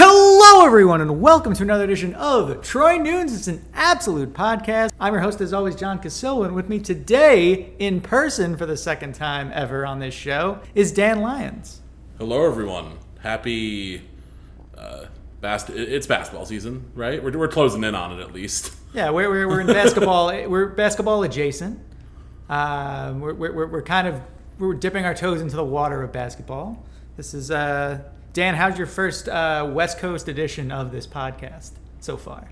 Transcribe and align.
Hello, 0.00 0.64
everyone, 0.64 1.00
and 1.00 1.20
welcome 1.20 1.54
to 1.54 1.64
another 1.64 1.82
edition 1.82 2.14
of 2.14 2.62
Troy 2.62 2.98
Nunes. 2.98 3.34
It's 3.34 3.48
an 3.48 3.64
absolute 3.74 4.32
podcast. 4.32 4.92
I'm 5.00 5.12
your 5.12 5.20
host, 5.20 5.40
as 5.40 5.52
always, 5.52 5.74
John 5.74 5.98
Cassillo, 5.98 6.44
and 6.44 6.54
with 6.54 6.68
me 6.68 6.78
today, 6.78 7.72
in 7.80 8.00
person 8.00 8.56
for 8.56 8.64
the 8.64 8.76
second 8.76 9.16
time 9.16 9.50
ever 9.52 9.84
on 9.84 9.98
this 9.98 10.14
show, 10.14 10.60
is 10.76 10.92
Dan 10.92 11.20
Lyons. 11.20 11.80
Hello, 12.16 12.46
everyone. 12.46 12.98
Happy. 13.18 14.02
Uh, 14.76 15.06
bas- 15.40 15.68
it's 15.68 16.06
basketball 16.06 16.46
season, 16.46 16.92
right? 16.94 17.20
We're, 17.20 17.36
we're 17.36 17.48
closing 17.48 17.82
in 17.82 17.96
on 17.96 18.20
it 18.20 18.22
at 18.22 18.32
least. 18.32 18.76
Yeah, 18.94 19.10
we're, 19.10 19.28
we're, 19.28 19.48
we're 19.48 19.62
in 19.62 19.66
basketball. 19.66 20.28
we're 20.48 20.68
basketball 20.68 21.24
adjacent. 21.24 21.80
Um, 22.48 23.18
we're, 23.18 23.34
we're, 23.34 23.66
we're 23.66 23.82
kind 23.82 24.06
of 24.06 24.22
we're 24.60 24.74
dipping 24.74 25.04
our 25.04 25.14
toes 25.14 25.40
into 25.40 25.56
the 25.56 25.64
water 25.64 26.04
of 26.04 26.12
basketball. 26.12 26.86
This 27.16 27.34
is 27.34 27.50
uh, 27.50 28.00
Dan. 28.32 28.54
How's 28.54 28.78
your 28.78 28.86
first 28.86 29.28
uh, 29.28 29.68
West 29.72 29.98
Coast 29.98 30.28
edition 30.28 30.70
of 30.70 30.92
this 30.92 31.06
podcast 31.06 31.70
so 32.00 32.16
far? 32.16 32.48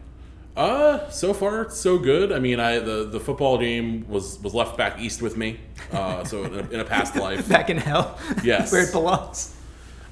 Uh, 0.57 1.09
so 1.11 1.35
far 1.35 1.69
so 1.69 1.99
good. 1.99 2.33
I 2.33 2.39
mean, 2.39 2.59
I 2.61 2.79
the, 2.79 3.05
the 3.05 3.21
football 3.21 3.59
game 3.59 4.09
was 4.09 4.39
was 4.43 4.55
left 4.55 4.77
back 4.79 4.99
east 4.99 5.21
with 5.21 5.37
me. 5.37 5.61
Uh, 5.93 6.25
so 6.25 6.45
in 6.45 6.55
a, 6.55 6.71
in 6.71 6.81
a 6.81 6.85
past 6.85 7.15
life, 7.17 7.49
Back 7.49 7.69
in 7.71 7.77
hell, 7.77 8.19
Yes. 8.43 8.73
where 8.73 8.83
it 8.83 8.93
belongs. 8.93 9.55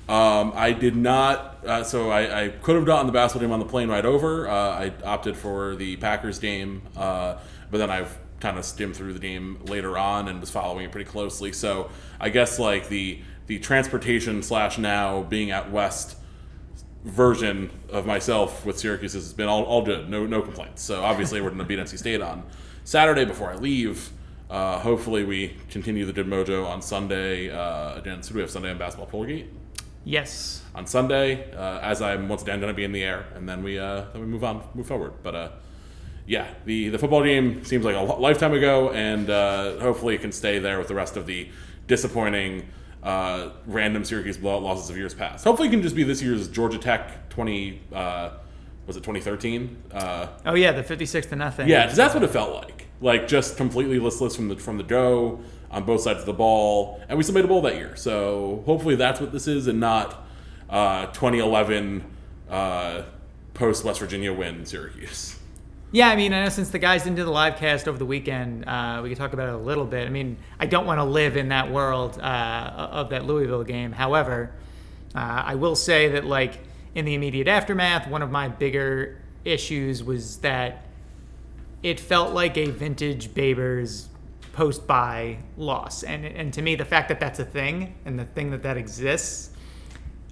Um, 0.07 0.53
I 0.55 0.73
did 0.73 0.97
not. 0.97 1.65
Uh, 1.67 1.83
so 1.83 2.11
I, 2.11 2.45
I 2.45 2.49
could 2.51 2.77
have 2.77 2.85
gotten 2.85 3.07
the 3.07 3.13
basketball 3.13 3.47
game 3.49 3.53
on 3.53 3.59
the 3.59 3.65
plane 3.65 3.89
right 3.89 4.05
over. 4.05 4.47
Uh, 4.47 4.53
I 4.55 4.93
opted 5.03 5.35
for 5.35 5.77
the 5.77 5.97
Packers 5.97 6.39
game, 6.39 6.83
uh, 6.95 7.39
but 7.71 7.79
then 7.79 7.91
I've 7.91 8.15
kind 8.39 8.59
of 8.59 8.67
skimmed 8.67 8.95
through 8.95 9.15
the 9.15 9.19
game 9.19 9.61
later 9.65 9.97
on 9.97 10.29
and 10.29 10.41
was 10.43 10.51
following 10.51 10.85
it 10.85 10.93
pretty 10.93 11.09
closely. 11.09 11.55
So 11.55 11.89
I 12.21 12.29
guess 12.29 12.59
like 12.59 12.91
the 12.91 13.19
the 13.47 13.59
transportation 13.59 14.43
slash 14.43 14.79
now 14.79 15.23
being 15.23 15.51
at 15.51 15.71
West 15.71 16.17
version 17.05 17.71
of 17.91 18.07
myself 18.07 18.65
with 18.65 18.79
Syracuse 18.79 19.13
has 19.13 19.33
been 19.33 19.49
all, 19.49 19.65
all 19.65 19.83
good. 19.83 20.09
No 20.09 20.27
no 20.27 20.41
complaints. 20.43 20.83
So 20.83 21.03
obviously 21.03 21.41
we're 21.41 21.51
going 21.51 21.59
to 21.59 21.65
beat 21.65 21.79
NC 21.79 21.99
State 21.99 22.23
on 22.23 22.43
Saturday 22.85 23.25
before 23.25 23.51
I 23.51 23.57
leave. 23.57 24.11
Uh, 24.49 24.79
hopefully 24.79 25.25
we 25.25 25.57
continue 25.71 26.05
the 26.05 26.13
good 26.13 26.27
mojo 26.27 26.67
on 26.67 26.81
Sunday. 26.81 27.51
Uh, 27.51 27.95
again, 27.97 28.23
so 28.23 28.31
do 28.31 28.37
we 28.37 28.41
have 28.41 28.51
Sunday 28.51 28.71
on 28.71 28.79
basketball 28.79 29.07
Colgate? 29.07 29.51
Yes. 30.05 30.63
on 30.75 30.87
Sunday, 30.87 31.51
uh, 31.55 31.79
as 31.81 32.03
I'm 32.03 32.29
once 32.29 32.43
again 32.43 32.61
going 32.61 32.71
to 32.71 32.77
be 32.77 32.85
in 32.85 32.93
the 32.93 33.03
air, 33.03 33.27
and 33.35 33.49
then 33.49 33.63
we 33.63 33.79
uh, 33.79 34.05
then 34.13 34.21
we 34.21 34.27
move 34.27 34.45
on, 34.45 34.63
move 34.75 34.87
forward. 34.87 35.15
But 35.23 35.35
uh, 35.35 35.49
yeah, 36.27 36.47
the 36.67 36.91
the 36.91 36.99
football 36.99 37.25
game 37.25 37.65
seems 37.65 37.85
like 37.85 37.97
a 37.97 38.01
lifetime 38.01 38.53
ago, 38.53 38.91
and 38.91 39.31
uh, 39.31 39.79
hopefully 39.79 40.15
it 40.15 40.21
can 40.21 40.33
stay 40.33 40.59
there 40.59 40.79
with 40.79 40.89
the 40.89 40.95
rest 40.95 41.17
of 41.17 41.27
the 41.27 41.49
disappointing 41.87 42.69
uh, 43.05 43.51
random 43.67 44.05
Syracuse 44.05 44.37
blowout 44.39 44.63
losses 44.63 44.91
of 44.91 44.97
years 44.97 45.15
past. 45.15 45.45
Hopefully, 45.45 45.69
it 45.69 45.71
can 45.71 45.83
just 45.83 45.95
be 45.95 46.03
this 46.03 46.23
year's 46.23 46.49
Georgia 46.49 46.79
Tech 46.79 47.29
twenty. 47.29 47.81
Uh, 47.93 48.31
was 48.87 48.97
it 48.99 49.01
2013? 49.01 49.83
Uh, 49.95 50.27
Oh 50.45 50.55
yeah, 50.55 50.71
the 50.73 50.83
fifty-six 50.83 51.27
to 51.29 51.37
nothing. 51.37 51.69
yeah, 51.69 51.87
that's 51.87 52.13
what 52.15 52.23
it 52.23 52.31
felt 52.31 52.55
like. 52.55 52.87
Like 53.01 53.27
just 53.29 53.57
completely 53.57 53.99
listless 53.99 54.37
from 54.37 54.49
the 54.49 54.57
from 54.57 54.77
the 54.79 54.83
go 54.85 55.41
on 55.71 55.85
both 55.85 56.03
sides 56.03 56.21
of 56.21 56.27
the 56.27 56.33
ball, 56.35 57.01
and 57.09 57.17
we 57.19 57.23
still 57.25 57.35
made 57.35 57.45
a 57.45 57.49
bowl 57.49 57.63
that 57.63 57.77
year. 57.77 57.97
So 57.97 58.63
hopefully 58.67 58.95
that's 58.97 59.21
what 59.21 59.33
this 59.33 59.47
is, 59.49 59.67
and 59.69 59.81
not 59.81 60.25
uh, 60.71 61.07
2011 61.07 62.05
uh, 62.51 63.03
post 63.55 63.85
West 63.85 64.01
Virginia 64.01 64.33
win 64.33 64.65
Syracuse. 64.67 65.37
Yeah, 65.95 66.09
I 66.09 66.17
mean, 66.17 66.33
I 66.33 66.43
know 66.43 66.49
since 66.49 66.71
the 66.71 66.81
guys 66.81 67.05
didn't 67.05 67.19
do 67.19 67.25
the 67.25 67.31
live 67.31 67.55
cast 67.55 67.87
over 67.87 67.97
the 67.97 68.05
weekend, 68.05 68.65
uh, 68.69 68.99
we 69.01 69.11
could 69.11 69.17
talk 69.17 69.33
about 69.33 69.49
it 69.49 69.55
a 69.55 69.59
little 69.59 69.85
bit. 69.85 70.09
I 70.09 70.11
mean, 70.11 70.39
I 70.59 70.67
don't 70.67 70.87
want 70.87 70.99
to 70.99 71.05
live 71.05 71.37
in 71.37 71.51
that 71.51 71.71
world 71.71 72.19
uh, 72.21 72.89
of 72.91 73.11
that 73.11 73.27
Louisville 73.27 73.63
game. 73.63 73.93
However, 73.93 74.51
uh, 75.15 75.45
I 75.47 75.55
will 75.55 75.77
say 75.77 76.09
that, 76.09 76.25
like, 76.25 76.59
in 76.97 77.05
the 77.05 77.15
immediate 77.15 77.47
aftermath, 77.47 78.09
one 78.09 78.23
of 78.23 78.31
my 78.33 78.49
bigger 78.49 79.23
issues 79.45 80.03
was 80.03 80.39
that 80.39 80.85
it 81.85 82.01
felt 82.01 82.35
like 82.35 82.59
a 82.59 82.67
vintage 82.67 83.29
Babers 83.29 84.07
post 84.53 84.89
bye 84.89 85.39
loss. 85.57 86.03
And, 86.03 86.25
and 86.25 86.53
to 86.55 86.63
me, 86.63 86.75
the 86.75 86.85
fact 86.85 87.09
that 87.09 87.21
that's 87.21 87.39
a 87.39 87.45
thing 87.45 87.95
and 88.05 88.19
the 88.19 88.25
thing 88.25 88.51
that 88.51 88.65
that 88.65 88.77
exists 88.77 89.51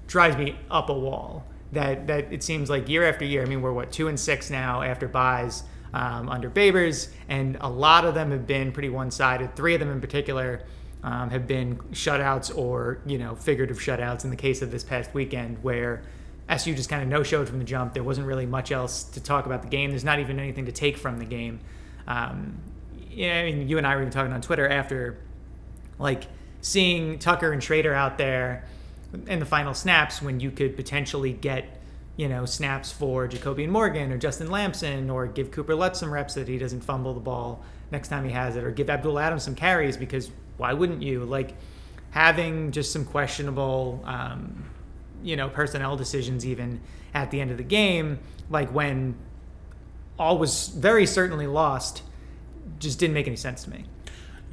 drives 0.09 0.37
me 0.37 0.59
up 0.73 0.89
a 0.89 0.93
wall. 0.93 1.45
That 1.73 2.07
that 2.07 2.33
it 2.33 2.43
seems 2.43 2.69
like 2.71 2.89
year 2.89 3.05
after 3.09 3.25
year. 3.25 3.43
I 3.43 3.47
mean, 3.47 3.63
we're 3.63 3.73
what 3.73 3.91
two 3.91 4.09
and 4.09 4.19
six 4.19 4.51
now 4.51 4.83
after 4.83 5.09
byes 5.09 5.65
um, 5.95 6.29
under 6.29 6.51
Babers, 6.51 7.09
and 7.29 7.57
a 7.61 7.69
lot 7.69 8.05
of 8.05 8.15
them 8.15 8.31
have 8.31 8.47
been 8.47 8.73
pretty 8.73 8.89
one-sided. 8.89 9.57
Three 9.57 9.75
of 9.75 9.81
them 9.81 9.91
in 9.91 10.01
particular 10.01 10.63
um, 11.03 11.31
have 11.31 11.47
been 11.47 11.77
shutouts 11.93 12.57
or 12.57 13.01
you 13.07 13.19
know 13.19 13.35
figurative 13.35 13.79
shutouts. 13.79 14.25
In 14.25 14.31
the 14.31 14.37
case 14.37 14.63
of 14.63 14.71
this 14.71 14.85
past 14.85 15.13
weekend, 15.15 15.63
where 15.63 16.03
SU 16.49 16.75
just 16.75 16.91
kind 16.91 17.03
of 17.03 17.09
no-showed 17.09 17.49
from 17.49 17.59
the 17.59 17.65
jump. 17.65 17.95
There 17.95 18.03
wasn't 18.03 18.27
really 18.27 18.47
much 18.47 18.73
else 18.73 19.05
to 19.05 19.21
talk 19.21 19.47
about 19.47 19.63
the 19.63 19.69
game. 19.69 19.91
There's 19.91 20.05
not 20.05 20.19
even 20.19 20.39
anything 20.39 20.67
to 20.67 20.73
take 20.73 20.97
from 20.97 21.19
the 21.19 21.25
game. 21.25 21.61
Um, 22.07 22.59
yeah, 23.11 23.41
I 23.41 23.45
mean, 23.45 23.69
you 23.69 23.79
and 23.79 23.87
I 23.87 23.95
were 23.95 24.03
even 24.03 24.13
talking 24.13 24.33
on 24.33 24.41
Twitter 24.41 24.69
after 24.69 25.19
like 25.99 26.25
seeing 26.61 27.19
Tucker 27.19 27.53
and 27.53 27.63
Shrader 27.63 27.95
out 27.95 28.19
there 28.19 28.65
in 29.27 29.39
the 29.39 29.47
final 29.47 29.75
snaps 29.75 30.23
when 30.23 30.41
you 30.41 30.51
could 30.51 30.77
potentially 30.77 31.33
get, 31.33 31.81
you 32.17 32.29
know, 32.29 32.45
snaps 32.47 32.91
for 32.91 33.29
JaCobian 33.29 33.69
Morgan 33.69 34.13
or 34.13 34.19
Justin 34.19 34.51
Lamson 34.51 35.11
or 35.11 35.27
give 35.27 35.51
Cooper 35.51 35.75
Lutz 35.75 36.01
some 36.01 36.13
reps 36.13 36.35
that 36.35 36.49
he 36.49 36.59
doesn't 36.59 36.83
fumble 36.83 37.15
the 37.15 37.21
ball 37.21 37.65
next 37.91 38.09
time 38.09 38.25
he 38.25 38.31
has 38.31 38.57
it 38.57 38.65
or 38.65 38.71
give 38.71 38.89
Abdul 38.89 39.19
Adams 39.19 39.43
some 39.43 39.55
carries 39.55 39.97
because 39.97 40.31
why 40.57 40.73
wouldn't 40.73 41.03
you? 41.03 41.25
Like 41.25 41.55
having 42.11 42.73
just 42.73 42.93
some 42.93 43.05
questionable, 43.05 44.03
um, 44.05 44.65
you 45.23 45.37
know, 45.37 45.49
personnel 45.49 45.97
decisions 45.97 46.47
even 46.47 46.81
at 47.15 47.31
the 47.31 47.41
end 47.41 47.51
of 47.51 47.59
the 47.59 47.63
game, 47.63 48.19
like 48.51 48.73
when 48.73 49.15
all 50.19 50.39
was 50.39 50.69
very 50.69 51.07
certainly 51.07 51.47
lost, 51.47 52.03
just 52.79 52.99
didn't 52.99 53.15
make 53.15 53.27
any 53.27 53.37
sense 53.37 53.65
to 53.65 53.71
me. 53.71 53.85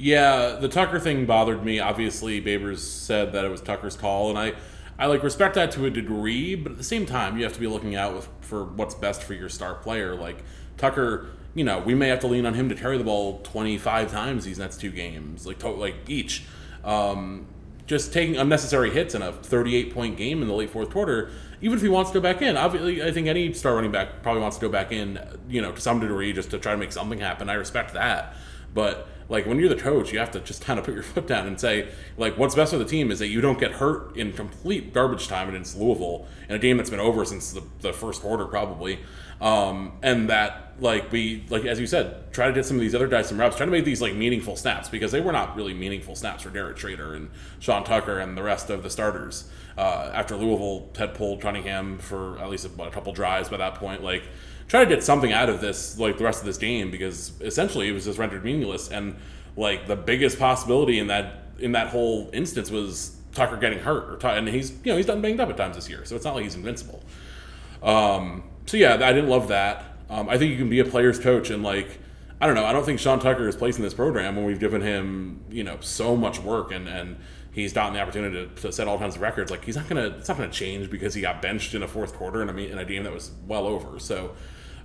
Yeah, 0.00 0.56
the 0.58 0.68
Tucker 0.68 0.98
thing 0.98 1.26
bothered 1.26 1.62
me. 1.62 1.78
Obviously, 1.78 2.40
Babers 2.40 2.78
said 2.78 3.34
that 3.34 3.44
it 3.44 3.50
was 3.50 3.60
Tucker's 3.60 3.98
call, 3.98 4.30
and 4.30 4.38
I, 4.38 4.54
I 4.98 5.04
like 5.04 5.22
respect 5.22 5.56
that 5.56 5.72
to 5.72 5.84
a 5.84 5.90
degree. 5.90 6.54
But 6.54 6.72
at 6.72 6.78
the 6.78 6.84
same 6.84 7.04
time, 7.04 7.36
you 7.36 7.44
have 7.44 7.52
to 7.52 7.60
be 7.60 7.66
looking 7.66 7.96
out 7.96 8.14
with, 8.14 8.26
for 8.40 8.64
what's 8.64 8.94
best 8.94 9.22
for 9.22 9.34
your 9.34 9.50
star 9.50 9.74
player. 9.74 10.14
Like 10.14 10.42
Tucker, 10.78 11.26
you 11.54 11.64
know, 11.64 11.80
we 11.80 11.94
may 11.94 12.08
have 12.08 12.20
to 12.20 12.28
lean 12.28 12.46
on 12.46 12.54
him 12.54 12.70
to 12.70 12.74
carry 12.74 12.96
the 12.96 13.04
ball 13.04 13.42
25 13.42 14.10
times 14.10 14.46
these 14.46 14.58
next 14.58 14.80
two 14.80 14.90
games, 14.90 15.46
like 15.46 15.58
to, 15.58 15.68
like 15.68 15.96
each. 16.08 16.44
Um, 16.82 17.46
just 17.86 18.10
taking 18.10 18.38
unnecessary 18.38 18.88
hits 18.88 19.14
in 19.14 19.20
a 19.20 19.32
38 19.32 19.92
point 19.92 20.16
game 20.16 20.40
in 20.40 20.48
the 20.48 20.54
late 20.54 20.70
fourth 20.70 20.88
quarter. 20.88 21.30
Even 21.60 21.76
if 21.76 21.82
he 21.82 21.90
wants 21.90 22.10
to 22.12 22.14
go 22.18 22.22
back 22.22 22.40
in, 22.40 22.56
obviously, 22.56 23.02
I 23.02 23.10
think 23.10 23.26
any 23.26 23.52
star 23.52 23.74
running 23.74 23.92
back 23.92 24.22
probably 24.22 24.40
wants 24.40 24.56
to 24.56 24.62
go 24.62 24.70
back 24.70 24.92
in, 24.92 25.20
you 25.46 25.60
know, 25.60 25.72
to 25.72 25.80
some 25.80 26.00
degree, 26.00 26.32
just 26.32 26.50
to 26.52 26.58
try 26.58 26.72
to 26.72 26.78
make 26.78 26.90
something 26.90 27.18
happen. 27.18 27.50
I 27.50 27.54
respect 27.54 27.92
that, 27.92 28.34
but 28.74 29.08
like 29.30 29.46
when 29.46 29.58
you're 29.60 29.68
the 29.68 29.76
coach, 29.76 30.12
you 30.12 30.18
have 30.18 30.32
to 30.32 30.40
just 30.40 30.62
kind 30.62 30.78
of 30.78 30.84
put 30.84 30.92
your 30.92 31.02
foot 31.14 31.26
down 31.26 31.46
and 31.46 31.58
say, 31.58 31.88
like, 32.18 32.36
what's 32.36 32.54
best 32.54 32.72
for 32.72 32.78
the 32.78 32.84
team 32.84 33.10
is 33.10 33.20
that 33.20 33.28
you 33.28 33.40
don't 33.40 33.58
get 33.58 33.72
hurt 33.72 34.16
in 34.16 34.32
complete 34.32 34.92
garbage 34.92 35.28
time 35.28 35.48
against 35.48 35.78
Louisville 35.78 36.26
in 36.48 36.56
a 36.56 36.58
game 36.58 36.76
that's 36.76 36.90
been 36.90 37.00
over 37.00 37.24
since 37.24 37.52
the, 37.52 37.62
the 37.80 37.92
first 37.92 38.20
quarter 38.20 38.44
probably, 38.44 38.98
um, 39.40 39.92
and 40.02 40.28
that 40.28 40.74
like 40.80 41.12
we 41.12 41.44
like 41.48 41.64
as 41.64 41.78
you 41.78 41.86
said, 41.86 42.32
try 42.32 42.48
to 42.48 42.52
get 42.52 42.66
some 42.66 42.76
of 42.76 42.80
these 42.80 42.94
other 42.94 43.06
guys 43.06 43.28
some 43.28 43.38
reps, 43.38 43.56
try 43.56 43.64
to 43.64 43.72
make 43.72 43.84
these 43.84 44.02
like 44.02 44.14
meaningful 44.14 44.56
snaps 44.56 44.88
because 44.88 45.12
they 45.12 45.20
were 45.20 45.32
not 45.32 45.56
really 45.56 45.74
meaningful 45.74 46.16
snaps 46.16 46.42
for 46.42 46.50
Garrett 46.50 46.76
Shrader 46.76 47.14
and 47.14 47.30
Sean 47.60 47.84
Tucker 47.84 48.18
and 48.18 48.36
the 48.36 48.42
rest 48.42 48.68
of 48.68 48.82
the 48.82 48.90
starters. 48.90 49.48
Uh, 49.78 50.10
after 50.12 50.36
Louisville 50.36 50.90
had 50.98 51.14
pulled 51.14 51.40
Cunningham 51.40 51.98
for 51.98 52.38
at 52.38 52.50
least 52.50 52.66
a, 52.66 52.82
a 52.82 52.90
couple 52.90 53.12
drives 53.12 53.48
by 53.48 53.56
that 53.58 53.76
point, 53.76 54.02
like 54.02 54.24
try 54.70 54.84
to 54.84 54.88
get 54.88 55.02
something 55.02 55.32
out 55.32 55.48
of 55.48 55.60
this, 55.60 55.98
like 55.98 56.16
the 56.16 56.22
rest 56.22 56.38
of 56.38 56.46
this 56.46 56.56
game, 56.56 56.92
because 56.92 57.32
essentially 57.40 57.88
it 57.88 57.92
was 57.92 58.04
just 58.04 58.20
rendered 58.20 58.44
meaningless. 58.44 58.88
And 58.88 59.16
like 59.56 59.88
the 59.88 59.96
biggest 59.96 60.38
possibility 60.38 61.00
in 61.00 61.08
that 61.08 61.42
in 61.58 61.72
that 61.72 61.88
whole 61.88 62.30
instance 62.32 62.70
was 62.70 63.16
Tucker 63.34 63.56
getting 63.56 63.80
hurt, 63.80 64.24
or 64.24 64.28
and 64.28 64.48
he's 64.48 64.70
you 64.70 64.92
know 64.92 64.96
he's 64.96 65.06
done 65.06 65.20
banged 65.20 65.40
up 65.40 65.50
at 65.50 65.56
times 65.56 65.74
this 65.74 65.90
year, 65.90 66.04
so 66.04 66.14
it's 66.14 66.24
not 66.24 66.36
like 66.36 66.44
he's 66.44 66.54
invincible. 66.54 67.02
Um, 67.82 68.44
so 68.66 68.76
yeah, 68.76 68.94
I 68.94 69.12
didn't 69.12 69.28
love 69.28 69.48
that. 69.48 69.84
Um, 70.08 70.28
I 70.28 70.38
think 70.38 70.52
you 70.52 70.56
can 70.56 70.70
be 70.70 70.78
a 70.78 70.84
player's 70.84 71.18
coach 71.18 71.50
and 71.50 71.64
like 71.64 71.98
I 72.40 72.46
don't 72.46 72.54
know. 72.54 72.64
I 72.64 72.72
don't 72.72 72.84
think 72.84 73.00
Sean 73.00 73.18
Tucker 73.18 73.48
is 73.48 73.56
placing 73.56 73.82
this 73.82 73.92
program 73.92 74.36
when 74.36 74.44
we've 74.44 74.60
given 74.60 74.82
him 74.82 75.42
you 75.50 75.64
know 75.64 75.78
so 75.80 76.14
much 76.14 76.38
work 76.38 76.70
and 76.70 76.88
and 76.88 77.16
he's 77.52 77.72
gotten 77.72 77.94
the 77.94 78.00
opportunity 78.00 78.46
to, 78.46 78.62
to 78.62 78.72
set 78.72 78.86
all 78.86 78.98
kinds 78.98 79.16
of 79.16 79.22
records. 79.22 79.50
Like 79.50 79.64
he's 79.64 79.76
not 79.76 79.88
gonna 79.88 80.14
it's 80.18 80.28
not 80.28 80.38
gonna 80.38 80.52
change 80.52 80.90
because 80.90 81.12
he 81.12 81.20
got 81.20 81.42
benched 81.42 81.74
in 81.74 81.82
a 81.82 81.88
fourth 81.88 82.14
quarter 82.14 82.40
in 82.40 82.48
a 82.48 82.56
in 82.56 82.78
a 82.78 82.84
game 82.84 83.02
that 83.02 83.12
was 83.12 83.32
well 83.48 83.66
over. 83.66 83.98
So 83.98 84.36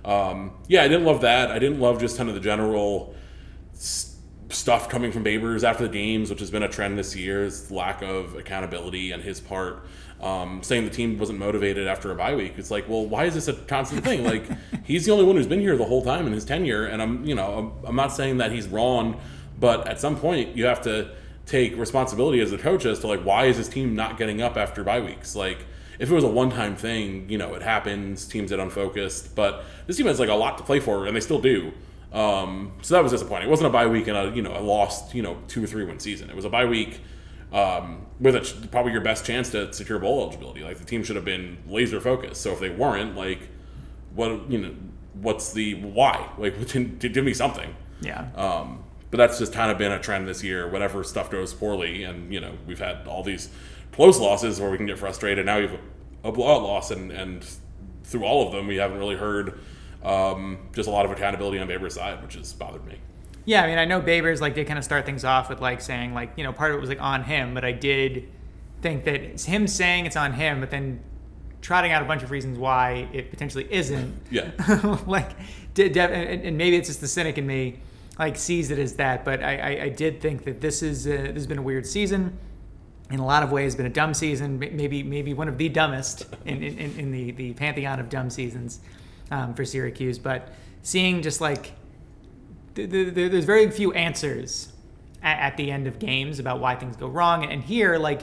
um, 0.06 0.52
yeah, 0.68 0.84
I 0.84 0.88
didn't 0.88 1.04
love 1.04 1.22
that. 1.22 1.50
I 1.50 1.58
didn't 1.58 1.80
love 1.80 2.00
just 2.00 2.16
kind 2.16 2.28
of 2.28 2.34
the 2.34 2.40
general 2.40 3.14
stuff 4.48 4.88
coming 4.88 5.10
from 5.10 5.24
Babers 5.24 5.64
after 5.64 5.82
the 5.82 5.92
games, 5.92 6.30
which 6.30 6.38
has 6.38 6.50
been 6.50 6.62
a 6.62 6.68
trend 6.68 6.96
this 6.96 7.16
year, 7.16 7.44
is 7.44 7.70
lack 7.70 8.02
of 8.02 8.36
accountability 8.36 9.12
on 9.12 9.20
his 9.20 9.40
part. 9.40 9.84
Um, 10.20 10.62
saying 10.62 10.84
the 10.84 10.90
team 10.90 11.18
wasn't 11.18 11.38
motivated 11.38 11.86
after 11.86 12.10
a 12.10 12.14
bye 12.14 12.34
week. 12.34 12.54
It's 12.56 12.70
like, 12.70 12.88
well, 12.88 13.04
why 13.04 13.26
is 13.26 13.34
this 13.34 13.48
a 13.48 13.52
constant 13.52 14.02
thing? 14.02 14.24
Like, 14.24 14.44
he's 14.84 15.04
the 15.04 15.12
only 15.12 15.26
one 15.26 15.36
who's 15.36 15.46
been 15.46 15.60
here 15.60 15.76
the 15.76 15.84
whole 15.84 16.02
time 16.02 16.26
in 16.26 16.32
his 16.32 16.46
tenure, 16.46 16.86
and 16.86 17.02
I'm, 17.02 17.26
you 17.26 17.34
know, 17.34 17.58
I'm, 17.58 17.88
I'm 17.88 17.96
not 17.96 18.14
saying 18.14 18.38
that 18.38 18.50
he's 18.50 18.66
wrong, 18.66 19.20
but 19.60 19.86
at 19.86 20.00
some 20.00 20.16
point 20.16 20.56
you 20.56 20.64
have 20.64 20.80
to 20.82 21.10
take 21.44 21.76
responsibility 21.76 22.40
as 22.40 22.50
a 22.50 22.56
coach 22.56 22.86
as 22.86 23.00
to 23.00 23.08
like, 23.08 23.20
why 23.24 23.44
is 23.44 23.58
this 23.58 23.68
team 23.68 23.94
not 23.94 24.16
getting 24.16 24.40
up 24.40 24.56
after 24.56 24.82
bye 24.82 25.00
weeks? 25.00 25.36
Like, 25.36 25.66
if 25.98 26.10
it 26.10 26.14
was 26.14 26.24
a 26.24 26.28
one-time 26.28 26.76
thing, 26.76 27.28
you 27.28 27.38
know, 27.38 27.54
it 27.54 27.62
happens. 27.62 28.26
Teams 28.26 28.50
get 28.50 28.60
unfocused, 28.60 29.34
but 29.34 29.64
this 29.86 29.96
team 29.96 30.06
has 30.06 30.20
like 30.20 30.28
a 30.28 30.34
lot 30.34 30.58
to 30.58 30.64
play 30.64 30.80
for, 30.80 31.06
and 31.06 31.16
they 31.16 31.20
still 31.20 31.40
do. 31.40 31.72
Um, 32.12 32.72
so 32.82 32.94
that 32.94 33.02
was 33.02 33.12
disappointing. 33.12 33.48
It 33.48 33.50
wasn't 33.50 33.68
a 33.68 33.70
bye 33.70 33.86
week 33.86 34.06
and 34.06 34.16
a 34.16 34.34
you 34.34 34.42
know 34.42 34.56
a 34.56 34.60
lost 34.60 35.14
you 35.14 35.22
know 35.22 35.38
two 35.48 35.64
or 35.64 35.66
three 35.66 35.84
win 35.84 35.98
season. 35.98 36.30
It 36.30 36.36
was 36.36 36.44
a 36.44 36.50
bye 36.50 36.64
week 36.64 37.00
um, 37.52 38.06
with 38.20 38.36
a, 38.36 38.68
probably 38.68 38.92
your 38.92 39.00
best 39.00 39.24
chance 39.24 39.50
to 39.50 39.72
secure 39.72 39.98
bowl 39.98 40.22
eligibility. 40.22 40.62
Like 40.62 40.78
the 40.78 40.84
team 40.84 41.04
should 41.04 41.16
have 41.16 41.24
been 41.24 41.58
laser 41.68 42.00
focused. 42.00 42.42
So 42.42 42.52
if 42.52 42.60
they 42.60 42.70
weren't, 42.70 43.16
like, 43.16 43.48
what 44.14 44.50
you 44.50 44.58
know, 44.58 44.74
what's 45.14 45.52
the 45.52 45.74
why? 45.74 46.30
Like, 46.38 46.68
give 46.98 47.24
me 47.24 47.34
something. 47.34 47.74
Yeah. 48.00 48.28
Um, 48.34 48.84
but 49.10 49.18
that's 49.18 49.38
just 49.38 49.52
kind 49.52 49.70
of 49.70 49.78
been 49.78 49.92
a 49.92 50.00
trend 50.00 50.26
this 50.28 50.42
year. 50.42 50.68
Whatever 50.68 51.04
stuff 51.04 51.30
goes 51.30 51.54
poorly, 51.54 52.02
and 52.02 52.32
you 52.32 52.40
know 52.40 52.54
we've 52.66 52.78
had 52.78 53.06
all 53.06 53.22
these 53.22 53.48
close 53.96 54.20
losses 54.20 54.60
where 54.60 54.70
we 54.70 54.76
can 54.76 54.86
get 54.86 54.98
frustrated. 54.98 55.46
Now 55.46 55.56
you 55.56 55.68
have 55.68 55.80
a 56.22 56.30
blowout 56.30 56.62
loss, 56.62 56.90
and 56.90 57.10
and 57.10 57.44
through 58.04 58.24
all 58.24 58.46
of 58.46 58.52
them, 58.52 58.68
we 58.68 58.76
haven't 58.76 58.98
really 58.98 59.16
heard 59.16 59.58
um, 60.04 60.58
just 60.72 60.88
a 60.88 60.92
lot 60.92 61.04
of 61.04 61.10
accountability 61.10 61.58
on 61.58 61.66
Babers' 61.66 61.92
side, 61.92 62.22
which 62.22 62.34
has 62.34 62.52
bothered 62.52 62.86
me. 62.86 62.98
Yeah, 63.46 63.64
I 63.64 63.66
mean, 63.66 63.78
I 63.78 63.84
know 63.84 64.00
Babers 64.00 64.40
like 64.40 64.54
did 64.54 64.66
kind 64.66 64.78
of 64.78 64.84
start 64.84 65.06
things 65.06 65.24
off 65.24 65.48
with 65.48 65.60
like 65.60 65.80
saying 65.80 66.14
like 66.14 66.32
you 66.36 66.44
know 66.44 66.52
part 66.52 66.70
of 66.70 66.76
it 66.76 66.80
was 66.80 66.88
like 66.88 67.02
on 67.02 67.24
him, 67.24 67.54
but 67.54 67.64
I 67.64 67.72
did 67.72 68.28
think 68.82 69.04
that 69.04 69.14
it's 69.14 69.44
him 69.44 69.66
saying 69.66 70.06
it's 70.06 70.16
on 70.16 70.34
him, 70.34 70.60
but 70.60 70.70
then 70.70 71.00
trotting 71.62 71.90
out 71.90 72.02
a 72.02 72.04
bunch 72.04 72.22
of 72.22 72.30
reasons 72.30 72.58
why 72.58 73.08
it 73.12 73.30
potentially 73.30 73.66
isn't. 73.70 74.14
Yeah. 74.30 74.50
like, 75.06 75.30
and 75.78 76.56
maybe 76.56 76.76
it's 76.76 76.88
just 76.88 77.00
the 77.00 77.08
cynic 77.08 77.38
in 77.38 77.46
me 77.46 77.80
like 78.18 78.36
sees 78.36 78.70
it 78.70 78.78
as 78.78 78.94
that, 78.94 79.24
but 79.24 79.42
I, 79.42 79.56
I, 79.56 79.82
I 79.84 79.88
did 79.88 80.20
think 80.20 80.44
that 80.44 80.60
this 80.60 80.82
is 80.82 81.06
a, 81.06 81.10
this 81.10 81.34
has 81.34 81.46
been 81.46 81.58
a 81.58 81.62
weird 81.62 81.86
season. 81.86 82.38
In 83.10 83.20
a 83.20 83.24
lot 83.24 83.42
of 83.42 83.52
ways, 83.52 83.76
been 83.76 83.86
a 83.86 83.90
dumb 83.90 84.14
season. 84.14 84.58
Maybe 84.58 85.02
maybe 85.02 85.32
one 85.32 85.48
of 85.48 85.58
the 85.58 85.68
dumbest 85.68 86.26
in, 86.44 86.62
in, 86.62 86.98
in 86.98 87.12
the, 87.12 87.30
the 87.30 87.52
pantheon 87.52 88.00
of 88.00 88.08
dumb 88.08 88.30
seasons 88.30 88.80
um, 89.30 89.54
for 89.54 89.64
Syracuse. 89.64 90.18
But 90.18 90.52
seeing 90.82 91.22
just 91.22 91.40
like 91.40 91.72
the, 92.74 92.86
the, 92.86 93.10
the, 93.10 93.28
there's 93.28 93.44
very 93.44 93.70
few 93.70 93.92
answers 93.92 94.72
at, 95.22 95.38
at, 95.38 95.56
the 95.56 95.70
end 95.70 95.86
of 95.86 95.98
games 95.98 96.40
about 96.40 96.60
why 96.60 96.74
things 96.74 96.96
go 96.96 97.06
wrong. 97.06 97.44
And 97.44 97.62
here, 97.62 97.96
like, 97.96 98.22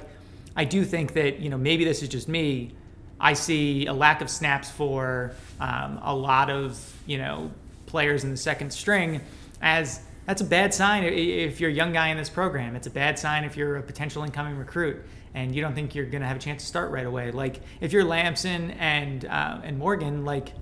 I 0.56 0.66
do 0.66 0.84
think 0.84 1.14
that 1.14 1.40
you 1.40 1.50
know 1.50 1.58
maybe 1.58 1.86
this 1.86 2.04
is 2.04 2.10
just 2.10 2.28
me. 2.28 2.74
I 3.20 3.34
see 3.34 3.86
a 3.86 3.94
lack 3.94 4.22
of 4.22 4.30
snaps 4.30 4.70
for 4.70 5.32
um, 5.62 6.00
a 6.04 6.14
lot 6.14 6.50
of 6.50 6.94
you 7.06 7.18
know 7.18 7.52
players 7.86 8.24
in 8.24 8.32
the 8.32 8.38
second 8.38 8.74
string 8.74 9.22
as 9.62 10.02
that's 10.26 10.42
a 10.42 10.46
bad 10.46 10.74
sign 10.74 11.04
if 11.04 11.60
you're 11.60 11.70
a 11.70 11.74
young 11.74 11.94
guy 11.94 12.08
in 12.10 12.18
this 12.18 12.30
program. 12.30 12.76
It's 12.76 12.88
a 12.88 12.92
bad 12.92 13.20
sign 13.20 13.44
if 13.44 13.58
you're 13.58 13.78
a 13.78 13.84
potential 13.84 14.24
incoming 14.24 14.58
recruit 14.58 15.04
and 15.34 15.56
you 15.56 15.62
don't 15.62 15.74
think 15.74 15.96
you're 15.96 16.06
going 16.06 16.22
to 16.22 16.28
have 16.28 16.38
a 16.38 16.40
chance 16.40 16.62
to 16.62 16.68
start 16.68 16.92
right 16.92 17.06
away. 17.06 17.32
Like 17.32 17.62
if 17.82 17.92
you're 17.92 18.04
Lamson 18.04 18.72
and 18.72 19.26
uh, 19.26 19.60
and 19.64 19.78
Morgan, 19.78 20.26
like 20.26 20.54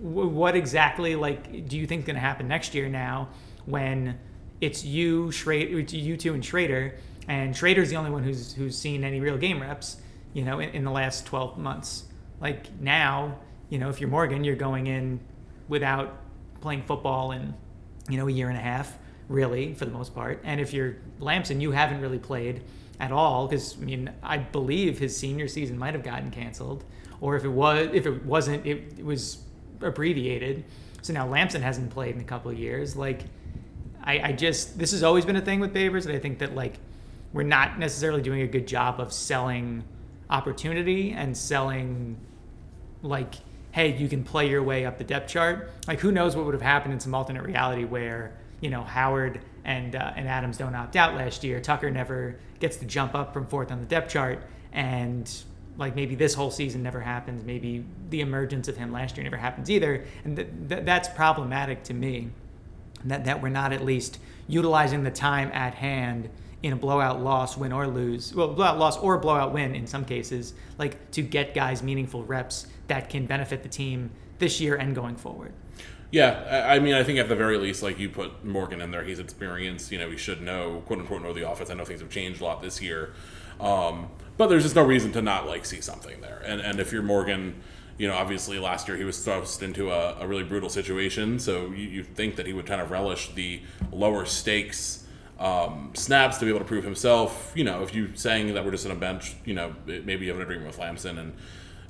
what 0.00 0.54
exactly 0.54 1.16
like 1.16 1.68
do 1.68 1.76
you 1.76 1.86
think 1.86 2.00
is 2.00 2.06
going 2.06 2.14
to 2.14 2.20
happen 2.20 2.48
next 2.48 2.74
year 2.74 2.88
now 2.88 3.28
when 3.66 4.18
it's 4.60 4.84
you, 4.84 5.26
Shrader, 5.26 5.92
you 5.92 6.16
two, 6.16 6.34
and 6.34 6.42
Shrader, 6.42 6.94
and 7.26 7.54
Shrader's 7.54 7.90
the 7.90 7.96
only 7.96 8.10
one 8.10 8.22
who's 8.22 8.52
who's 8.54 8.76
seen 8.76 9.04
any 9.04 9.20
real 9.20 9.36
game 9.36 9.60
reps, 9.60 9.98
you 10.32 10.44
know, 10.44 10.60
in, 10.60 10.70
in 10.70 10.84
the 10.84 10.90
last 10.90 11.26
12 11.26 11.58
months. 11.58 12.04
Like 12.40 12.80
now, 12.80 13.38
you 13.68 13.78
know, 13.78 13.88
if 13.90 14.00
you're 14.00 14.10
Morgan, 14.10 14.44
you're 14.44 14.56
going 14.56 14.86
in 14.86 15.20
without 15.68 16.20
playing 16.60 16.82
football 16.82 17.32
in, 17.32 17.54
you 18.08 18.16
know, 18.16 18.28
a 18.28 18.32
year 18.32 18.48
and 18.48 18.56
a 18.56 18.60
half, 18.60 18.98
really, 19.28 19.74
for 19.74 19.84
the 19.84 19.90
most 19.90 20.14
part. 20.14 20.40
And 20.44 20.60
if 20.60 20.72
you're 20.72 20.96
Lamson, 21.20 21.60
you 21.60 21.70
haven't 21.70 22.00
really 22.00 22.18
played 22.18 22.62
at 23.00 23.12
all 23.12 23.46
because 23.46 23.76
I 23.80 23.84
mean, 23.84 24.10
I 24.22 24.38
believe 24.38 24.98
his 24.98 25.16
senior 25.16 25.48
season 25.48 25.78
might 25.78 25.94
have 25.94 26.02
gotten 26.02 26.30
canceled, 26.30 26.84
or 27.20 27.36
if 27.36 27.44
it 27.44 27.48
was, 27.48 27.88
if 27.92 28.06
it 28.06 28.24
wasn't, 28.24 28.66
it, 28.66 28.94
it 28.98 29.04
was 29.04 29.38
abbreviated. 29.80 30.64
So 31.02 31.12
now 31.12 31.26
Lamson 31.26 31.62
hasn't 31.62 31.90
played 31.90 32.14
in 32.14 32.20
a 32.20 32.24
couple 32.24 32.50
of 32.50 32.58
years. 32.58 32.96
Like, 32.96 33.22
I, 34.02 34.20
I 34.20 34.32
just 34.32 34.78
this 34.78 34.92
has 34.92 35.02
always 35.02 35.24
been 35.24 35.36
a 35.36 35.40
thing 35.40 35.60
with 35.60 35.74
Babers, 35.74 36.06
and 36.06 36.14
I 36.14 36.18
think 36.18 36.38
that 36.38 36.54
like 36.54 36.78
we're 37.32 37.42
not 37.42 37.78
necessarily 37.78 38.22
doing 38.22 38.42
a 38.42 38.46
good 38.46 38.66
job 38.66 39.00
of 39.00 39.12
selling 39.12 39.84
opportunity 40.30 41.12
and 41.12 41.36
selling 41.36 42.16
like 43.02 43.34
hey 43.72 43.96
you 43.96 44.08
can 44.08 44.24
play 44.24 44.48
your 44.48 44.62
way 44.62 44.84
up 44.84 44.98
the 44.98 45.04
depth 45.04 45.30
chart. 45.30 45.70
Like 45.86 46.00
who 46.00 46.12
knows 46.12 46.36
what 46.36 46.44
would 46.44 46.54
have 46.54 46.62
happened 46.62 46.94
in 46.94 47.00
some 47.00 47.14
alternate 47.14 47.44
reality 47.44 47.84
where 47.84 48.32
you 48.60 48.70
know 48.70 48.82
howard 48.82 49.40
and 49.64 49.94
uh, 49.94 50.12
and 50.16 50.28
adams 50.28 50.56
don't 50.56 50.74
opt 50.74 50.96
out 50.96 51.14
last 51.14 51.44
year. 51.44 51.60
Tucker 51.60 51.90
never 51.90 52.36
gets 52.60 52.76
to 52.78 52.86
jump 52.86 53.14
up 53.14 53.32
from 53.32 53.46
fourth 53.46 53.70
on 53.70 53.80
the 53.80 53.86
depth 53.86 54.12
chart. 54.12 54.42
And 54.72 55.30
like 55.76 55.94
maybe 55.94 56.14
this 56.14 56.34
whole 56.34 56.50
season 56.50 56.82
never 56.82 57.00
happens. 57.00 57.44
Maybe 57.44 57.84
the 58.10 58.20
emergence 58.20 58.68
of 58.68 58.76
him 58.76 58.92
last 58.92 59.16
year 59.16 59.24
never 59.24 59.36
happens 59.36 59.70
either. 59.70 60.04
And 60.24 60.36
th- 60.36 60.48
th- 60.68 60.84
that's 60.84 61.08
problematic 61.08 61.84
to 61.84 61.94
me. 61.94 62.30
That, 63.04 63.26
that 63.26 63.40
we're 63.40 63.48
not 63.48 63.72
at 63.72 63.84
least 63.84 64.18
utilizing 64.48 65.04
the 65.04 65.10
time 65.12 65.52
at 65.52 65.74
hand 65.74 66.28
in 66.62 66.72
a 66.72 66.76
blowout 66.76 67.22
loss 67.22 67.56
win 67.56 67.72
or 67.72 67.86
lose 67.86 68.34
well 68.34 68.48
blowout 68.48 68.78
loss 68.78 68.98
or 68.98 69.18
blowout 69.18 69.52
win 69.52 69.74
in 69.74 69.86
some 69.86 70.04
cases 70.04 70.54
like 70.78 71.10
to 71.10 71.22
get 71.22 71.54
guys 71.54 71.82
meaningful 71.82 72.24
reps 72.24 72.66
that 72.88 73.08
can 73.08 73.26
benefit 73.26 73.62
the 73.62 73.68
team 73.68 74.10
this 74.38 74.60
year 74.60 74.74
and 74.76 74.94
going 74.94 75.16
forward 75.16 75.52
yeah, 76.10 76.66
I 76.70 76.78
mean, 76.78 76.94
I 76.94 77.04
think 77.04 77.18
at 77.18 77.28
the 77.28 77.36
very 77.36 77.58
least, 77.58 77.82
like 77.82 77.98
you 77.98 78.08
put 78.08 78.42
Morgan 78.42 78.80
in 78.80 78.90
there, 78.90 79.04
he's 79.04 79.18
experienced. 79.18 79.92
You 79.92 79.98
know, 79.98 80.08
he 80.08 80.16
should 80.16 80.40
know, 80.40 80.82
quote 80.86 81.00
unquote, 81.00 81.22
know 81.22 81.34
the 81.34 81.48
offense. 81.48 81.68
I 81.68 81.74
know 81.74 81.84
things 81.84 82.00
have 82.00 82.08
changed 82.08 82.40
a 82.40 82.44
lot 82.44 82.62
this 82.62 82.80
year. 82.80 83.12
Um, 83.60 84.08
but 84.38 84.46
there's 84.46 84.62
just 84.62 84.74
no 84.74 84.84
reason 84.84 85.12
to 85.12 85.22
not 85.22 85.46
like 85.46 85.66
see 85.66 85.82
something 85.82 86.20
there. 86.20 86.40
And 86.46 86.60
and 86.62 86.80
if 86.80 86.92
you're 86.92 87.02
Morgan, 87.02 87.60
you 87.98 88.08
know, 88.08 88.14
obviously 88.14 88.58
last 88.58 88.88
year 88.88 88.96
he 88.96 89.04
was 89.04 89.22
thrust 89.22 89.62
into 89.62 89.90
a, 89.90 90.16
a 90.20 90.26
really 90.26 90.44
brutal 90.44 90.70
situation, 90.70 91.38
so 91.38 91.66
you, 91.72 91.88
you, 91.88 92.04
think 92.04 92.36
that 92.36 92.46
he 92.46 92.52
would 92.52 92.64
kind 92.64 92.80
of 92.80 92.90
relish 92.90 93.34
the 93.34 93.60
lower 93.92 94.24
stakes 94.24 95.04
um, 95.38 95.90
snaps 95.94 96.38
to 96.38 96.44
be 96.44 96.50
able 96.50 96.60
to 96.60 96.64
prove 96.64 96.84
himself. 96.84 97.52
You 97.54 97.64
know, 97.64 97.82
if 97.82 97.94
you 97.94 98.10
saying 98.14 98.54
that 98.54 98.64
we're 98.64 98.72
just 98.72 98.86
on 98.86 98.92
a 98.92 98.96
bench, 98.96 99.36
you 99.44 99.54
know, 99.54 99.74
maybe 99.86 100.26
you 100.26 100.28
have 100.28 100.36
an 100.36 100.42
agreement 100.42 100.66
with 100.66 100.78
Lamson 100.78 101.18
and 101.18 101.34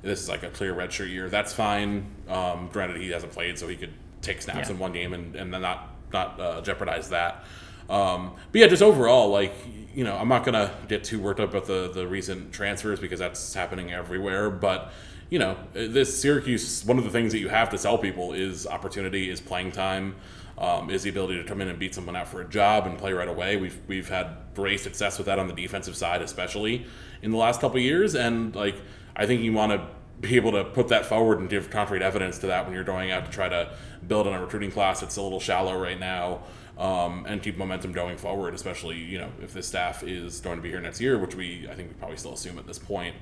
this 0.01 0.21
is 0.21 0.29
like 0.29 0.43
a 0.43 0.49
clear 0.49 0.73
redshirt 0.73 1.09
year, 1.09 1.29
that's 1.29 1.53
fine. 1.53 2.05
Um, 2.27 2.69
granted, 2.71 3.01
he 3.01 3.09
hasn't 3.09 3.33
played, 3.33 3.59
so 3.59 3.67
he 3.67 3.75
could 3.75 3.93
take 4.21 4.41
snaps 4.41 4.69
yeah. 4.69 4.75
in 4.75 4.79
one 4.79 4.93
game 4.93 5.13
and, 5.13 5.35
and 5.35 5.53
then 5.53 5.61
not 5.61 5.89
not 6.13 6.39
uh, 6.39 6.61
jeopardize 6.61 7.09
that. 7.09 7.43
Um, 7.89 8.35
but 8.51 8.61
yeah, 8.61 8.67
just 8.67 8.81
overall, 8.81 9.29
like 9.29 9.53
you 9.93 10.03
know, 10.03 10.15
I'm 10.15 10.29
not 10.29 10.45
gonna 10.45 10.71
get 10.87 11.03
too 11.03 11.19
worked 11.19 11.39
up 11.39 11.49
about 11.49 11.65
the 11.65 11.91
the 11.93 12.07
recent 12.07 12.53
transfers 12.53 12.99
because 12.99 13.19
that's 13.19 13.53
happening 13.53 13.91
everywhere. 13.91 14.49
But 14.49 14.93
you 15.29 15.39
know, 15.39 15.57
this 15.73 16.21
Syracuse, 16.21 16.83
one 16.85 16.97
of 16.97 17.03
the 17.03 17.09
things 17.09 17.31
that 17.33 17.39
you 17.39 17.49
have 17.49 17.69
to 17.71 17.77
sell 17.77 17.97
people 17.97 18.33
is 18.33 18.65
opportunity, 18.65 19.29
is 19.29 19.41
playing 19.41 19.71
time. 19.71 20.15
Um, 20.59 20.89
is 20.89 21.03
the 21.03 21.09
ability 21.09 21.41
to 21.41 21.43
come 21.45 21.61
in 21.61 21.69
and 21.69 21.79
beat 21.79 21.95
someone 21.95 22.15
out 22.15 22.27
for 22.27 22.41
a 22.41 22.47
job 22.47 22.85
and 22.85 22.97
play 22.97 23.13
right 23.13 23.29
away. 23.29 23.55
We've 23.55 23.79
we've 23.87 24.09
had 24.09 24.35
great 24.53 24.81
success 24.81 25.17
with 25.17 25.25
that 25.27 25.39
on 25.39 25.47
the 25.47 25.53
defensive 25.53 25.95
side, 25.95 26.21
especially 26.21 26.85
in 27.21 27.31
the 27.31 27.37
last 27.37 27.61
couple 27.61 27.79
years. 27.79 28.13
And 28.13 28.53
like 28.53 28.75
I 29.15 29.25
think 29.25 29.41
you 29.41 29.53
want 29.53 29.71
to 29.71 29.87
be 30.19 30.35
able 30.35 30.51
to 30.51 30.65
put 30.65 30.89
that 30.89 31.05
forward 31.05 31.39
and 31.39 31.49
give 31.49 31.69
concrete 31.69 32.01
evidence 32.01 32.39
to 32.39 32.47
that 32.47 32.65
when 32.65 32.73
you're 32.73 32.83
going 32.83 33.09
out 33.09 33.23
to 33.25 33.31
try 33.31 33.47
to 33.47 33.73
build 34.05 34.27
on 34.27 34.33
a 34.33 34.41
recruiting 34.41 34.69
class 34.69 34.99
that's 34.99 35.15
a 35.15 35.21
little 35.21 35.39
shallow 35.39 35.79
right 35.79 35.99
now. 35.99 36.43
Um, 36.77 37.25
and 37.27 37.43
keep 37.43 37.57
momentum 37.57 37.91
going 37.91 38.15
forward, 38.15 38.53
especially 38.53 38.97
you 38.97 39.17
know 39.17 39.29
if 39.41 39.53
the 39.53 39.61
staff 39.61 40.01
is 40.01 40.39
going 40.39 40.55
to 40.57 40.61
be 40.61 40.69
here 40.69 40.79
next 40.79 41.01
year, 41.01 41.17
which 41.17 41.35
we 41.35 41.67
I 41.69 41.75
think 41.75 41.89
we 41.89 41.93
probably 41.95 42.17
still 42.17 42.33
assume 42.33 42.57
at 42.57 42.67
this 42.67 42.79
point. 42.79 43.15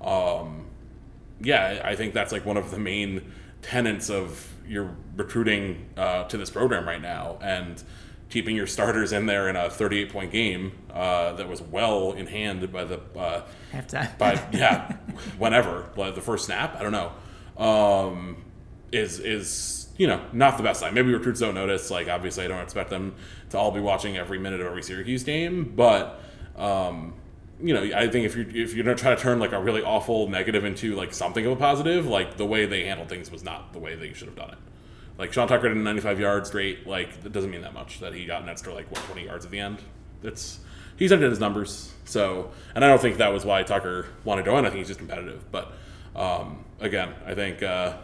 Um, 0.00 0.66
yeah, 1.40 1.82
I 1.84 1.96
think 1.96 2.14
that's 2.14 2.30
like 2.30 2.44
one 2.44 2.56
of 2.56 2.70
the 2.70 2.78
main 2.78 3.32
tenets 3.62 4.10
of 4.10 4.49
your 4.66 4.96
recruiting 5.16 5.90
uh, 5.96 6.24
to 6.24 6.36
this 6.36 6.50
program 6.50 6.86
right 6.86 7.00
now, 7.00 7.38
and 7.42 7.82
keeping 8.28 8.54
your 8.54 8.66
starters 8.66 9.12
in 9.12 9.26
there 9.26 9.48
in 9.48 9.56
a 9.56 9.68
38 9.68 10.12
point 10.12 10.32
game 10.32 10.72
uh, 10.92 11.32
that 11.34 11.48
was 11.48 11.60
well 11.60 12.12
in 12.12 12.26
hand 12.26 12.72
by 12.72 12.84
the 12.84 13.00
uh, 13.16 13.42
halftime. 13.72 14.16
by 14.18 14.42
yeah, 14.52 14.96
whenever 15.38 15.90
like 15.96 16.14
the 16.14 16.20
first 16.20 16.46
snap. 16.46 16.76
I 16.76 16.82
don't 16.82 16.92
know. 16.92 17.12
Um, 17.62 18.44
is 18.92 19.18
is 19.20 19.88
you 19.96 20.06
know 20.06 20.24
not 20.32 20.56
the 20.56 20.62
best 20.62 20.82
time. 20.82 20.94
Maybe 20.94 21.12
recruits 21.12 21.40
don't 21.40 21.54
notice. 21.54 21.90
Like 21.90 22.08
obviously, 22.08 22.44
I 22.44 22.48
don't 22.48 22.62
expect 22.62 22.90
them 22.90 23.14
to 23.50 23.58
all 23.58 23.70
be 23.70 23.80
watching 23.80 24.16
every 24.16 24.38
minute 24.38 24.60
of 24.60 24.66
every 24.66 24.82
Syracuse 24.82 25.24
game, 25.24 25.72
but. 25.76 26.20
Um, 26.56 27.14
you 27.62 27.74
know, 27.74 27.82
I 27.82 28.08
think 28.08 28.26
if 28.26 28.36
you're 28.36 28.48
if 28.48 28.74
you're 28.74 28.84
gonna 28.84 28.96
try 28.96 29.14
to 29.14 29.20
turn 29.20 29.38
like 29.38 29.52
a 29.52 29.60
really 29.60 29.82
awful 29.82 30.28
negative 30.28 30.64
into 30.64 30.94
like 30.94 31.12
something 31.12 31.44
of 31.44 31.52
a 31.52 31.56
positive, 31.56 32.06
like 32.06 32.36
the 32.36 32.46
way 32.46 32.66
they 32.66 32.84
handled 32.84 33.08
things 33.08 33.30
was 33.30 33.44
not 33.44 33.72
the 33.72 33.78
way 33.78 33.94
they 33.94 34.12
should 34.12 34.28
have 34.28 34.36
done 34.36 34.50
it. 34.50 34.58
Like 35.18 35.32
Sean 35.32 35.48
Tucker 35.48 35.68
did 35.68 35.76
95 35.76 36.18
yards 36.18 36.50
great. 36.50 36.86
Like 36.86 37.10
it 37.24 37.32
doesn't 37.32 37.50
mean 37.50 37.62
that 37.62 37.74
much 37.74 38.00
that 38.00 38.14
he 38.14 38.24
got 38.24 38.42
an 38.42 38.48
extra 38.48 38.72
like 38.72 38.90
what 38.90 39.02
20 39.04 39.26
yards 39.26 39.44
at 39.44 39.50
the 39.50 39.58
end. 39.58 39.78
It's 40.22 40.60
he's 40.96 41.12
under 41.12 41.28
his 41.28 41.40
numbers. 41.40 41.92
So, 42.04 42.50
and 42.74 42.84
I 42.84 42.88
don't 42.88 43.00
think 43.00 43.18
that 43.18 43.32
was 43.32 43.44
why 43.44 43.62
Tucker 43.62 44.06
wanted 44.24 44.44
to 44.44 44.52
win. 44.52 44.64
I 44.64 44.68
think 44.68 44.78
he's 44.78 44.88
just 44.88 44.98
competitive. 44.98 45.50
But 45.52 45.72
um, 46.16 46.64
again, 46.80 47.14
I 47.26 47.34
think 47.34 47.62
uh, 47.62 47.98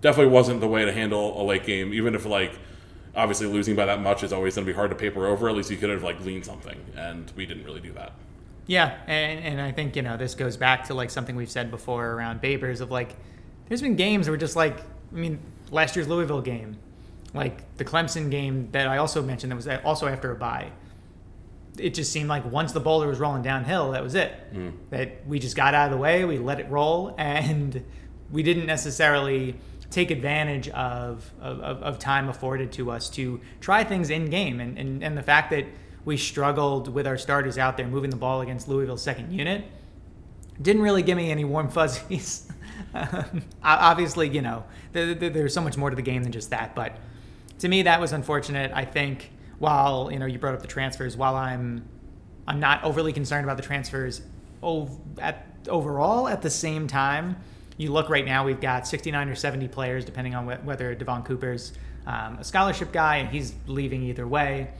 definitely 0.00 0.32
wasn't 0.32 0.60
the 0.60 0.68
way 0.68 0.84
to 0.84 0.92
handle 0.92 1.40
a 1.40 1.44
late 1.44 1.64
game. 1.64 1.92
Even 1.92 2.14
if 2.14 2.24
like 2.24 2.58
obviously 3.16 3.46
losing 3.46 3.76
by 3.76 3.86
that 3.86 4.00
much 4.00 4.22
is 4.22 4.32
always 4.32 4.54
going 4.54 4.66
to 4.66 4.72
be 4.72 4.76
hard 4.76 4.90
to 4.90 4.96
paper 4.96 5.26
over. 5.26 5.48
At 5.48 5.56
least 5.56 5.70
you 5.70 5.76
could 5.76 5.90
have 5.90 6.02
like 6.02 6.20
leaned 6.24 6.44
something, 6.44 6.78
and 6.96 7.30
we 7.36 7.46
didn't 7.46 7.64
really 7.64 7.80
do 7.80 7.92
that. 7.92 8.12
Yeah, 8.66 8.96
and, 9.06 9.44
and 9.44 9.60
I 9.60 9.72
think 9.72 9.96
you 9.96 10.02
know 10.02 10.16
this 10.16 10.34
goes 10.34 10.56
back 10.56 10.84
to 10.84 10.94
like 10.94 11.10
something 11.10 11.36
we've 11.36 11.50
said 11.50 11.70
before 11.70 12.12
around 12.12 12.40
Babers 12.40 12.80
of 12.80 12.90
like, 12.90 13.14
there's 13.68 13.82
been 13.82 13.96
games 13.96 14.28
where 14.28 14.36
just 14.36 14.56
like 14.56 14.80
I 14.80 15.16
mean 15.16 15.38
last 15.70 15.96
year's 15.96 16.08
Louisville 16.08 16.40
game, 16.40 16.76
like 17.34 17.76
the 17.76 17.84
Clemson 17.84 18.30
game 18.30 18.68
that 18.72 18.86
I 18.86 18.98
also 18.98 19.22
mentioned 19.22 19.52
that 19.52 19.56
was 19.56 19.68
also 19.84 20.06
after 20.06 20.30
a 20.30 20.36
bye. 20.36 20.70
It 21.76 21.92
just 21.92 22.12
seemed 22.12 22.28
like 22.28 22.50
once 22.50 22.72
the 22.72 22.80
boulder 22.80 23.08
was 23.08 23.18
rolling 23.18 23.42
downhill, 23.42 23.90
that 23.92 24.02
was 24.02 24.14
it. 24.14 24.32
Mm. 24.54 24.72
That 24.90 25.26
we 25.26 25.40
just 25.40 25.56
got 25.56 25.74
out 25.74 25.86
of 25.86 25.90
the 25.90 25.96
way, 25.98 26.24
we 26.24 26.38
let 26.38 26.60
it 26.60 26.70
roll, 26.70 27.14
and 27.18 27.84
we 28.30 28.42
didn't 28.42 28.66
necessarily 28.66 29.56
take 29.90 30.10
advantage 30.10 30.68
of, 30.70 31.30
of, 31.40 31.60
of 31.60 31.98
time 31.98 32.28
afforded 32.28 32.72
to 32.72 32.90
us 32.90 33.08
to 33.10 33.40
try 33.60 33.84
things 33.84 34.10
in 34.10 34.26
game. 34.26 34.60
And, 34.60 34.76
and, 34.76 35.04
and 35.04 35.16
the 35.16 35.22
fact 35.22 35.50
that 35.50 35.66
we 36.04 36.16
struggled 36.16 36.88
with 36.88 37.06
our 37.06 37.16
starters 37.16 37.58
out 37.58 37.76
there 37.76 37.86
moving 37.86 38.10
the 38.10 38.16
ball 38.16 38.40
against 38.40 38.68
Louisville's 38.68 39.02
second 39.02 39.32
unit 39.32 39.64
didn't 40.60 40.82
really 40.82 41.02
give 41.02 41.16
me 41.16 41.30
any 41.30 41.44
warm 41.44 41.68
fuzzies. 41.70 42.48
um, 42.94 43.42
obviously, 43.62 44.28
you 44.28 44.42
know, 44.42 44.64
there's 44.92 45.54
so 45.54 45.60
much 45.60 45.76
more 45.76 45.90
to 45.90 45.96
the 45.96 46.02
game 46.02 46.22
than 46.22 46.32
just 46.32 46.50
that. 46.50 46.74
But 46.74 46.96
to 47.60 47.68
me, 47.68 47.82
that 47.82 48.00
was 48.00 48.12
unfortunate. 48.12 48.70
I 48.74 48.84
think 48.84 49.30
while 49.58 50.10
you 50.12 50.18
know 50.18 50.26
you 50.26 50.38
brought 50.38 50.54
up 50.54 50.62
the 50.62 50.68
transfers, 50.68 51.16
while 51.16 51.36
I'm 51.36 51.88
I'm 52.46 52.60
not 52.60 52.84
overly 52.84 53.12
concerned 53.12 53.44
about 53.44 53.56
the 53.56 53.62
transfers 53.62 54.22
at 55.18 55.46
overall, 55.68 56.28
at 56.28 56.42
the 56.42 56.50
same 56.50 56.86
time, 56.86 57.36
you 57.76 57.92
look 57.92 58.08
right 58.08 58.24
now, 58.24 58.44
we've 58.44 58.60
got 58.60 58.86
69 58.86 59.28
or 59.28 59.34
70 59.34 59.68
players, 59.68 60.04
depending 60.04 60.34
on 60.34 60.46
whether 60.46 60.94
Devon 60.94 61.22
Cooper's 61.22 61.72
um, 62.06 62.38
a 62.38 62.44
scholarship 62.44 62.92
guy 62.92 63.16
and 63.16 63.28
he's 63.28 63.54
leaving 63.66 64.02
either 64.02 64.26
way. 64.28 64.70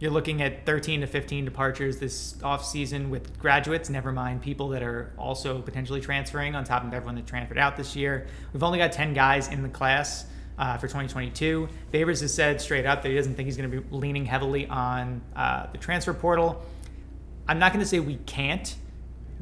You're 0.00 0.12
looking 0.12 0.42
at 0.42 0.64
13 0.64 1.00
to 1.00 1.08
15 1.08 1.44
departures 1.44 1.98
this 1.98 2.34
offseason 2.34 3.08
with 3.08 3.36
graduates, 3.40 3.90
never 3.90 4.12
mind 4.12 4.40
people 4.40 4.68
that 4.68 4.82
are 4.82 5.12
also 5.18 5.60
potentially 5.60 6.00
transferring 6.00 6.54
on 6.54 6.62
top 6.62 6.84
of 6.84 6.94
everyone 6.94 7.16
that 7.16 7.26
transferred 7.26 7.58
out 7.58 7.76
this 7.76 7.96
year. 7.96 8.28
We've 8.52 8.62
only 8.62 8.78
got 8.78 8.92
10 8.92 9.12
guys 9.12 9.48
in 9.48 9.62
the 9.62 9.68
class 9.68 10.26
uh, 10.56 10.76
for 10.76 10.86
2022. 10.86 11.68
Babers 11.92 12.20
has 12.20 12.32
said 12.32 12.60
straight 12.60 12.86
up 12.86 13.02
that 13.02 13.08
he 13.08 13.16
doesn't 13.16 13.34
think 13.34 13.46
he's 13.46 13.56
going 13.56 13.68
to 13.68 13.80
be 13.80 13.96
leaning 13.96 14.24
heavily 14.24 14.68
on 14.68 15.20
uh, 15.34 15.66
the 15.72 15.78
transfer 15.78 16.14
portal. 16.14 16.64
I'm 17.48 17.58
not 17.58 17.72
going 17.72 17.82
to 17.82 17.88
say 17.88 17.98
we 17.98 18.18
can't 18.26 18.76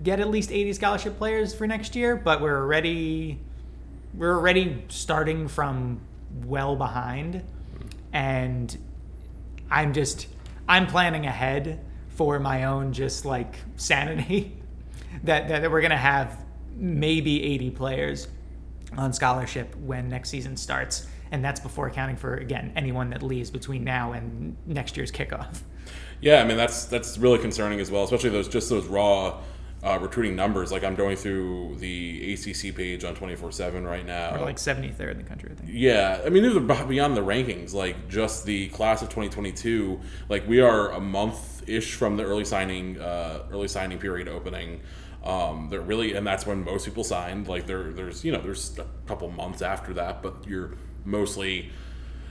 get 0.03 0.21
at 0.21 0.31
least 0.31 0.51
80 0.51 0.73
scholarship 0.73 1.19
players 1.19 1.55
for 1.55 1.67
next 1.67 1.95
year, 1.95 2.17
but 2.17 2.41
we're 2.41 2.57
already 2.57 3.41
we're 4.15 4.35
already 4.35 4.85
starting 4.89 5.49
from 5.49 6.01
well 6.47 6.77
behind 6.77 7.43
and 8.15 8.79
I'm 9.71 9.93
just 9.93 10.29
I'm 10.69 10.87
planning 10.87 11.27
ahead 11.27 11.85
for 12.09 12.39
my 12.39 12.65
own 12.65 12.93
just 12.93 13.25
like 13.25 13.57
sanity 13.77 14.57
that, 15.25 15.49
that 15.49 15.71
we're 15.71 15.81
going 15.81 15.91
to 15.91 15.97
have 15.97 16.45
maybe 16.75 17.43
80 17.43 17.71
players 17.71 18.29
on 18.97 19.13
scholarship 19.13 19.75
when 19.77 20.09
next 20.09 20.31
season 20.31 20.57
starts. 20.57 21.07
And 21.31 21.45
that's 21.45 21.61
before 21.61 21.89
accounting 21.89 22.17
for, 22.17 22.35
again, 22.35 22.73
anyone 22.77 23.11
that 23.11 23.23
leaves 23.23 23.51
between 23.51 23.85
now 23.85 24.13
and 24.13 24.57
next 24.67 24.97
year's 24.97 25.11
kickoff. 25.11 25.63
Yeah, 26.21 26.41
I 26.41 26.45
mean, 26.47 26.57
that's 26.57 26.87
that's 26.87 27.19
really 27.19 27.39
concerning 27.39 27.81
as 27.81 27.91
well, 27.91 28.05
especially 28.05 28.31
those 28.31 28.49
just 28.49 28.71
those 28.71 28.87
raw 28.87 29.41
uh, 29.83 29.99
recruiting 30.01 30.35
numbers. 30.35 30.73
Like 30.73 30.85
I'm 30.85 30.95
going 30.95 31.17
through 31.17 31.77
the 31.79 32.35
ACC 32.35 32.75
page 32.75 33.05
on 33.05 33.15
24/7 33.15 33.85
right 33.85 34.05
now. 34.05 34.33
We're 34.33 34.45
like 34.45 34.57
73rd 34.57 35.13
in 35.13 35.19
the 35.19 35.25
country, 35.25 35.51
I 35.53 35.55
think. 35.55 35.71
Yeah, 35.73 36.21
I 36.25 36.31
mean, 36.31 36.43
these 36.43 36.57
are 36.57 36.61
beyond 36.61 37.17
the 37.17 37.23
rankings. 37.23 37.75
Like 37.75 38.09
just 38.09 38.45
the 38.45 38.69
class 38.69 39.03
of 39.03 39.09
2022. 39.09 40.01
Like 40.29 40.47
we 40.49 40.61
are 40.61 40.91
a 40.91 41.01
month 41.01 41.69
ish 41.69 41.95
from 41.95 42.17
the 42.17 42.25
early 42.25 42.45
signing 42.45 43.01
uh, 43.01 43.45
early 43.51 43.69
signing 43.69 43.99
period 43.99 44.29
opening. 44.29 44.81
Um, 45.25 45.69
they're 45.71 45.81
really, 45.81 46.15
and 46.15 46.25
that's 46.25 46.47
when 46.47 46.65
most 46.65 46.85
people 46.85 47.03
signed. 47.03 47.49
Like 47.49 47.67
there, 47.67 47.93
there's 47.93 48.25
you 48.25 48.33
know, 48.33 48.41
there's 48.41 48.79
a 48.79 48.87
couple 49.07 49.29
months 49.31 49.61
after 49.61 49.93
that, 49.95 50.23
but 50.23 50.47
you're 50.47 50.75
mostly 51.05 51.71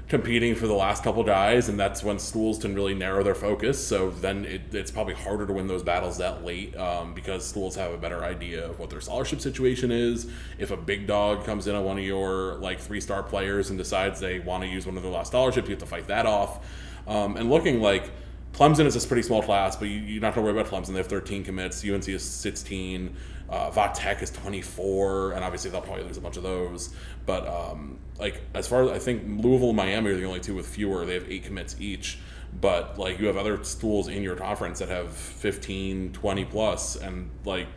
competing 0.08 0.54
for 0.54 0.68
the 0.68 0.74
last 0.74 1.04
couple 1.04 1.24
guys, 1.24 1.68
and 1.68 1.80
that's 1.80 2.04
when 2.04 2.20
schools 2.20 2.60
can 2.60 2.76
really 2.76 2.94
narrow 2.94 3.24
their 3.24 3.34
focus. 3.34 3.86
So 3.86 4.12
then 4.12 4.46
it, 4.46 4.62
it's 4.74 4.92
probably 4.92 5.16
harder 5.16 5.48
to 5.48 5.54
win 5.54 5.68
those 5.68 5.82
battles 5.82 6.18
that 6.20 6.46
late 6.46 6.76
um, 6.78 7.14
because 7.14 7.48
schools 7.48 7.76
have 7.76 7.92
a 7.92 7.98
better 7.98 8.24
idea 8.24 8.70
of 8.70 8.80
what 8.80 8.92
their 8.92 9.02
scholarship 9.02 9.42
situation 9.42 9.92
is. 9.92 10.28
If 10.60 10.70
a 10.70 10.78
big 10.78 11.08
dog 11.08 11.44
comes 11.44 11.66
in 11.66 11.76
on 11.76 11.84
one 11.84 11.98
of 11.98 12.04
your 12.04 12.56
like 12.56 12.80
three 12.80 13.02
star 13.02 13.24
players 13.24 13.70
and 13.70 13.80
decides 13.80 14.20
they 14.20 14.40
want 14.40 14.64
to 14.64 14.70
use 14.70 14.86
one 14.86 14.96
of 14.96 15.04
their 15.04 15.12
last 15.12 15.30
scholarships, 15.30 15.68
you 15.68 15.74
have 15.74 15.80
to 15.80 15.88
fight 15.88 16.08
that 16.08 16.26
off. 16.28 16.66
Um, 17.08 17.38
and 17.38 17.50
looking 17.50 17.82
like 17.82 18.12
Clemson 18.54 18.86
is 18.86 18.96
a 19.04 19.08
pretty 19.08 19.24
small 19.24 19.42
class, 19.42 19.76
but 19.76 19.90
you, 19.90 20.18
are 20.18 20.22
not 20.22 20.34
going 20.34 20.46
to 20.46 20.54
worry 20.54 20.60
about 20.60 20.72
Clemson. 20.72 20.94
They 20.94 20.98
have 20.98 21.08
13 21.08 21.44
commits. 21.44 21.84
UNC 21.84 22.08
is 22.08 22.24
16. 22.24 23.16
Uh, 23.50 23.70
Va 23.70 23.92
Tech 23.94 24.22
is 24.22 24.32
24, 24.32 25.34
and 25.34 25.44
obviously 25.44 25.70
they'll 25.70 25.82
probably 25.82 26.04
lose 26.04 26.18
a 26.18 26.22
bunch 26.22 26.38
of 26.38 26.44
those. 26.44 26.94
But 27.26 27.48
um, 27.48 28.00
like 28.20 28.42
as 28.54 28.68
far 28.68 28.84
as 28.84 28.90
I 28.90 29.00
think 29.00 29.24
Louisville 29.44 29.70
and 29.70 29.78
Miami 29.78 30.12
are 30.12 30.16
the 30.16 30.26
only 30.26 30.40
two 30.40 30.56
with 30.56 30.68
fewer. 30.68 31.06
They 31.06 31.14
have 31.14 31.30
eight 31.32 31.44
commits 31.44 31.76
each. 31.80 32.18
But 32.60 32.98
like 32.98 33.20
you 33.20 33.28
have 33.28 33.38
other 33.38 33.64
schools 33.64 34.08
in 34.08 34.24
your 34.24 34.36
conference 34.36 34.80
that 34.80 34.90
have 34.90 35.12
15, 35.12 36.14
20 36.14 36.46
plus, 36.46 36.96
and 36.96 37.30
like 37.44 37.68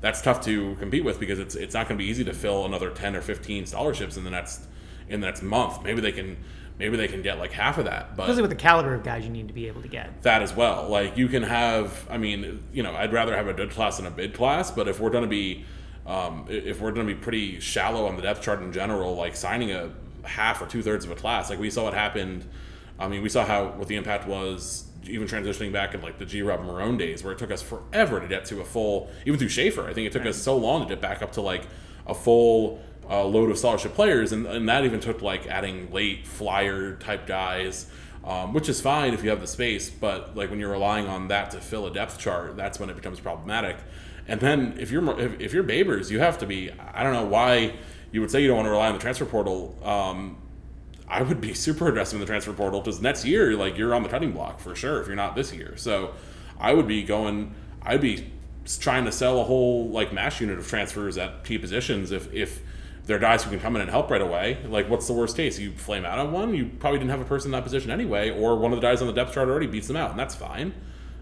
that's 0.00 0.22
tough 0.22 0.42
to 0.44 0.74
compete 0.76 1.04
with 1.04 1.20
because 1.20 1.38
it's 1.38 1.54
it's 1.54 1.74
not 1.74 1.88
going 1.88 1.98
to 1.98 2.04
be 2.04 2.10
easy 2.10 2.24
to 2.24 2.32
fill 2.32 2.64
another 2.64 2.90
10 2.90 3.14
or 3.14 3.20
15 3.20 3.66
scholarships 3.66 4.16
in 4.16 4.24
the 4.24 4.30
next 4.30 4.62
in 5.08 5.20
the 5.20 5.26
next 5.26 5.42
month. 5.42 5.82
Maybe 5.82 6.00
they 6.00 6.12
can 6.12 6.38
maybe 6.78 6.96
they 6.96 7.08
can 7.08 7.22
get 7.22 7.38
like 7.38 7.52
half 7.52 7.78
of 7.78 7.84
that. 7.84 8.16
But 8.16 8.24
especially 8.24 8.42
with 8.42 8.50
the 8.50 8.56
caliber 8.56 8.94
of 8.94 9.02
guys 9.02 9.24
you 9.24 9.30
need 9.30 9.48
to 9.48 9.54
be 9.54 9.68
able 9.68 9.82
to 9.82 9.88
get 9.88 10.22
that 10.22 10.42
as 10.42 10.54
well. 10.54 10.88
Like 10.88 11.16
you 11.16 11.28
can 11.28 11.42
have, 11.42 12.06
I 12.10 12.18
mean, 12.18 12.62
you 12.72 12.82
know, 12.82 12.94
I'd 12.94 13.12
rather 13.12 13.36
have 13.36 13.48
a 13.48 13.54
good 13.54 13.70
class 13.70 13.98
than 13.98 14.06
a 14.06 14.10
bid 14.10 14.34
class, 14.34 14.70
but 14.70 14.88
if 14.88 15.00
we're 15.00 15.10
going 15.10 15.24
to 15.24 15.30
be, 15.30 15.64
um, 16.06 16.46
if 16.48 16.80
we're 16.80 16.92
going 16.92 17.06
to 17.06 17.14
be 17.14 17.20
pretty 17.20 17.60
shallow 17.60 18.06
on 18.06 18.16
the 18.16 18.22
depth 18.22 18.42
chart 18.42 18.62
in 18.62 18.72
general, 18.72 19.14
like 19.14 19.36
signing 19.36 19.70
a 19.72 19.90
half 20.24 20.60
or 20.60 20.66
two 20.66 20.82
thirds 20.82 21.04
of 21.04 21.10
a 21.10 21.14
class, 21.14 21.50
like 21.50 21.58
we 21.58 21.70
saw 21.70 21.84
what 21.84 21.94
happened. 21.94 22.44
I 22.98 23.08
mean, 23.08 23.22
we 23.22 23.28
saw 23.28 23.44
how 23.44 23.68
what 23.68 23.88
the 23.88 23.96
impact 23.96 24.26
was 24.26 24.84
even 25.04 25.26
transitioning 25.26 25.72
back 25.72 25.94
in 25.94 26.02
like 26.02 26.18
the 26.18 26.26
G 26.26 26.42
Rob 26.42 26.60
Marrone 26.60 26.98
days, 26.98 27.24
where 27.24 27.32
it 27.32 27.38
took 27.38 27.50
us 27.50 27.62
forever 27.62 28.20
to 28.20 28.28
get 28.28 28.44
to 28.46 28.60
a 28.60 28.64
full, 28.64 29.10
even 29.26 29.38
through 29.38 29.48
Shafer. 29.48 29.88
I 29.88 29.92
think 29.92 30.06
it 30.06 30.12
took 30.12 30.22
right. 30.22 30.30
us 30.30 30.40
so 30.40 30.56
long 30.56 30.82
to 30.82 30.88
get 30.88 31.00
back 31.00 31.22
up 31.22 31.32
to 31.32 31.40
like 31.40 31.66
a 32.06 32.14
full 32.14 32.80
uh, 33.08 33.24
load 33.24 33.50
of 33.50 33.58
scholarship 33.58 33.94
players, 33.94 34.32
and, 34.32 34.46
and 34.46 34.68
that 34.68 34.84
even 34.84 35.00
took 35.00 35.22
like 35.22 35.46
adding 35.46 35.90
late 35.92 36.26
flyer 36.26 36.96
type 36.96 37.26
guys, 37.26 37.86
um, 38.24 38.52
which 38.52 38.68
is 38.68 38.80
fine 38.80 39.14
if 39.14 39.22
you 39.24 39.30
have 39.30 39.40
the 39.40 39.46
space. 39.46 39.90
But 39.90 40.36
like 40.36 40.50
when 40.50 40.60
you're 40.60 40.70
relying 40.70 41.06
on 41.06 41.28
that 41.28 41.50
to 41.52 41.60
fill 41.60 41.86
a 41.86 41.92
depth 41.92 42.18
chart, 42.18 42.56
that's 42.56 42.78
when 42.78 42.90
it 42.90 42.96
becomes 42.96 43.20
problematic. 43.20 43.76
And 44.28 44.40
then 44.40 44.76
if 44.78 44.90
you're 44.90 45.20
if, 45.20 45.40
if 45.40 45.52
you're 45.52 45.64
Babers, 45.64 46.10
you 46.10 46.20
have 46.20 46.38
to 46.38 46.46
be. 46.46 46.70
I 46.94 47.02
don't 47.02 47.12
know 47.12 47.26
why 47.26 47.74
you 48.12 48.20
would 48.20 48.30
say 48.30 48.40
you 48.40 48.48
don't 48.48 48.56
want 48.56 48.66
to 48.66 48.70
rely 48.70 48.88
on 48.88 48.94
the 48.94 49.00
transfer 49.00 49.24
portal. 49.24 49.76
Um, 49.82 50.38
I 51.08 51.22
would 51.22 51.40
be 51.40 51.52
super 51.54 51.88
aggressive 51.88 52.14
in 52.14 52.20
the 52.20 52.26
transfer 52.26 52.52
portal 52.52 52.80
because 52.80 53.02
next 53.02 53.24
year, 53.24 53.56
like 53.56 53.76
you're 53.76 53.94
on 53.94 54.02
the 54.02 54.08
cutting 54.08 54.32
block 54.32 54.60
for 54.60 54.74
sure 54.74 55.00
if 55.00 55.06
you're 55.06 55.16
not 55.16 55.34
this 55.34 55.52
year. 55.52 55.76
So 55.76 56.14
I 56.58 56.72
would 56.72 56.86
be 56.86 57.02
going. 57.02 57.54
I'd 57.82 58.00
be 58.00 58.30
trying 58.78 59.04
to 59.04 59.12
sell 59.12 59.40
a 59.40 59.44
whole 59.44 59.90
like 59.90 60.12
mash 60.12 60.40
unit 60.40 60.58
of 60.58 60.68
transfers 60.68 61.18
at 61.18 61.44
key 61.44 61.58
positions 61.58 62.12
if 62.12 62.32
if 62.32 62.62
they're 63.04 63.18
guys 63.18 63.42
who 63.42 63.50
can 63.50 63.60
come 63.60 63.74
in 63.76 63.82
and 63.82 63.90
help 63.90 64.10
right 64.10 64.20
away. 64.20 64.58
Like, 64.66 64.88
what's 64.88 65.06
the 65.06 65.12
worst 65.12 65.36
case? 65.36 65.58
You 65.58 65.72
flame 65.72 66.04
out 66.04 66.18
on 66.18 66.32
one, 66.32 66.54
you 66.54 66.66
probably 66.78 66.98
didn't 66.98 67.10
have 67.10 67.20
a 67.20 67.24
person 67.24 67.48
in 67.48 67.52
that 67.52 67.64
position 67.64 67.90
anyway, 67.90 68.30
or 68.30 68.56
one 68.56 68.72
of 68.72 68.80
the 68.80 68.86
guys 68.86 69.00
on 69.00 69.06
the 69.06 69.12
depth 69.12 69.34
chart 69.34 69.48
already 69.48 69.66
beats 69.66 69.88
them 69.88 69.96
out, 69.96 70.10
and 70.10 70.18
that's 70.18 70.34
fine. 70.34 70.72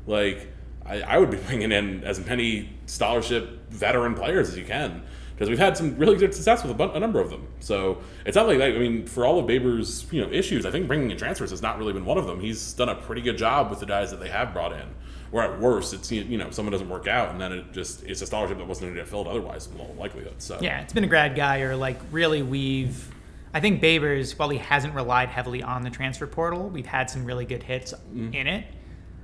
Like, 0.07 0.49
I, 0.85 1.01
I 1.01 1.19
would 1.19 1.31
be 1.31 1.37
bringing 1.49 1.73
in 1.73 2.05
as 2.05 2.25
many 2.25 2.71
scholarship 2.87 3.71
veteran 3.71 4.15
players 4.15 4.51
as 4.51 4.59
you 4.59 4.65
can 4.65 5.03
because 5.41 5.49
we've 5.49 5.59
had 5.59 5.75
some 5.75 5.97
really 5.97 6.19
good 6.19 6.35
success 6.35 6.63
with 6.63 6.71
a, 6.71 6.75
bu- 6.75 6.93
a, 6.93 7.01
number 7.01 7.19
of 7.19 7.31
them. 7.31 7.49
So 7.61 8.03
it's 8.27 8.37
not 8.37 8.47
like 8.47 8.59
that. 8.59 8.75
I 8.75 8.79
mean, 8.79 9.07
for 9.07 9.25
all 9.25 9.39
of 9.39 9.47
Baber's 9.47 10.07
you 10.13 10.21
know 10.21 10.31
issues, 10.31 10.67
I 10.67 10.71
think 10.71 10.87
bringing 10.87 11.11
in 11.11 11.17
transfers 11.17 11.51
has 11.51 11.63
not 11.63 11.79
really 11.79 11.95
been 11.95 12.05
one 12.05 12.19
of 12.19 12.27
them. 12.27 12.41
He's 12.41 12.75
done 12.75 12.91
a 12.91 12.95
pretty 12.95 13.23
good 13.23 13.39
job 13.39 13.71
with 13.71 13.81
the 13.81 13.87
guys 13.87 14.11
that 14.11 14.21
they 14.21 14.29
have 14.29 14.53
brought 14.53 14.73
in. 14.73 14.95
Or 15.33 15.43
at 15.43 15.61
worst, 15.61 15.95
it's 15.95 16.11
you 16.11 16.37
know 16.37 16.51
someone 16.51 16.73
doesn't 16.73 16.89
work 16.89 17.07
out, 17.07 17.31
and 17.31 17.41
then 17.41 17.53
it 17.53 17.73
just 17.73 18.03
it's 18.03 18.21
a 18.21 18.27
scholarship 18.27 18.59
that 18.59 18.67
wasn't 18.67 18.87
going 18.87 18.95
to 18.95 19.01
get 19.01 19.09
filled 19.09 19.29
otherwise 19.29 19.69
in 19.73 19.81
all 19.81 19.95
likelihood. 19.97 20.35
So 20.39 20.59
yeah, 20.61 20.81
it's 20.81 20.93
been 20.93 21.05
a 21.05 21.09
grad 21.09 21.37
guy 21.37 21.61
or 21.61 21.77
like 21.77 21.99
really 22.11 22.43
we've. 22.43 23.15
I 23.53 23.61
think 23.61 23.83
Babers, 23.83 24.39
while 24.39 24.49
he 24.49 24.59
hasn't 24.59 24.95
relied 24.95 25.29
heavily 25.29 25.63
on 25.63 25.83
the 25.83 25.91
transfer 25.91 26.27
portal, 26.27 26.69
we've 26.69 26.87
had 26.87 27.11
some 27.11 27.25
really 27.25 27.45
good 27.45 27.63
hits 27.63 27.95
mm. 28.13 28.35
in 28.35 28.47
it. 28.47 28.65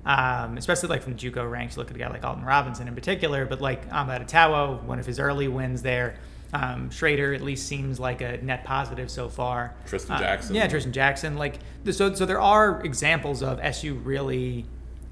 Um, 0.05 0.57
especially 0.57 0.89
like 0.89 1.03
from 1.03 1.17
the 1.17 1.19
JUCO 1.19 1.51
ranks. 1.51 1.75
You 1.75 1.81
look 1.81 1.91
at 1.91 1.97
a 1.97 1.99
guy 1.99 2.09
like 2.09 2.25
Alton 2.25 2.45
Robinson 2.45 2.87
in 2.87 2.95
particular, 2.95 3.45
but 3.45 3.61
like 3.61 3.89
Amad 3.91 4.25
Atawo, 4.25 4.81
one 4.85 5.01
of 5.01 5.07
his 5.07 5.19
early 5.19 5.49
wins 5.49 5.83
there. 5.83 6.17
Um, 6.53 6.91
Shrader 6.91 7.35
at 7.35 7.43
least 7.43 7.67
seems 7.67 7.99
like 7.99 8.21
a 8.21 8.39
net 8.39 8.65
positive 8.65 9.11
so 9.11 9.29
far. 9.29 9.75
Tristan 9.87 10.17
uh, 10.17 10.21
Jackson. 10.21 10.55
Yeah, 10.55 10.69
Tristan 10.69 10.93
Jackson. 10.93 11.37
Like 11.37 11.59
so, 11.91 12.15
so 12.15 12.25
there 12.25 12.41
are 12.41 12.81
examples 12.85 13.43
of 13.43 13.59
SU 13.59 13.95
really 13.95 14.65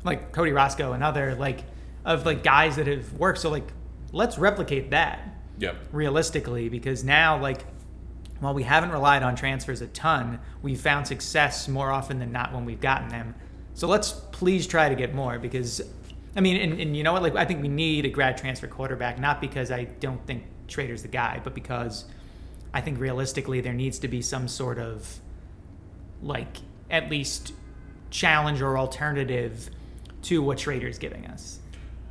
like 0.05 0.33
Cody 0.33 0.53
Roscoe 0.53 0.93
and 0.93 1.03
other 1.03 1.35
like 1.35 1.65
of 2.05 2.25
like 2.27 2.43
guys 2.43 2.77
that 2.77 2.87
have 2.87 3.13
worked. 3.15 3.41
So 3.41 3.51
like 3.51 3.67
let's 4.13 4.39
replicate 4.39 4.91
that. 4.91 5.21
Yep. 5.59 5.77
Realistically, 5.93 6.69
because 6.69 7.05
now 7.05 7.41
like 7.41 7.65
while 8.41 8.55
we 8.55 8.65
haven't 8.65 8.91
relied 8.91 9.23
on 9.23 9.37
transfers 9.37 9.81
a 9.81 9.87
ton, 9.89 10.41
we've 10.63 10.81
found 10.81 11.07
success 11.07 11.69
more 11.69 11.91
often 11.91 12.19
than 12.19 12.33
not 12.33 12.53
when 12.53 12.65
we've 12.65 12.81
gotten 12.81 13.09
them. 13.09 13.35
So 13.75 13.89
let's 13.89 14.13
please 14.13 14.67
try 14.67 14.89
to 14.89 14.95
get 14.95 15.15
more 15.15 15.39
because 15.39 15.81
I 16.37 16.41
mean, 16.41 16.57
and, 16.57 16.81
and 16.81 16.97
you 16.97 17.03
know 17.03 17.13
what? 17.13 17.23
Like, 17.23 17.37
I 17.37 17.45
think 17.45 17.63
we 17.63 17.69
need 17.69 18.05
a 18.05 18.09
grad 18.09 18.37
transfer 18.37 18.67
quarterback, 18.67 19.19
not 19.19 19.41
because 19.41 19.71
I 19.71 19.85
don't 19.85 20.25
think 20.27 20.45
Shrader's 20.67 21.03
the 21.03 21.09
guy, 21.09 21.41
but 21.45 21.55
because 21.55 22.07
I 22.73 22.81
think 22.81 22.99
realistically 22.99 23.61
there 23.61 23.73
needs 23.73 24.01
to 24.01 24.09
be 24.09 24.21
some 24.21 24.49
sort 24.49 24.79
of 24.79 25.21
like 26.23 26.57
at 26.91 27.09
least 27.09 27.53
challenge 28.11 28.63
or 28.63 28.77
alternative 28.77 29.71
to 30.25 30.43
what 30.43 30.59
Shrader's 30.59 30.99
giving 30.99 31.27
us. 31.27 31.61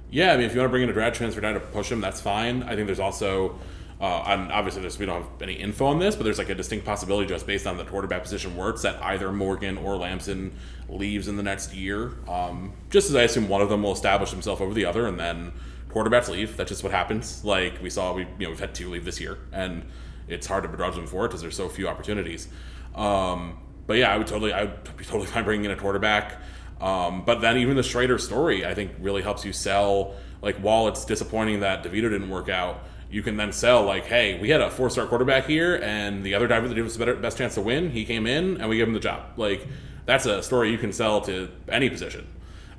Yeah, 0.09 0.33
I 0.33 0.37
mean, 0.37 0.45
if 0.45 0.53
you 0.53 0.59
want 0.59 0.69
to 0.69 0.71
bring 0.71 0.83
in 0.83 0.89
a 0.89 0.93
grad 0.93 1.13
transfer 1.13 1.41
guy 1.41 1.53
to 1.53 1.59
push 1.59 1.91
him, 1.91 1.99
that's 1.99 2.21
fine. 2.21 2.63
I 2.63 2.75
think 2.75 2.85
there's 2.85 2.99
also, 2.99 3.59
uh, 3.99 4.23
and 4.27 4.51
obviously 4.51 4.81
there's, 4.81 4.99
we 4.99 5.07
don't 5.07 5.23
have 5.23 5.41
any 5.41 5.53
info 5.53 5.87
on 5.87 5.97
this, 5.97 6.15
but 6.15 6.23
there's 6.23 6.37
like 6.37 6.49
a 6.49 6.55
distinct 6.55 6.85
possibility 6.85 7.27
just 7.27 7.47
based 7.47 7.65
on 7.65 7.77
the 7.77 7.83
quarterback 7.83 8.21
position 8.21 8.55
works 8.55 8.83
that 8.83 9.01
either 9.01 9.31
Morgan 9.31 9.77
or 9.77 9.97
Lamson 9.97 10.53
leaves 10.87 11.27
in 11.27 11.35
the 11.35 11.43
next 11.43 11.73
year. 11.73 12.13
Um, 12.27 12.73
just 12.91 13.09
as 13.09 13.15
I 13.15 13.23
assume 13.23 13.49
one 13.49 13.61
of 13.61 13.69
them 13.69 13.81
will 13.81 13.93
establish 13.93 14.29
himself 14.29 14.61
over 14.61 14.73
the 14.73 14.85
other, 14.85 15.07
and 15.07 15.19
then 15.19 15.51
quarterbacks 15.89 16.29
leave. 16.29 16.57
That's 16.57 16.69
just 16.69 16.83
what 16.83 16.91
happens. 16.91 17.43
Like 17.43 17.81
we 17.81 17.89
saw, 17.89 18.13
we 18.13 18.23
you 18.23 18.27
know 18.39 18.49
we've 18.49 18.59
had 18.59 18.75
two 18.75 18.91
leave 18.91 19.05
this 19.05 19.19
year, 19.19 19.39
and 19.51 19.83
it's 20.27 20.47
hard 20.47 20.63
to 20.63 20.69
begrudge 20.69 20.95
them 20.95 21.07
for 21.07 21.25
it 21.25 21.29
because 21.29 21.41
there's 21.41 21.55
so 21.55 21.69
few 21.69 21.87
opportunities. 21.87 22.47
Um, 22.95 23.57
but 23.87 23.97
yeah, 23.97 24.13
I 24.13 24.17
would 24.17 24.27
totally, 24.27 24.53
I 24.53 24.65
would 24.65 24.97
be 24.97 25.05
totally 25.05 25.25
fine 25.31 25.43
bringing 25.43 25.65
in 25.65 25.71
a 25.71 25.75
quarterback. 25.75 26.39
Um, 26.81 27.23
but 27.25 27.41
then 27.41 27.57
even 27.57 27.75
the 27.75 27.81
Shrader 27.81 28.19
story, 28.19 28.65
I 28.65 28.73
think, 28.73 28.91
really 28.99 29.21
helps 29.21 29.45
you 29.45 29.53
sell. 29.53 30.15
Like, 30.41 30.57
while 30.57 30.87
it's 30.87 31.05
disappointing 31.05 31.61
that 31.61 31.83
DeVito 31.83 32.09
didn't 32.09 32.29
work 32.29 32.49
out, 32.49 32.83
you 33.09 33.21
can 33.21 33.37
then 33.37 33.51
sell 33.51 33.83
like, 33.83 34.05
hey, 34.05 34.39
we 34.39 34.49
had 34.49 34.59
a 34.59 34.69
four-star 34.69 35.05
quarterback 35.05 35.45
here, 35.45 35.79
and 35.83 36.23
the 36.23 36.35
other 36.35 36.47
driver 36.47 36.67
that 36.67 36.75
gave 36.75 36.85
us 36.85 36.93
the 36.93 36.99
better, 36.99 37.15
best 37.15 37.37
chance 37.37 37.55
to 37.55 37.61
win, 37.61 37.91
he 37.91 38.05
came 38.05 38.27
in, 38.27 38.59
and 38.59 38.69
we 38.69 38.77
gave 38.77 38.87
him 38.87 38.93
the 38.93 38.99
job. 38.99 39.23
Like, 39.37 39.67
that's 40.05 40.25
a 40.25 40.43
story 40.43 40.71
you 40.71 40.77
can 40.77 40.91
sell 40.91 41.21
to 41.21 41.49
any 41.69 41.89
position. 41.89 42.27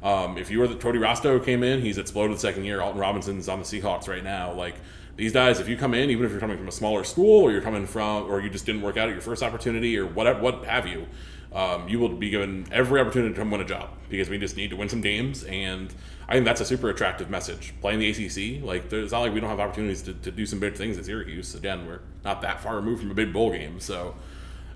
Um, 0.02 0.36
if 0.36 0.50
you 0.50 0.58
were 0.58 0.68
the 0.68 0.74
Cody 0.74 0.98
Roscoe 0.98 1.40
came 1.40 1.62
in, 1.62 1.80
he's 1.80 1.96
exploded 1.96 2.36
the 2.36 2.40
second 2.40 2.64
year. 2.64 2.82
Alton 2.82 3.00
Robinson's 3.00 3.48
on 3.48 3.58
the 3.58 3.64
Seahawks 3.64 4.06
right 4.06 4.22
now. 4.22 4.52
Like 4.52 4.74
these 5.16 5.32
guys, 5.32 5.60
if 5.60 5.68
you 5.68 5.78
come 5.78 5.94
in, 5.94 6.10
even 6.10 6.26
if 6.26 6.30
you're 6.30 6.40
coming 6.40 6.58
from 6.58 6.68
a 6.68 6.72
smaller 6.72 7.04
school 7.04 7.42
or 7.42 7.50
you're 7.50 7.62
coming 7.62 7.86
from, 7.86 8.30
or 8.30 8.40
you 8.42 8.50
just 8.50 8.66
didn't 8.66 8.82
work 8.82 8.98
out 8.98 9.08
at 9.08 9.12
your 9.12 9.22
first 9.22 9.42
opportunity 9.42 9.96
or 9.96 10.04
whatever, 10.04 10.40
what 10.40 10.66
have 10.66 10.86
you, 10.86 11.06
um, 11.54 11.88
you 11.88 12.00
will 12.00 12.08
be 12.08 12.30
given 12.30 12.66
every 12.72 13.00
opportunity 13.00 13.32
to 13.32 13.38
come 13.38 13.50
win 13.50 13.60
a 13.60 13.64
job 13.64 13.90
because 14.08 14.28
we 14.28 14.38
just 14.38 14.56
need 14.56 14.70
to 14.70 14.76
win 14.76 14.88
some 14.88 15.00
games. 15.00 15.44
And 15.44 15.94
I 16.28 16.32
think 16.32 16.44
that's 16.44 16.60
a 16.60 16.64
super 16.64 16.90
attractive 16.90 17.30
message. 17.30 17.72
Playing 17.80 18.00
the 18.00 18.10
ACC, 18.10 18.64
like 18.64 18.92
it's 18.92 19.12
not 19.12 19.20
like 19.20 19.32
we 19.32 19.40
don't 19.40 19.50
have 19.50 19.60
opportunities 19.60 20.02
to, 20.02 20.14
to 20.14 20.32
do 20.32 20.46
some 20.46 20.58
big 20.58 20.74
things 20.74 20.98
at 20.98 21.04
Syracuse. 21.04 21.54
Again, 21.54 21.86
we're 21.86 22.00
not 22.24 22.42
that 22.42 22.60
far 22.60 22.76
removed 22.76 23.02
from 23.02 23.10
a 23.12 23.14
big 23.14 23.32
bowl 23.32 23.52
game, 23.52 23.78
so 23.78 24.16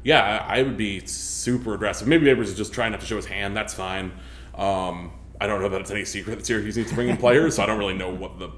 yeah, 0.04 0.44
I, 0.46 0.62
would 0.62 0.76
be 0.76 1.04
super 1.06 1.74
aggressive. 1.74 2.06
Maybe 2.06 2.26
Babers 2.26 2.44
is 2.44 2.54
just 2.54 2.72
trying 2.72 2.92
not 2.92 3.00
to 3.00 3.06
show 3.06 3.16
his 3.16 3.26
hand. 3.26 3.56
That's 3.56 3.74
fine. 3.74 4.12
Um, 4.54 5.12
I 5.40 5.46
don't 5.46 5.60
know 5.60 5.68
that 5.68 5.80
it's 5.80 5.90
any 5.90 6.04
secret 6.04 6.36
that 6.36 6.46
Syracuse 6.46 6.76
needs 6.76 6.90
to 6.90 6.94
bring 6.94 7.08
in 7.08 7.16
players, 7.16 7.56
so 7.56 7.62
I 7.62 7.66
don't 7.66 7.78
really 7.78 7.94
know 7.94 8.10
what 8.10 8.38
the 8.38 8.50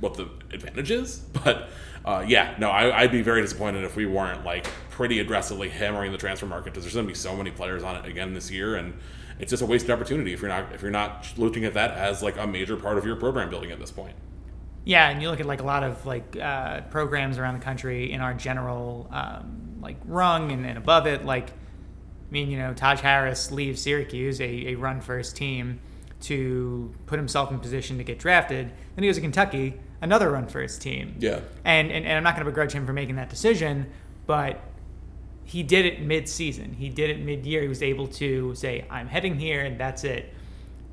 what 0.00 0.14
the 0.14 0.28
advantage 0.52 0.90
is. 0.90 1.18
But 1.44 1.68
uh, 2.04 2.24
yeah, 2.26 2.54
no, 2.58 2.70
I, 2.70 3.02
would 3.02 3.12
be 3.12 3.22
very 3.22 3.40
disappointed 3.40 3.84
if 3.84 3.96
we 3.96 4.06
weren't 4.06 4.44
like 4.44 4.66
pretty 4.94 5.18
aggressively 5.18 5.68
hammering 5.68 6.12
the 6.12 6.18
transfer 6.18 6.46
market 6.46 6.66
because 6.66 6.84
there's 6.84 6.94
going 6.94 7.04
to 7.04 7.10
be 7.10 7.18
so 7.18 7.36
many 7.36 7.50
players 7.50 7.82
on 7.82 7.96
it 7.96 8.06
again 8.06 8.32
this 8.32 8.48
year, 8.48 8.76
and 8.76 8.94
it's 9.40 9.50
just 9.50 9.60
a 9.60 9.66
wasted 9.66 9.90
opportunity 9.90 10.32
if 10.32 10.40
you're 10.40 10.48
not 10.48 10.72
if 10.72 10.82
you're 10.82 10.90
not 10.92 11.26
looking 11.36 11.64
at 11.64 11.74
that 11.74 11.90
as 11.90 12.22
like 12.22 12.36
a 12.38 12.46
major 12.46 12.76
part 12.76 12.96
of 12.96 13.04
your 13.04 13.16
program 13.16 13.50
building 13.50 13.72
at 13.72 13.80
this 13.80 13.90
point. 13.90 14.14
Yeah, 14.84 15.08
and 15.08 15.20
you 15.20 15.30
look 15.30 15.40
at 15.40 15.46
like 15.46 15.60
a 15.60 15.64
lot 15.64 15.82
of 15.82 16.06
like 16.06 16.36
uh, 16.36 16.82
programs 16.82 17.38
around 17.38 17.58
the 17.58 17.64
country 17.64 18.12
in 18.12 18.20
our 18.20 18.34
general 18.34 19.08
um, 19.10 19.78
like 19.80 19.96
rung 20.04 20.52
and, 20.52 20.64
and, 20.64 20.78
above 20.78 21.08
it. 21.08 21.24
Like, 21.24 21.50
I 21.50 22.30
mean, 22.30 22.48
you 22.48 22.58
know, 22.58 22.72
Taj 22.72 23.00
Harris 23.00 23.50
leaves 23.50 23.82
Syracuse, 23.82 24.40
a, 24.40 24.44
a 24.44 24.74
run 24.76 25.00
first 25.00 25.36
team, 25.36 25.80
to 26.22 26.94
put 27.06 27.18
himself 27.18 27.50
in 27.50 27.58
position 27.58 27.98
to 27.98 28.04
get 28.04 28.20
drafted. 28.20 28.70
Then 28.94 29.02
he 29.02 29.08
goes 29.08 29.16
to 29.16 29.22
Kentucky, 29.22 29.80
another 30.00 30.30
run 30.30 30.46
first 30.46 30.82
team. 30.82 31.16
Yeah. 31.18 31.40
And 31.64 31.90
and, 31.90 32.06
and 32.06 32.16
I'm 32.16 32.22
not 32.22 32.36
going 32.36 32.44
to 32.44 32.50
begrudge 32.50 32.72
him 32.72 32.86
for 32.86 32.92
making 32.92 33.16
that 33.16 33.30
decision, 33.30 33.90
but 34.26 34.60
he 35.44 35.62
did 35.62 35.86
it 35.86 36.00
mid-season. 36.00 36.74
He 36.74 36.88
did 36.88 37.10
it 37.10 37.20
mid-year. 37.20 37.62
He 37.62 37.68
was 37.68 37.82
able 37.82 38.06
to 38.08 38.54
say, 38.54 38.86
"I'm 38.90 39.08
heading 39.08 39.38
here, 39.38 39.62
and 39.62 39.78
that's 39.78 40.04
it." 40.04 40.32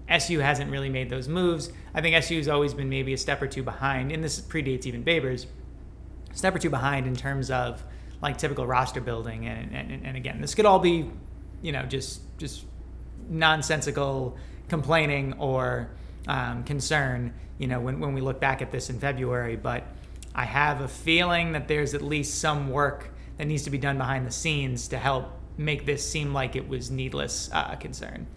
SU 0.10 0.40
hasn't 0.40 0.70
really 0.70 0.90
made 0.90 1.10
those 1.10 1.28
moves. 1.28 1.72
I 1.94 2.02
think 2.02 2.22
SU's 2.22 2.48
always 2.48 2.74
been 2.74 2.90
maybe 2.90 3.14
a 3.14 3.18
step 3.18 3.42
or 3.42 3.48
two 3.48 3.64
behind, 3.64 4.12
and 4.12 4.24
this 4.24 4.42
predates 4.42 4.86
even 4.86 5.04
Babers, 5.04 5.46
a 6.32 6.38
step 6.38 6.54
or 6.54 6.60
two 6.60 6.70
behind 6.70 7.08
in 7.08 7.16
terms 7.16 7.50
of 7.50 7.84
like 8.22 8.38
typical 8.38 8.68
roster 8.68 9.02
building. 9.02 9.48
And, 9.48 9.74
and, 9.74 10.06
and 10.06 10.18
again, 10.18 10.42
this 10.42 10.54
could 10.54 10.66
all 10.66 10.80
be, 10.80 11.10
you 11.62 11.72
know, 11.72 11.84
just 11.84 12.22
just 12.38 12.66
nonsensical 13.30 14.38
complaining 14.68 15.34
or 15.34 15.90
um, 16.28 16.64
concern, 16.64 17.34
you 17.58 17.68
know, 17.68 17.80
when, 17.80 18.00
when 18.00 18.14
we 18.14 18.22
look 18.22 18.40
back 18.40 18.62
at 18.62 18.72
this 18.72 18.90
in 18.90 19.00
February. 19.00 19.56
But 19.56 19.84
I 20.36 20.46
have 20.46 20.82
a 20.82 20.88
feeling 20.88 21.54
that 21.54 21.68
there's 21.68 21.94
at 21.94 22.02
least 22.02 22.40
some 22.40 22.70
work 22.70 23.12
that 23.42 23.48
needs 23.48 23.64
to 23.64 23.72
be 23.72 23.80
done 23.80 23.98
behind 23.98 24.28
the 24.28 24.32
scenes 24.32 24.88
to 24.90 25.00
help 25.00 25.32
make 25.58 25.88
this 25.88 26.08
seem 26.08 26.32
like 26.32 26.56
it 26.56 26.68
was 26.70 26.92
needless 26.92 27.50
uh, 27.52 27.74
concern. 27.78 28.28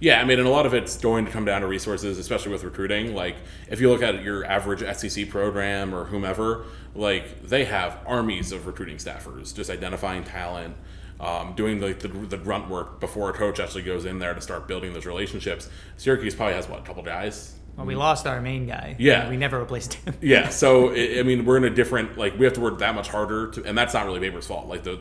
Yeah, 0.00 0.20
I 0.20 0.24
mean, 0.24 0.40
and 0.40 0.48
a 0.48 0.50
lot 0.50 0.66
of 0.66 0.74
it's 0.74 0.96
going 0.96 1.26
to 1.26 1.30
come 1.30 1.44
down 1.44 1.60
to 1.60 1.68
resources, 1.68 2.18
especially 2.18 2.50
with 2.50 2.64
recruiting. 2.64 3.14
Like, 3.14 3.36
if 3.70 3.80
you 3.80 3.88
look 3.88 4.02
at 4.02 4.20
your 4.24 4.44
average 4.44 4.80
SEC 4.96 5.28
program 5.28 5.94
or 5.94 6.06
whomever, 6.06 6.64
like, 6.96 7.44
they 7.44 7.66
have 7.66 8.00
armies 8.04 8.50
of 8.50 8.66
recruiting 8.66 8.96
staffers 8.96 9.54
just 9.54 9.70
identifying 9.70 10.24
talent, 10.24 10.74
um, 11.20 11.54
doing 11.54 11.78
the, 11.78 11.94
the, 11.94 12.08
the, 12.08 12.36
grunt 12.36 12.68
work 12.68 12.98
before 12.98 13.30
a 13.30 13.32
coach 13.32 13.60
actually 13.60 13.82
goes 13.82 14.06
in 14.06 14.18
there 14.18 14.34
to 14.34 14.40
start 14.40 14.66
building 14.66 14.92
those 14.92 15.06
relationships. 15.06 15.68
Syracuse 15.98 16.34
probably 16.34 16.54
has, 16.54 16.68
what, 16.68 16.80
a 16.80 16.82
couple 16.82 17.04
guys? 17.04 17.54
Well, 17.78 17.86
we 17.86 17.94
lost 17.94 18.26
our 18.26 18.42
main 18.42 18.66
guy. 18.66 18.96
Yeah. 18.98 19.30
We 19.30 19.38
never 19.38 19.58
replaced 19.58 19.94
him. 19.94 20.14
yeah. 20.20 20.50
So, 20.50 20.92
I 20.92 21.22
mean, 21.22 21.46
we're 21.46 21.56
in 21.56 21.64
a 21.64 21.70
different, 21.70 22.18
like, 22.18 22.38
we 22.38 22.44
have 22.44 22.54
to 22.54 22.60
work 22.60 22.78
that 22.80 22.94
much 22.94 23.08
harder, 23.08 23.50
to, 23.52 23.64
and 23.64 23.78
that's 23.78 23.94
not 23.94 24.04
really 24.04 24.20
Baber's 24.20 24.46
fault. 24.46 24.66
Like, 24.66 24.82
the, 24.82 24.98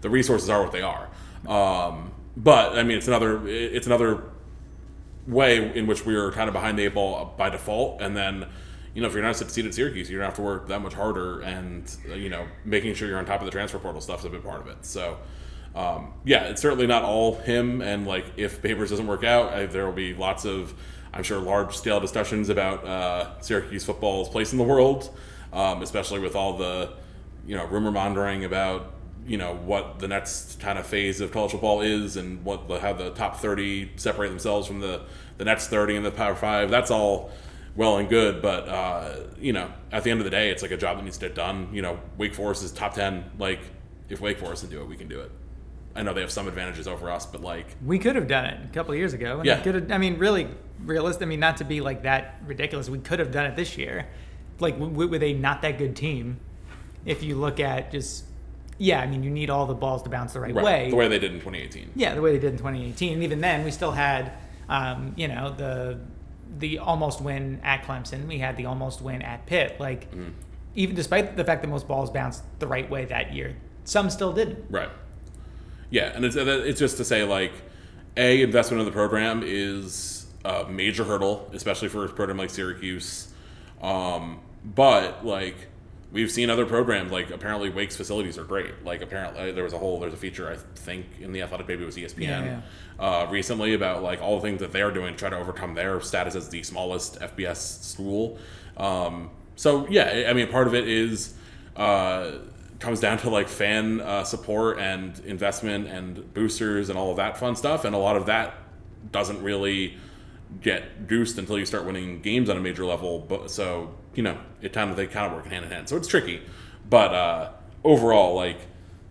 the 0.00 0.08
resources 0.08 0.48
are 0.48 0.62
what 0.62 0.72
they 0.72 0.82
are. 0.82 1.08
Um, 1.46 2.12
but, 2.36 2.78
I 2.78 2.84
mean, 2.84 2.96
it's 2.96 3.08
another, 3.08 3.46
it's 3.46 3.86
another 3.86 4.22
way 5.26 5.76
in 5.76 5.86
which 5.86 6.04
we 6.04 6.14
are 6.16 6.30
kind 6.32 6.48
of 6.48 6.52
behind 6.52 6.78
the 6.78 6.84
eight 6.84 6.94
ball 6.94 7.34
by 7.36 7.50
default, 7.50 8.00
and 8.00 8.16
then 8.16 8.46
you 8.94 9.02
know 9.02 9.08
if 9.08 9.14
you're 9.14 9.22
not 9.22 9.36
succeeded 9.36 9.68
at 9.68 9.74
Syracuse, 9.74 10.10
you're 10.10 10.20
gonna 10.20 10.28
have 10.28 10.36
to 10.36 10.42
work 10.42 10.68
that 10.68 10.80
much 10.80 10.94
harder, 10.94 11.40
and 11.40 11.96
uh, 12.10 12.14
you 12.14 12.28
know 12.28 12.46
making 12.64 12.94
sure 12.94 13.08
you're 13.08 13.18
on 13.18 13.24
top 13.24 13.40
of 13.40 13.46
the 13.46 13.52
transfer 13.52 13.78
portal 13.78 14.00
stuff 14.00 14.20
is 14.20 14.24
a 14.26 14.30
big 14.30 14.42
part 14.42 14.60
of 14.60 14.68
it. 14.68 14.84
So. 14.84 15.18
Um, 15.72 16.14
yeah, 16.24 16.46
it's 16.46 16.60
certainly 16.60 16.88
not 16.88 17.04
all 17.04 17.36
him. 17.36 17.80
And 17.80 18.04
like, 18.04 18.24
if 18.36 18.60
Babers 18.60 18.88
doesn't 18.88 19.06
work 19.06 19.22
out, 19.22 19.52
I, 19.52 19.66
there 19.66 19.86
will 19.86 19.92
be 19.92 20.14
lots 20.14 20.44
of, 20.44 20.74
I'm 21.12 21.22
sure, 21.22 21.40
large 21.40 21.76
scale 21.76 22.00
discussions 22.00 22.48
about 22.48 22.84
uh, 22.86 23.40
Syracuse 23.40 23.84
football's 23.84 24.28
place 24.28 24.52
in 24.52 24.58
the 24.58 24.64
world, 24.64 25.16
um, 25.52 25.82
especially 25.82 26.20
with 26.20 26.36
all 26.36 26.56
the, 26.56 26.92
you 27.46 27.56
know, 27.56 27.66
rumor 27.66 27.90
mongering 27.90 28.44
about 28.44 28.94
you 29.26 29.36
know 29.36 29.54
what 29.54 29.98
the 29.98 30.08
next 30.08 30.60
kind 30.60 30.78
of 30.78 30.86
phase 30.86 31.20
of 31.20 31.30
college 31.30 31.52
football 31.52 31.80
is 31.82 32.16
and 32.16 32.44
what 32.44 32.68
the, 32.68 32.80
how 32.80 32.92
the 32.92 33.10
top 33.10 33.36
30 33.36 33.92
separate 33.96 34.28
themselves 34.30 34.66
from 34.66 34.80
the 34.80 35.02
the 35.38 35.44
next 35.44 35.68
30 35.68 35.96
and 35.96 36.06
the 36.06 36.10
power 36.10 36.34
five. 36.34 36.70
That's 36.70 36.90
all 36.90 37.30
well 37.76 37.98
and 37.98 38.08
good 38.08 38.42
but 38.42 38.68
uh, 38.68 39.16
you 39.38 39.52
know 39.52 39.70
at 39.92 40.04
the 40.04 40.10
end 40.10 40.20
of 40.20 40.24
the 40.24 40.30
day 40.30 40.50
it's 40.50 40.62
like 40.62 40.70
a 40.70 40.76
job 40.76 40.96
that 40.96 41.04
needs 41.04 41.18
to 41.18 41.26
get 41.26 41.34
done. 41.34 41.68
You 41.72 41.82
know 41.82 42.00
wake 42.16 42.34
forest 42.34 42.62
is 42.62 42.72
top 42.72 42.94
10 42.94 43.32
like 43.38 43.60
if 44.08 44.20
wake 44.20 44.38
forest 44.38 44.62
can 44.62 44.70
do 44.70 44.80
it 44.80 44.88
we 44.88 44.96
can 44.96 45.08
do 45.08 45.20
it 45.20 45.30
i 45.96 46.02
know 46.02 46.12
they 46.12 46.20
have 46.20 46.30
some 46.30 46.46
advantages 46.48 46.86
over 46.86 47.10
us 47.10 47.26
but 47.26 47.40
like 47.42 47.66
We 47.84 47.98
could 47.98 48.16
have 48.16 48.28
done 48.28 48.44
it 48.46 48.58
a 48.64 48.68
couple 48.72 48.92
of 48.92 48.98
years 48.98 49.12
ago. 49.12 49.38
And 49.38 49.46
Yeah. 49.46 49.60
Could 49.60 49.74
have, 49.74 49.92
I 49.92 49.98
mean, 49.98 50.18
really 50.18 50.48
realistic. 50.84 51.22
I 51.22 51.26
mean, 51.26 51.40
not 51.40 51.56
to 51.58 51.64
be 51.64 51.80
like 51.80 52.02
that 52.02 52.36
ridiculous. 52.46 52.88
We 52.88 52.98
could 52.98 53.18
have 53.18 53.30
done 53.32 53.46
it 53.46 53.56
this 53.56 53.76
year, 53.76 54.06
like 54.58 54.76
with 54.78 55.22
a 55.22 55.32
not 55.34 55.62
that 55.62 55.78
good 55.78 55.96
team. 55.96 56.40
If 57.04 57.22
you 57.22 57.34
look 57.34 57.60
at 57.60 57.90
just, 57.90 58.24
yeah, 58.78 59.00
I 59.00 59.06
mean, 59.06 59.22
you 59.22 59.30
need 59.30 59.50
all 59.50 59.66
the 59.66 59.74
balls 59.74 60.02
to 60.04 60.10
bounce 60.10 60.34
the 60.34 60.40
right, 60.40 60.54
right, 60.54 60.64
way. 60.64 60.90
the 60.90 60.96
way 60.96 61.08
they 61.08 61.18
did 61.18 61.32
in 61.32 61.38
2018 61.40 61.92
Yeah, 61.94 62.14
the 62.14 62.22
way 62.22 62.32
they 62.32 62.38
did 62.38 62.52
in 62.52 62.58
2018. 62.58 63.14
And 63.14 63.22
even 63.22 63.40
then, 63.40 63.64
we 63.64 63.70
still 63.70 63.92
had, 63.92 64.32
um, 64.68 65.14
you 65.16 65.28
know, 65.28 65.50
the 65.50 65.98
the 66.58 66.78
almost 66.78 67.20
win 67.20 67.60
at 67.62 67.84
Clemson. 67.84 68.26
We 68.26 68.38
had 68.38 68.56
the 68.56 68.66
almost 68.66 69.00
win 69.00 69.22
at 69.22 69.46
Pitt. 69.46 69.78
Like, 69.80 70.08
even 70.74 70.94
despite 70.94 71.36
the 71.36 71.44
fact 71.44 71.62
that 71.62 71.68
most 71.68 71.86
balls 71.88 72.10
bounced 72.10 72.42
the 72.58 72.66
right 72.66 72.88
way 72.90 73.04
that 73.06 73.32
year, 73.32 73.56
some 73.84 74.10
still 74.10 74.32
didn't. 74.32 74.64
Right. 74.68 74.90
Yeah, 75.90 76.12
and 76.14 76.24
it's 76.24 76.36
it's 76.36 76.78
just 76.78 76.96
to 76.98 77.04
say 77.04 77.24
like, 77.24 77.52
a 78.16 78.42
investment 78.42 78.80
in 78.80 78.86
the 78.86 78.92
program 78.92 79.42
is 79.44 80.26
a 80.44 80.64
major 80.68 81.04
hurdle, 81.04 81.50
especially 81.52 81.88
for 81.88 82.04
a 82.04 82.08
program 82.08 82.38
like 82.38 82.50
Syracuse. 82.50 83.28
Um, 83.82 84.40
but 84.64 85.24
like 85.24 85.56
we've 86.12 86.30
seen 86.30 86.50
other 86.50 86.66
programs 86.66 87.12
like 87.12 87.30
apparently 87.30 87.70
Wake's 87.70 87.96
facilities 87.96 88.38
are 88.38 88.44
great. 88.44 88.84
Like 88.84 89.02
apparently 89.02 89.52
there 89.52 89.64
was 89.64 89.72
a 89.72 89.78
whole 89.78 90.00
there's 90.00 90.12
a 90.14 90.18
feature 90.18 90.50
I 90.50 90.56
think 90.78 91.06
in 91.20 91.32
the 91.32 91.42
Athletic 91.42 91.68
maybe 91.68 91.82
it 91.82 91.86
was 91.86 91.96
ESPN 91.96 92.20
Yeah, 92.20 92.60
Uh, 92.98 93.26
recently 93.30 93.74
about 93.74 94.02
like 94.02 94.20
all 94.20 94.36
the 94.36 94.42
things 94.42 94.60
that 94.60 94.72
they're 94.72 94.90
doing 94.90 95.14
to 95.14 95.18
try 95.18 95.30
to 95.30 95.36
overcome 95.36 95.74
their 95.74 96.00
status 96.00 96.34
as 96.34 96.48
the 96.48 96.62
smallest 96.62 97.20
FBS 97.20 97.82
school. 97.82 98.38
Um, 98.76 99.30
so 99.56 99.86
yeah, 99.88 100.04
I 100.26 100.30
I 100.30 100.32
mean 100.32 100.48
part 100.48 100.66
of 100.66 100.74
it 100.74 100.86
is. 100.88 101.34
Uh, 101.76 102.32
comes 102.80 102.98
down 102.98 103.18
to 103.18 103.30
like 103.30 103.48
fan 103.48 104.00
uh, 104.00 104.24
support 104.24 104.78
and 104.78 105.18
investment 105.20 105.86
and 105.86 106.32
boosters 106.34 106.88
and 106.88 106.98
all 106.98 107.10
of 107.10 107.16
that 107.16 107.36
fun 107.36 107.54
stuff 107.54 107.84
and 107.84 107.94
a 107.94 107.98
lot 107.98 108.16
of 108.16 108.26
that 108.26 108.54
doesn't 109.12 109.42
really 109.42 109.96
get 110.60 111.06
goosed 111.06 111.38
until 111.38 111.58
you 111.58 111.64
start 111.64 111.84
winning 111.84 112.20
games 112.20 112.48
on 112.50 112.56
a 112.56 112.60
major 112.60 112.84
level 112.84 113.20
but 113.20 113.50
so 113.50 113.94
you 114.14 114.22
know 114.22 114.36
it 114.60 114.72
kind 114.72 114.90
of 114.90 114.96
they 114.96 115.06
kind 115.06 115.26
of 115.26 115.32
work 115.32 115.46
hand 115.46 115.64
in 115.64 115.70
hand 115.70 115.88
so 115.88 115.96
it's 115.96 116.08
tricky 116.08 116.42
but 116.88 117.14
uh, 117.14 117.50
overall 117.84 118.34
like 118.34 118.58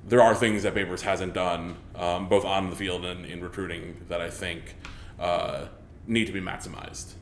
there 0.08 0.22
are 0.22 0.34
things 0.34 0.64
that 0.64 0.74
Babers 0.74 1.02
hasn't 1.02 1.34
done 1.34 1.76
um, 1.96 2.28
both 2.28 2.44
on 2.44 2.70
the 2.70 2.76
field 2.76 3.06
and 3.06 3.26
in 3.26 3.42
recruiting 3.42 4.02
that 4.10 4.20
I 4.20 4.30
think 4.30 4.76
uh, 5.20 5.68
need 6.08 6.26
to 6.26 6.34
be 6.34 6.42
maximized 6.42 7.14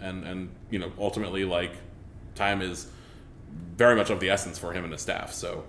and 0.00 0.24
and 0.24 0.48
you 0.70 0.78
know 0.78 0.92
ultimately 0.98 1.44
like 1.44 1.72
time 2.34 2.62
is 2.62 2.86
very 3.76 3.94
much 3.94 4.10
of 4.10 4.20
the 4.20 4.30
essence 4.30 4.58
for 4.58 4.72
him 4.72 4.84
and 4.84 4.92
his 4.92 5.02
staff. 5.02 5.32
So, 5.32 5.64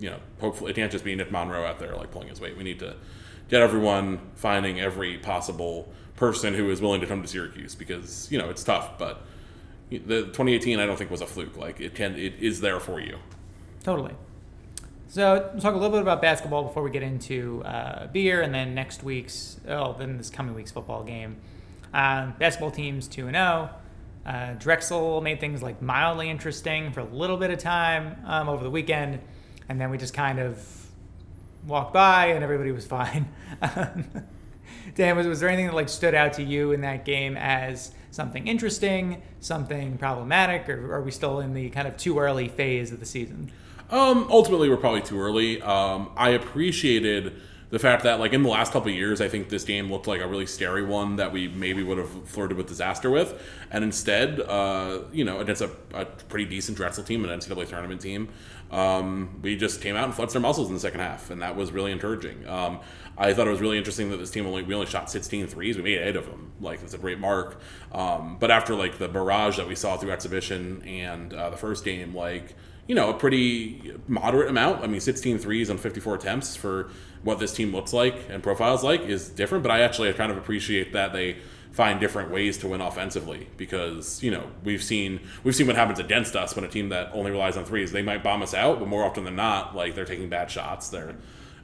you 0.00 0.10
know, 0.10 0.18
hopefully 0.40 0.70
it 0.70 0.74
can't 0.74 0.90
just 0.90 1.04
be 1.04 1.14
Nick 1.14 1.30
Monroe 1.30 1.64
out 1.64 1.78
there 1.78 1.94
like 1.94 2.10
pulling 2.10 2.28
his 2.28 2.40
weight. 2.40 2.56
We 2.56 2.64
need 2.64 2.78
to 2.80 2.96
get 3.48 3.62
everyone 3.62 4.20
finding 4.34 4.80
every 4.80 5.18
possible 5.18 5.92
person 6.16 6.54
who 6.54 6.70
is 6.70 6.80
willing 6.80 7.00
to 7.00 7.06
come 7.06 7.22
to 7.22 7.28
Syracuse 7.28 7.74
because 7.74 8.30
you 8.32 8.38
know 8.38 8.50
it's 8.50 8.64
tough. 8.64 8.98
But 8.98 9.22
the 9.90 10.22
2018 10.22 10.78
I 10.78 10.86
don't 10.86 10.96
think 10.96 11.10
was 11.10 11.20
a 11.20 11.26
fluke. 11.26 11.56
Like 11.56 11.80
it 11.80 11.94
can, 11.94 12.16
it 12.16 12.34
is 12.40 12.60
there 12.60 12.80
for 12.80 13.00
you. 13.00 13.18
Totally. 13.84 14.14
So 15.08 15.50
we'll 15.52 15.60
talk 15.60 15.74
a 15.74 15.76
little 15.76 15.90
bit 15.90 16.02
about 16.02 16.22
basketball 16.22 16.62
before 16.62 16.84
we 16.84 16.90
get 16.90 17.02
into 17.02 17.64
uh, 17.64 18.06
beer, 18.06 18.42
and 18.42 18.54
then 18.54 18.74
next 18.74 19.02
week's 19.02 19.58
oh, 19.68 19.96
then 19.98 20.16
this 20.16 20.30
coming 20.30 20.54
week's 20.54 20.70
football 20.70 21.02
game. 21.02 21.36
Um, 21.92 22.34
basketball 22.38 22.70
teams 22.70 23.08
two 23.08 23.26
and 23.26 23.34
zero. 23.34 23.70
Uh, 24.24 24.52
Drexel 24.52 25.20
made 25.22 25.40
things 25.40 25.62
like 25.62 25.82
mildly 25.82 26.30
interesting 26.30 26.92
for 26.92 27.00
a 27.00 27.04
little 27.04 27.38
bit 27.38 27.50
of 27.50 27.58
time 27.58 28.16
um, 28.26 28.48
over 28.48 28.62
the 28.62 28.70
weekend, 28.70 29.18
and 29.70 29.80
then 29.80 29.88
we 29.88 29.96
just 29.96 30.12
kind 30.12 30.40
of 30.40 30.60
walked 31.64 31.94
by 31.94 32.26
and 32.26 32.42
everybody 32.42 32.72
was 32.72 32.86
fine. 32.98 33.28
Dan, 34.96 35.16
was, 35.16 35.28
was 35.28 35.38
there 35.38 35.48
anything 35.48 35.66
that 35.66 35.74
like 35.74 35.88
stood 35.88 36.14
out 36.14 36.32
to 36.34 36.42
you 36.42 36.72
in 36.72 36.80
that 36.80 37.04
game 37.04 37.36
as 37.36 37.92
something 38.10 38.48
interesting, 38.48 39.22
something 39.38 39.96
problematic, 39.96 40.68
or 40.68 40.92
are 40.92 41.00
we 41.00 41.12
still 41.12 41.38
in 41.38 41.54
the 41.54 41.70
kind 41.70 41.86
of 41.86 41.96
too 41.96 42.18
early 42.18 42.48
phase 42.48 42.90
of 42.90 42.98
the 42.98 43.06
season? 43.06 43.52
Um, 43.90 44.26
ultimately, 44.28 44.68
we're 44.68 44.76
probably 44.76 45.02
too 45.02 45.20
early. 45.20 45.62
Um, 45.62 46.10
I 46.16 46.30
appreciated 46.30 47.40
the 47.70 47.78
fact 47.78 48.02
that, 48.02 48.18
like, 48.18 48.32
in 48.32 48.42
the 48.42 48.48
last 48.48 48.72
couple 48.72 48.88
of 48.88 48.96
years, 48.96 49.20
I 49.20 49.28
think 49.28 49.48
this 49.48 49.62
game 49.62 49.90
looked 49.90 50.08
like 50.08 50.20
a 50.20 50.26
really 50.26 50.46
scary 50.46 50.84
one 50.84 51.16
that 51.16 51.32
we 51.32 51.46
maybe 51.46 51.84
would 51.84 51.98
have 51.98 52.28
flirted 52.28 52.56
with 52.56 52.66
disaster 52.66 53.10
with. 53.10 53.40
And 53.70 53.84
instead, 53.84 54.40
uh, 54.40 55.02
you 55.12 55.24
know, 55.24 55.38
against 55.38 55.62
a, 55.62 55.70
a 55.94 56.04
pretty 56.04 56.46
decent 56.46 56.76
Drexel 56.76 57.04
team, 57.04 57.24
an 57.24 57.38
NCAA 57.38 57.68
tournament 57.68 58.00
team, 58.00 58.28
um, 58.70 59.40
we 59.42 59.56
just 59.56 59.80
came 59.80 59.96
out 59.96 60.04
and 60.04 60.14
flexed 60.14 60.36
our 60.36 60.42
muscles 60.42 60.68
in 60.68 60.74
the 60.74 60.80
second 60.80 61.00
half, 61.00 61.30
and 61.30 61.42
that 61.42 61.56
was 61.56 61.72
really 61.72 61.92
encouraging. 61.92 62.46
Um, 62.48 62.80
I 63.18 63.34
thought 63.34 63.46
it 63.46 63.50
was 63.50 63.60
really 63.60 63.78
interesting 63.78 64.10
that 64.10 64.16
this 64.16 64.30
team 64.30 64.46
only 64.46 64.62
we 64.62 64.74
only 64.74 64.86
shot 64.86 65.10
16 65.10 65.46
threes. 65.48 65.76
We 65.76 65.82
made 65.82 65.98
eight 65.98 66.16
of 66.16 66.26
them. 66.26 66.52
Like 66.60 66.82
it's 66.82 66.94
a 66.94 66.98
great 66.98 67.18
mark. 67.18 67.60
Um, 67.92 68.36
but 68.38 68.50
after 68.50 68.74
like 68.74 68.98
the 68.98 69.08
barrage 69.08 69.56
that 69.56 69.68
we 69.68 69.74
saw 69.74 69.96
through 69.96 70.12
exhibition 70.12 70.82
and 70.86 71.32
uh, 71.34 71.50
the 71.50 71.56
first 71.56 71.84
game, 71.84 72.14
like 72.14 72.54
you 72.86 72.94
know, 72.94 73.10
a 73.10 73.14
pretty 73.14 73.94
moderate 74.08 74.48
amount. 74.48 74.82
I 74.82 74.88
mean, 74.88 75.00
16 75.00 75.38
threes 75.38 75.70
on 75.70 75.78
54 75.78 76.16
attempts 76.16 76.56
for 76.56 76.90
what 77.22 77.38
this 77.38 77.52
team 77.52 77.72
looks 77.72 77.92
like 77.92 78.16
and 78.28 78.42
profiles 78.42 78.82
like 78.82 79.02
is 79.02 79.28
different. 79.28 79.62
But 79.62 79.70
I 79.70 79.82
actually 79.82 80.12
kind 80.14 80.32
of 80.32 80.38
appreciate 80.38 80.92
that 80.92 81.12
they 81.12 81.36
find 81.72 82.00
different 82.00 82.30
ways 82.30 82.58
to 82.58 82.68
win 82.68 82.80
offensively 82.80 83.48
because 83.56 84.22
you 84.22 84.30
know 84.30 84.50
we've 84.64 84.82
seen 84.82 85.20
we've 85.44 85.54
seen 85.54 85.66
what 85.66 85.76
happens 85.76 85.98
against 85.98 86.34
us 86.34 86.56
when 86.56 86.64
a 86.64 86.68
team 86.68 86.88
that 86.88 87.10
only 87.12 87.30
relies 87.30 87.56
on 87.56 87.64
threes 87.64 87.92
they 87.92 88.02
might 88.02 88.22
bomb 88.22 88.42
us 88.42 88.54
out, 88.54 88.78
but 88.78 88.88
more 88.88 89.04
often 89.04 89.24
than 89.24 89.36
not, 89.36 89.74
like 89.74 89.94
they're 89.94 90.04
taking 90.04 90.28
bad 90.28 90.50
shots. 90.50 90.88
They're 90.88 91.16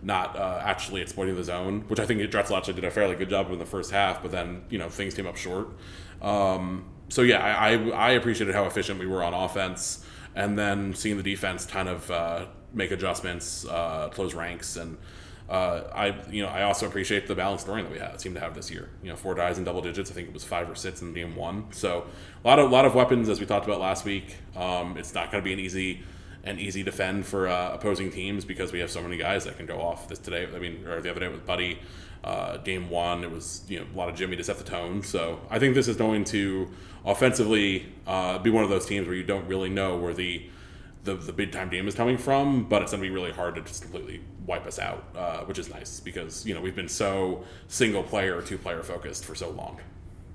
not 0.03 0.37
uh, 0.37 0.61
actually 0.63 1.01
exploiting 1.01 1.35
the 1.35 1.45
zone, 1.45 1.85
which 1.89 1.99
I 1.99 2.07
think 2.07 2.29
Drexel 2.31 2.57
actually 2.57 2.75
did 2.75 2.85
a 2.85 2.91
fairly 2.91 3.17
good 3.17 3.31
job 3.31 3.51
in 3.51 3.59
the 3.59 3.67
first 3.67 3.91
half. 3.91 4.23
But 4.23 4.31
then 4.31 4.65
you 4.71 4.79
know 4.79 4.89
things 4.89 5.15
came 5.15 5.27
up 5.27 5.37
short. 5.37 5.69
Um, 6.23 6.87
so 7.09 7.23
yeah, 7.23 7.45
I, 7.45 7.75
I 7.75 7.89
I 7.89 8.11
appreciated 8.13 8.55
how 8.55 8.65
efficient 8.65 8.99
we 8.99 9.07
were 9.07 9.23
on 9.23 9.35
offense 9.35 10.05
and 10.37 10.59
then 10.59 10.95
seeing 10.95 11.17
the 11.17 11.23
defense 11.23 11.65
kind 11.65 11.89
of 11.89 12.11
uh, 12.11 12.45
make 12.73 12.91
adjustments, 12.91 13.67
uh, 13.67 14.09
close 14.11 14.35
ranks, 14.35 14.77
and 14.77 14.99
uh, 15.49 15.83
I 15.95 16.15
you 16.31 16.43
know 16.43 16.49
I 16.49 16.63
also 16.63 16.87
appreciate 16.87 17.27
the 17.27 17.35
balanced 17.35 17.65
scoring 17.65 17.85
that 17.85 17.93
we 17.93 17.99
had 17.99 18.21
seem 18.21 18.35
to 18.35 18.41
have 18.41 18.55
this 18.55 18.71
year. 18.71 18.89
You 19.03 19.11
know, 19.11 19.17
four 19.17 19.35
guys 19.35 19.59
in 19.59 19.65
double 19.65 19.81
digits. 19.81 20.11
I 20.11 20.15
think 20.15 20.29
it 20.29 20.35
was 20.35 20.45
five 20.45 20.69
or 20.69 20.75
six 20.75 21.03
in 21.03 21.13
game 21.13 21.37
one. 21.37 21.67
So 21.73 22.07
a 22.45 22.47
lot 22.47 22.59
of 22.59 22.71
lot 22.71 22.85
of 22.85 22.95
weapons 22.95 23.29
as 23.29 23.39
we 23.39 23.47
talked 23.47 23.67
about 23.67 23.81
last 23.81 24.05
week. 24.05 24.37
Um, 24.57 24.97
it's 24.97 25.15
not 25.15 25.31
going 25.31 25.43
to 25.43 25.45
be 25.45 25.53
an 25.53 25.61
easy 25.61 26.03
an 26.43 26.59
easy 26.59 26.83
defend 26.83 27.27
for 27.27 27.49
uh, 27.49 27.73
opposing 27.75 28.11
teams 28.11 28.45
because 28.45 28.73
we 28.73 28.81
have 28.81 28.91
so 28.91 29.03
many 29.03 29.17
guys 29.17 29.45
that 29.45 29.57
can 29.57 29.67
go 29.67 29.81
off. 29.81 30.09
This 30.09 30.19
today, 30.19 30.49
I 30.53 30.59
mean, 30.59 30.85
or 30.87 31.01
the 31.01 31.11
other 31.11 31.21
day 31.21 31.29
with 31.29 31.47
Buddy. 31.47 31.79
Uh, 32.25 32.57
game 32.57 32.91
one, 32.91 33.23
it 33.23 33.31
was 33.31 33.63
you 33.69 33.79
know 33.79 33.87
a 33.95 33.97
lot 33.97 34.09
of 34.09 34.17
Jimmy 34.17 34.35
to 34.37 34.43
set 34.43 34.59
the 34.59 34.65
tone. 34.65 35.01
So 35.03 35.41
I 35.49 35.61
think 35.61 35.77
this 35.77 35.87
is 35.87 35.97
going 35.97 36.25
to 36.25 36.69
offensively 37.05 37.87
uh, 38.05 38.39
be 38.39 38.51
one 38.51 38.65
of 38.65 38.71
those 38.71 38.85
teams 38.85 39.07
where 39.07 39.15
you 39.15 39.23
don't 39.23 39.47
really 39.47 39.69
know 39.69 39.97
where 39.97 40.13
the 40.13 40.49
the, 41.07 41.15
the 41.15 41.33
big 41.33 41.51
time 41.53 41.71
game 41.71 41.89
is 41.89 41.95
coming 41.95 42.19
from, 42.19 42.65
but 42.65 42.83
it's 42.83 42.93
going 42.93 43.03
to 43.03 43.09
be 43.09 43.15
really 43.15 43.33
hard 43.33 43.55
to 43.55 43.63
just 43.63 43.81
completely 43.83 44.21
wipe 44.47 44.67
us 44.67 44.79
out, 44.79 45.03
uh, 45.17 45.39
which 45.45 45.59
is 45.59 45.71
nice 45.71 46.01
because 46.01 46.45
you 46.45 46.55
know 46.55 46.61
we've 46.61 46.77
been 46.77 46.89
so 46.89 47.43
single 47.69 48.03
player, 48.03 48.43
two 48.43 48.59
player 48.59 48.83
focused 48.83 49.25
for 49.25 49.35
so 49.35 49.49
long. 49.51 49.81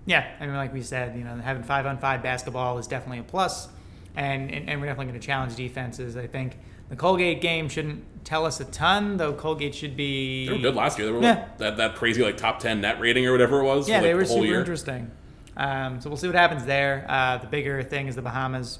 Yeah, 0.07 0.25
I 0.39 0.47
mean, 0.47 0.55
like 0.55 0.73
we 0.73 0.81
said, 0.81 1.15
you 1.15 1.23
know, 1.23 1.35
having 1.35 1.61
five 1.63 1.85
on 1.85 1.99
five 1.99 2.23
basketball 2.23 2.79
is 2.79 2.87
definitely 2.87 3.19
a 3.19 3.23
plus, 3.23 3.67
and 4.15 4.49
and, 4.49 4.67
and 4.69 4.81
we're 4.81 4.87
definitely 4.87 5.11
going 5.11 5.19
to 5.21 5.25
challenge 5.25 5.55
defenses. 5.55 6.17
I 6.17 6.25
think 6.25 6.57
the 6.89 6.95
Colgate 6.95 7.39
game 7.41 7.69
shouldn't 7.69 8.03
tell 8.25 8.45
us 8.45 8.59
a 8.59 8.65
ton, 8.65 9.17
though. 9.17 9.33
Colgate 9.33 9.75
should 9.75 9.95
be. 9.95 10.47
They 10.47 10.53
were 10.53 10.59
good 10.59 10.75
last 10.75 10.97
year. 10.97 11.07
They 11.07 11.13
were 11.13 11.21
Yeah. 11.21 11.47
that 11.59 11.77
that 11.77 11.95
crazy 11.95 12.23
like 12.23 12.37
top 12.37 12.59
ten 12.59 12.81
net 12.81 12.99
rating 12.99 13.27
or 13.27 13.31
whatever 13.31 13.59
it 13.61 13.65
was. 13.65 13.87
Yeah, 13.87 13.99
for, 13.99 14.01
like, 14.01 14.09
they 14.09 14.13
were 14.15 14.23
the 14.23 14.27
whole 14.29 14.37
super 14.37 14.47
year. 14.47 14.59
interesting. 14.59 15.11
Um, 15.57 16.01
so 16.01 16.09
we'll 16.09 16.17
see 16.17 16.27
what 16.27 16.35
happens 16.35 16.65
there. 16.65 17.05
Uh, 17.07 17.37
the 17.37 17.47
bigger 17.47 17.83
thing 17.83 18.07
is 18.07 18.15
the 18.15 18.21
Bahamas. 18.21 18.79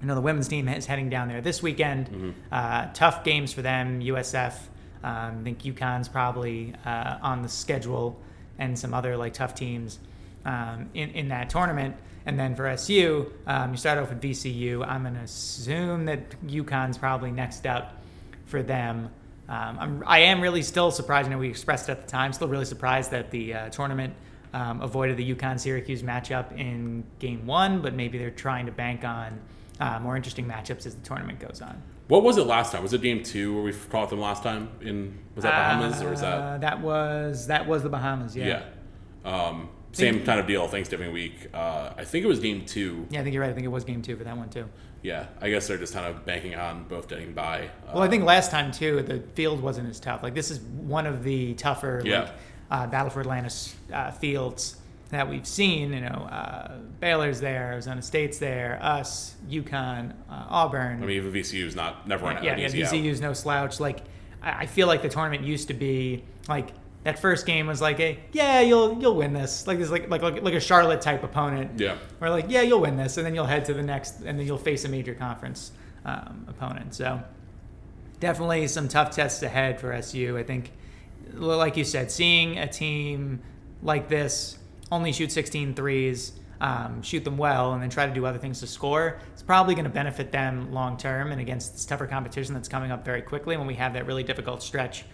You 0.00 0.06
know, 0.06 0.14
the 0.14 0.20
women's 0.20 0.48
team 0.48 0.68
is 0.68 0.86
heading 0.86 1.10
down 1.10 1.28
there 1.28 1.40
this 1.40 1.62
weekend. 1.62 2.06
Mm-hmm. 2.06 2.30
Uh, 2.50 2.88
tough 2.94 3.24
games 3.24 3.52
for 3.52 3.62
them. 3.62 4.00
USF. 4.00 4.54
Um, 5.02 5.38
I 5.40 5.42
think 5.44 5.62
UConn's 5.62 6.08
probably 6.08 6.74
uh, 6.84 7.18
on 7.22 7.42
the 7.42 7.48
schedule, 7.48 8.20
and 8.58 8.78
some 8.78 8.92
other 8.92 9.16
like 9.16 9.34
tough 9.34 9.54
teams 9.54 9.98
um, 10.44 10.90
in 10.94 11.10
in 11.10 11.28
that 11.28 11.50
tournament. 11.50 11.96
And 12.26 12.38
then 12.38 12.54
for 12.54 12.66
SU, 12.66 13.32
um, 13.46 13.72
you 13.72 13.76
start 13.76 13.98
off 13.98 14.10
with 14.10 14.20
VCU. 14.20 14.86
I'm 14.86 15.02
going 15.02 15.14
to 15.14 15.20
assume 15.20 16.04
that 16.04 16.30
UConn's 16.46 16.98
probably 16.98 17.30
next 17.30 17.66
up 17.66 17.96
for 18.44 18.62
them. 18.62 19.10
Um, 19.48 19.78
I'm, 19.80 20.04
I 20.06 20.20
am 20.20 20.40
really 20.40 20.62
still 20.62 20.90
surprised. 20.90 21.28
I 21.28 21.32
know 21.32 21.38
we 21.38 21.48
expressed 21.48 21.88
it 21.88 21.92
at 21.92 22.02
the 22.02 22.10
time. 22.10 22.32
Still 22.32 22.48
really 22.48 22.66
surprised 22.66 23.10
that 23.10 23.30
the 23.30 23.54
uh, 23.54 23.68
tournament 23.70 24.14
um, 24.52 24.80
avoided 24.82 25.16
the 25.16 25.34
UConn 25.34 25.58
Syracuse 25.58 26.02
matchup 26.02 26.56
in 26.56 27.04
game 27.18 27.46
one, 27.46 27.80
but 27.80 27.94
maybe 27.94 28.18
they're 28.18 28.30
trying 28.30 28.66
to 28.66 28.72
bank 28.72 29.04
on 29.04 29.40
uh, 29.80 29.98
more 30.00 30.16
interesting 30.16 30.46
matchups 30.46 30.86
as 30.86 30.94
the 30.94 31.02
tournament 31.02 31.40
goes 31.40 31.60
on. 31.62 31.82
What 32.08 32.22
was 32.22 32.36
it 32.38 32.46
last 32.46 32.72
time? 32.72 32.82
Was 32.82 32.92
it 32.92 33.02
game 33.02 33.22
two 33.22 33.54
where 33.54 33.62
we 33.62 33.72
caught 33.72 34.10
them 34.10 34.20
last 34.20 34.42
time? 34.42 34.68
In 34.80 35.18
was 35.34 35.44
that 35.44 35.50
Bahamas 35.78 36.02
or 36.02 36.10
was 36.10 36.22
Uh, 36.22 36.30
that? 36.30 36.60
that 36.62 36.80
was 36.80 37.46
that 37.46 37.66
was 37.66 37.82
the 37.82 37.88
Bahamas. 37.88 38.36
Yeah. 38.36 38.62
Yeah. 39.24 39.32
Um, 39.32 39.68
same 39.92 40.24
kind 40.24 40.38
of 40.40 40.46
deal. 40.46 40.66
Thanksgiving 40.68 41.12
week. 41.12 41.48
Uh, 41.52 41.90
I 41.96 42.04
think 42.04 42.24
it 42.24 42.28
was 42.28 42.38
game 42.40 42.64
two. 42.64 43.06
Yeah, 43.10 43.20
I 43.20 43.22
think 43.24 43.34
you're 43.34 43.42
right. 43.42 43.50
I 43.50 43.54
think 43.54 43.64
it 43.64 43.68
was 43.70 43.84
game 43.84 44.02
two 44.02 44.16
for 44.16 44.24
that 44.24 44.36
one 44.36 44.48
too. 44.50 44.66
Yeah. 45.02 45.26
I 45.40 45.50
guess 45.50 45.66
they're 45.68 45.78
just 45.78 45.94
kind 45.94 46.06
of 46.06 46.24
banking 46.26 46.54
on 46.54 46.84
both 46.84 47.08
getting 47.08 47.32
by. 47.32 47.64
Uh, 47.88 47.92
Well, 47.94 48.02
I 48.02 48.08
think 48.08 48.24
last 48.24 48.50
time 48.50 48.70
too, 48.72 49.02
the 49.02 49.20
field 49.34 49.60
wasn't 49.62 49.88
as 49.88 49.98
tough. 50.00 50.22
Like 50.22 50.34
this 50.34 50.50
is 50.50 50.60
one 50.60 51.06
of 51.06 51.22
the 51.24 51.54
tougher 51.54 52.02
Yeah. 52.04 52.20
like, 52.22 52.30
uh, 52.70 52.86
Battle 52.86 53.10
for 53.10 53.20
Atlantis 53.20 53.74
uh, 53.92 54.10
fields 54.12 54.76
that 55.10 55.28
we've 55.28 55.46
seen. 55.46 55.92
You 55.92 56.00
know, 56.00 56.28
uh, 56.30 56.78
Baylor's 57.00 57.40
there, 57.40 57.72
Arizona 57.72 58.02
State's 58.02 58.38
there, 58.38 58.78
us, 58.82 59.34
UConn, 59.48 60.12
uh, 60.30 60.46
Auburn. 60.48 61.02
I 61.02 61.06
mean, 61.06 61.16
even 61.16 61.32
VCU's 61.32 61.76
not 61.76 62.06
never 62.06 62.30
an, 62.30 62.42
yeah, 62.42 62.56
yeah, 62.56 62.66
easy 62.66 62.84
out. 62.84 62.92
VCU's 62.92 63.20
no 63.20 63.32
slouch. 63.32 63.80
Like 63.80 64.00
I, 64.42 64.50
I 64.62 64.66
feel 64.66 64.86
like 64.86 65.02
the 65.02 65.08
tournament 65.08 65.44
used 65.44 65.68
to 65.68 65.74
be 65.74 66.24
like 66.48 66.70
that 67.04 67.18
first 67.18 67.46
game 67.46 67.66
was 67.66 67.80
like 67.80 67.98
a 68.00 68.18
yeah 68.32 68.60
you'll 68.60 69.00
you'll 69.00 69.14
win 69.14 69.32
this 69.32 69.66
like 69.66 69.78
this 69.78 69.90
like 69.90 70.10
like 70.10 70.22
like, 70.22 70.42
like 70.42 70.54
a 70.54 70.60
Charlotte 70.60 71.00
type 71.00 71.22
opponent. 71.22 71.80
Yeah. 71.80 71.96
Or 72.20 72.30
like 72.30 72.46
yeah 72.48 72.62
you'll 72.62 72.80
win 72.80 72.96
this 72.96 73.16
and 73.16 73.26
then 73.26 73.34
you'll 73.34 73.46
head 73.46 73.64
to 73.66 73.74
the 73.74 73.82
next 73.82 74.20
and 74.20 74.38
then 74.38 74.46
you'll 74.46 74.58
face 74.58 74.84
a 74.84 74.88
major 74.88 75.14
conference 75.14 75.72
um, 76.04 76.46
opponent. 76.48 76.94
So 76.94 77.22
definitely 78.20 78.68
some 78.68 78.88
tough 78.88 79.10
tests 79.10 79.42
ahead 79.42 79.80
for 79.80 79.92
SU. 79.92 80.36
I 80.38 80.42
think, 80.42 80.72
like 81.34 81.76
you 81.76 81.84
said, 81.84 82.10
seeing 82.10 82.58
a 82.58 82.68
team 82.68 83.40
like 83.82 84.08
this 84.08 84.58
only 84.92 85.12
shoot 85.12 85.32
16 85.32 85.74
threes, 85.74 86.32
um, 86.60 87.02
shoot 87.02 87.24
them 87.24 87.38
well, 87.38 87.72
and 87.72 87.82
then 87.82 87.90
try 87.90 88.06
to 88.06 88.12
do 88.12 88.26
other 88.26 88.38
things 88.38 88.60
to 88.60 88.66
score, 88.66 89.18
it's 89.32 89.42
probably 89.42 89.74
going 89.74 89.84
to 89.84 89.90
benefit 89.90 90.30
them 90.32 90.72
long 90.72 90.96
term 90.96 91.32
and 91.32 91.40
against 91.40 91.72
this 91.72 91.86
tougher 91.86 92.06
competition 92.06 92.54
that's 92.54 92.68
coming 92.68 92.90
up 92.90 93.04
very 93.04 93.22
quickly 93.22 93.56
when 93.56 93.66
we 93.66 93.74
have 93.74 93.94
that 93.94 94.06
really 94.06 94.22
difficult 94.22 94.62
stretch 94.62 95.04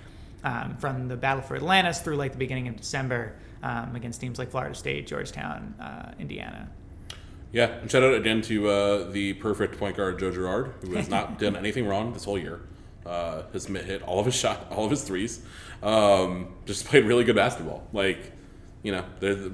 um, 0.45 0.77
from 0.79 1.09
the 1.09 1.17
battle 1.17 1.43
for 1.43 1.57
Atlantis 1.57 2.01
through 2.01 2.17
like 2.17 2.33
the 2.33 2.39
beginning 2.39 2.69
of 2.69 2.77
December 2.77 3.35
um, 3.63 3.95
against 3.97 4.21
teams 4.21 4.39
like 4.39 4.51
Florida 4.51 4.75
State, 4.75 5.07
Georgetown, 5.07 5.75
uh, 5.81 6.13
Indiana. 6.19 6.69
Yeah, 7.53 7.67
and 7.67 7.91
shout 7.91 8.03
out 8.03 8.15
again 8.15 8.43
to 8.43 8.69
uh, 8.69 9.11
the 9.11 9.35
perfect 9.35 9.79
point 9.79 9.97
guard 9.97 10.19
Joe 10.19 10.31
Girard, 10.31 10.75
who 10.83 10.95
has 10.95 11.09
not 11.09 11.39
done 11.41 11.57
anything 11.57 11.87
wrong 11.87 12.13
this 12.13 12.25
whole 12.25 12.39
year. 12.39 12.61
Uh, 13.05 13.43
has 13.53 13.67
hit 13.67 14.03
all 14.03 14.19
of 14.19 14.27
his 14.27 14.35
shot, 14.35 14.67
all 14.71 14.85
of 14.85 14.91
his 14.91 15.05
threes. 15.05 15.41
Um, 15.83 16.49
just 16.65 16.87
played 16.87 17.05
really 17.05 17.23
good 17.23 17.37
basketball. 17.37 17.87
Like, 17.93 18.33
you 18.83 18.93
know, 18.93 19.05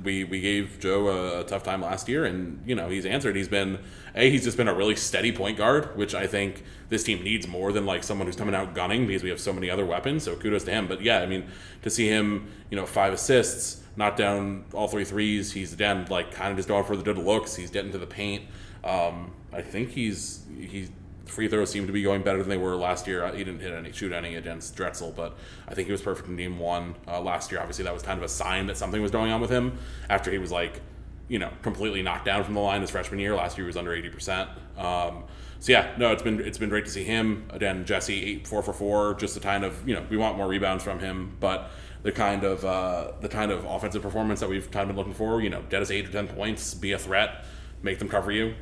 we 0.04 0.24
we 0.24 0.40
gave 0.40 0.78
Joe 0.78 1.08
a, 1.08 1.40
a 1.40 1.44
tough 1.44 1.62
time 1.62 1.80
last 1.80 2.08
year, 2.08 2.24
and 2.24 2.62
you 2.66 2.74
know 2.74 2.88
he's 2.88 3.06
answered. 3.06 3.34
He's 3.34 3.48
been 3.48 3.78
a 4.14 4.30
he's 4.30 4.44
just 4.44 4.56
been 4.56 4.68
a 4.68 4.74
really 4.74 4.96
steady 4.96 5.32
point 5.32 5.56
guard, 5.56 5.96
which 5.96 6.14
I 6.14 6.26
think 6.26 6.62
this 6.90 7.02
team 7.04 7.22
needs 7.22 7.48
more 7.48 7.72
than 7.72 7.86
like 7.86 8.04
someone 8.04 8.26
who's 8.26 8.36
coming 8.36 8.54
out 8.54 8.74
gunning 8.74 9.06
because 9.06 9.22
we 9.22 9.30
have 9.30 9.40
so 9.40 9.52
many 9.52 9.70
other 9.70 9.86
weapons. 9.86 10.24
So 10.24 10.36
kudos 10.36 10.64
to 10.64 10.70
him. 10.70 10.86
But 10.86 11.00
yeah, 11.00 11.20
I 11.20 11.26
mean, 11.26 11.44
to 11.82 11.90
see 11.90 12.08
him, 12.08 12.48
you 12.70 12.76
know, 12.76 12.84
five 12.84 13.12
assists, 13.12 13.82
knock 13.96 14.16
down 14.16 14.64
all 14.74 14.88
three 14.88 15.04
threes. 15.04 15.52
He's 15.52 15.72
again 15.72 16.06
like 16.10 16.32
kind 16.32 16.50
of 16.50 16.56
just 16.56 16.68
going 16.68 16.84
for 16.84 16.96
the 16.96 17.02
good 17.02 17.18
looks. 17.18 17.56
He's 17.56 17.70
getting 17.70 17.92
to 17.92 17.98
the 17.98 18.06
paint. 18.06 18.44
Um, 18.84 19.32
I 19.52 19.62
think 19.62 19.90
he's 19.90 20.44
he's 20.58 20.90
free 21.32 21.48
throws 21.48 21.70
seem 21.70 21.86
to 21.86 21.92
be 21.92 22.02
going 22.02 22.22
better 22.22 22.38
than 22.38 22.48
they 22.48 22.56
were 22.56 22.76
last 22.76 23.06
year. 23.06 23.26
He 23.32 23.42
didn't 23.42 23.60
hit 23.60 23.72
any 23.72 23.90
shoot 23.90 24.12
any 24.12 24.36
against 24.36 24.76
Drexel, 24.76 25.12
but 25.12 25.36
I 25.66 25.74
think 25.74 25.86
he 25.86 25.92
was 25.92 26.02
perfect 26.02 26.28
in 26.28 26.36
game 26.36 26.58
one 26.58 26.94
uh, 27.08 27.20
last 27.20 27.50
year. 27.50 27.60
Obviously, 27.60 27.84
that 27.84 27.94
was 27.94 28.02
kind 28.02 28.18
of 28.18 28.24
a 28.24 28.28
sign 28.28 28.66
that 28.66 28.76
something 28.76 29.00
was 29.00 29.10
going 29.10 29.32
on 29.32 29.40
with 29.40 29.50
him 29.50 29.78
after 30.10 30.30
he 30.30 30.38
was 30.38 30.52
like, 30.52 30.80
you 31.28 31.38
know, 31.38 31.50
completely 31.62 32.02
knocked 32.02 32.26
down 32.26 32.44
from 32.44 32.54
the 32.54 32.60
line 32.60 32.82
his 32.82 32.90
freshman 32.90 33.18
year. 33.18 33.34
Last 33.34 33.56
year 33.56 33.64
he 33.64 33.68
was 33.68 33.76
under 33.76 33.94
eighty 33.94 34.10
percent. 34.10 34.50
Um, 34.76 35.24
so 35.58 35.72
yeah, 35.72 35.94
no, 35.96 36.12
it's 36.12 36.22
been 36.22 36.40
it's 36.40 36.58
been 36.58 36.68
great 36.68 36.84
to 36.84 36.90
see 36.90 37.04
him 37.04 37.46
again. 37.50 37.86
Jesse 37.86 38.22
eight 38.22 38.46
four 38.46 38.62
for 38.62 38.74
four, 38.74 39.14
just 39.14 39.34
the 39.34 39.40
kind 39.40 39.64
of 39.64 39.88
you 39.88 39.94
know 39.94 40.04
we 40.10 40.18
want 40.18 40.36
more 40.36 40.46
rebounds 40.46 40.84
from 40.84 40.98
him, 40.98 41.36
but 41.40 41.70
the 42.02 42.12
kind 42.12 42.44
of 42.44 42.64
uh, 42.64 43.12
the 43.20 43.28
kind 43.28 43.50
of 43.50 43.64
offensive 43.64 44.02
performance 44.02 44.40
that 44.40 44.50
we've 44.50 44.70
kind 44.70 44.82
of 44.82 44.88
been 44.88 44.96
looking 44.96 45.14
for. 45.14 45.40
You 45.40 45.48
know, 45.48 45.62
get 45.70 45.80
us 45.80 45.90
eight 45.90 46.06
or 46.06 46.12
ten 46.12 46.28
points, 46.28 46.74
be 46.74 46.92
a 46.92 46.98
threat, 46.98 47.46
make 47.82 47.98
them 47.98 48.10
cover 48.10 48.30
you 48.30 48.54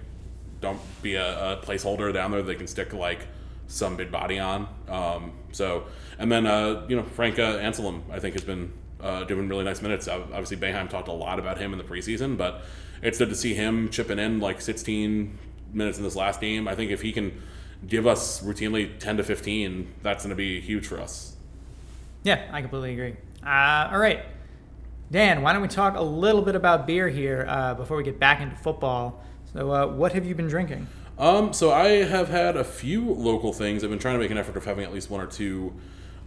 don't 0.60 0.80
be 1.02 1.14
a, 1.14 1.52
a 1.52 1.56
placeholder 1.58 2.12
down 2.12 2.30
there 2.30 2.42
they 2.42 2.54
can 2.54 2.66
stick 2.66 2.92
like 2.92 3.26
some 3.66 3.96
big 3.96 4.10
body 4.10 4.38
on. 4.38 4.68
Um, 4.88 5.32
so, 5.52 5.84
and 6.18 6.30
then 6.30 6.46
uh, 6.46 6.84
you 6.88 6.96
know 6.96 7.02
Franca 7.02 7.60
Anselm, 7.60 8.02
I 8.10 8.18
think 8.18 8.34
has 8.34 8.44
been 8.44 8.72
uh, 9.00 9.24
doing 9.24 9.48
really 9.48 9.64
nice 9.64 9.80
minutes. 9.80 10.08
Obviously, 10.08 10.56
Boeheim 10.56 10.88
talked 10.90 11.08
a 11.08 11.12
lot 11.12 11.38
about 11.38 11.58
him 11.58 11.72
in 11.72 11.78
the 11.78 11.84
preseason, 11.84 12.36
but 12.36 12.62
it's 13.02 13.18
good 13.18 13.28
to 13.30 13.34
see 13.34 13.54
him 13.54 13.88
chipping 13.88 14.18
in 14.18 14.40
like 14.40 14.60
16 14.60 15.38
minutes 15.72 15.98
in 15.98 16.04
this 16.04 16.16
last 16.16 16.40
game. 16.40 16.68
I 16.68 16.74
think 16.74 16.90
if 16.90 17.00
he 17.00 17.12
can 17.12 17.40
give 17.86 18.06
us 18.06 18.42
routinely 18.42 18.98
10 18.98 19.18
to 19.18 19.24
15, 19.24 19.94
that's 20.02 20.24
going 20.24 20.30
to 20.30 20.36
be 20.36 20.60
huge 20.60 20.86
for 20.86 21.00
us. 21.00 21.36
Yeah, 22.24 22.46
I 22.52 22.60
completely 22.60 22.92
agree. 22.92 23.16
Uh, 23.44 23.88
all 23.92 23.98
right. 23.98 24.24
Dan, 25.10 25.42
why 25.42 25.52
don't 25.52 25.62
we 25.62 25.68
talk 25.68 25.96
a 25.96 26.02
little 26.02 26.42
bit 26.42 26.54
about 26.54 26.86
beer 26.86 27.08
here 27.08 27.46
uh, 27.48 27.74
before 27.74 27.96
we 27.96 28.04
get 28.04 28.20
back 28.20 28.40
into 28.40 28.54
football? 28.56 29.24
So, 29.52 29.72
uh, 29.72 29.86
what 29.86 30.12
have 30.12 30.24
you 30.24 30.34
been 30.34 30.48
drinking? 30.48 30.86
Um, 31.18 31.52
so 31.52 31.70
I 31.72 31.88
have 32.04 32.28
had 32.28 32.56
a 32.56 32.64
few 32.64 33.04
local 33.12 33.52
things. 33.52 33.84
I've 33.84 33.90
been 33.90 33.98
trying 33.98 34.14
to 34.14 34.20
make 34.20 34.30
an 34.30 34.38
effort 34.38 34.56
of 34.56 34.64
having 34.64 34.84
at 34.84 34.92
least 34.92 35.10
one 35.10 35.20
or 35.20 35.26
two 35.26 35.74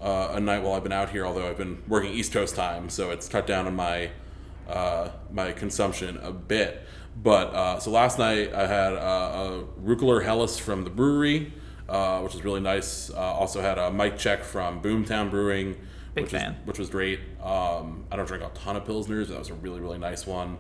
uh, 0.01 0.33
a 0.33 0.39
night 0.39 0.62
while 0.62 0.73
I've 0.73 0.83
been 0.83 0.91
out 0.91 1.09
here. 1.09 1.25
Although 1.25 1.49
I've 1.49 1.57
been 1.57 1.81
working 1.88 2.12
East 2.13 2.33
Coast 2.33 2.55
time, 2.55 2.89
so 2.89 3.09
it's 3.12 3.27
cut 3.27 3.47
down 3.47 3.65
on 3.65 3.75
my 3.75 4.12
uh, 4.67 5.09
my 5.31 5.51
consumption 5.53 6.17
a 6.17 6.31
bit. 6.31 6.86
But 7.21 7.53
uh, 7.53 7.79
so 7.79 7.91
last 7.91 8.19
night 8.19 8.53
I 8.53 8.67
had 8.67 8.93
uh, 8.93 8.97
a 8.97 9.63
Rucoler 9.81 10.23
Hellas 10.23 10.59
from 10.59 10.83
the 10.83 10.89
brewery, 10.89 11.53
uh, 11.88 12.19
which 12.21 12.33
was 12.33 12.43
really 12.43 12.62
nice. 12.62 13.09
Uh, 13.09 13.17
also 13.17 13.62
had 13.62 13.77
a 13.77 13.91
mic 13.91 14.17
check 14.17 14.43
from 14.43 14.81
Boomtown 14.81 15.29
Brewing, 15.29 15.75
Big 16.13 16.25
which 16.25 16.31
fan. 16.31 16.57
was 16.57 16.67
which 16.67 16.79
was 16.79 16.89
great. 16.89 17.19
Um, 17.41 18.05
I 18.12 18.15
don't 18.15 18.27
drink 18.27 18.43
a 18.43 18.49
ton 18.49 18.75
of 18.75 18.83
pilsners. 18.83 19.29
That 19.29 19.39
was 19.39 19.49
a 19.49 19.55
really 19.55 19.79
really 19.79 19.97
nice 19.97 20.27
one. 20.27 20.57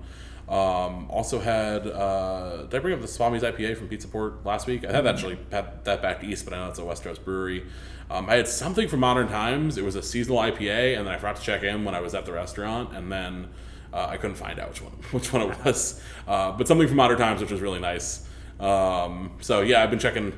Um, 0.49 1.09
also 1.09 1.39
had 1.39 1.87
uh, 1.87 2.63
did 2.63 2.75
I 2.75 2.79
bring 2.79 2.93
up 2.93 3.01
the 3.01 3.07
Swami's 3.07 3.43
IPA 3.43 3.77
from 3.77 3.87
Pizza 3.87 4.07
Port 4.07 4.45
last 4.45 4.67
week? 4.67 4.85
I 4.85 4.91
had 4.91 5.07
actually 5.07 5.37
had 5.51 5.85
that 5.85 6.01
back 6.01 6.23
east, 6.23 6.43
but 6.43 6.53
I 6.53 6.57
know 6.57 6.69
it's 6.69 6.79
a 6.79 6.85
West 6.85 7.03
Coast 7.03 7.23
brewery. 7.23 7.65
Um, 8.11 8.29
I 8.29 8.35
had 8.35 8.47
something 8.47 8.87
from 8.89 8.99
Modern 8.99 9.29
Times. 9.29 9.77
It 9.77 9.85
was 9.85 9.95
a 9.95 10.01
seasonal 10.01 10.39
IPA, 10.39 10.97
and 10.97 11.07
then 11.07 11.13
I 11.13 11.17
forgot 11.17 11.37
to 11.37 11.41
check 11.41 11.63
in 11.63 11.85
when 11.85 11.95
I 11.95 12.01
was 12.01 12.13
at 12.13 12.25
the 12.25 12.33
restaurant, 12.33 12.93
and 12.93 13.09
then 13.09 13.49
uh, 13.93 14.07
I 14.09 14.17
couldn't 14.17 14.35
find 14.35 14.59
out 14.59 14.69
which 14.69 14.81
one 14.81 14.91
which 15.11 15.31
one 15.31 15.43
it 15.43 15.65
was. 15.65 16.01
Uh, 16.27 16.51
but 16.51 16.67
something 16.67 16.87
from 16.87 16.97
Modern 16.97 17.17
Times, 17.17 17.39
which 17.41 17.51
was 17.51 17.61
really 17.61 17.79
nice. 17.79 18.27
Um, 18.59 19.31
so 19.39 19.61
yeah, 19.61 19.81
I've 19.81 19.89
been 19.89 19.99
checking 19.99 20.33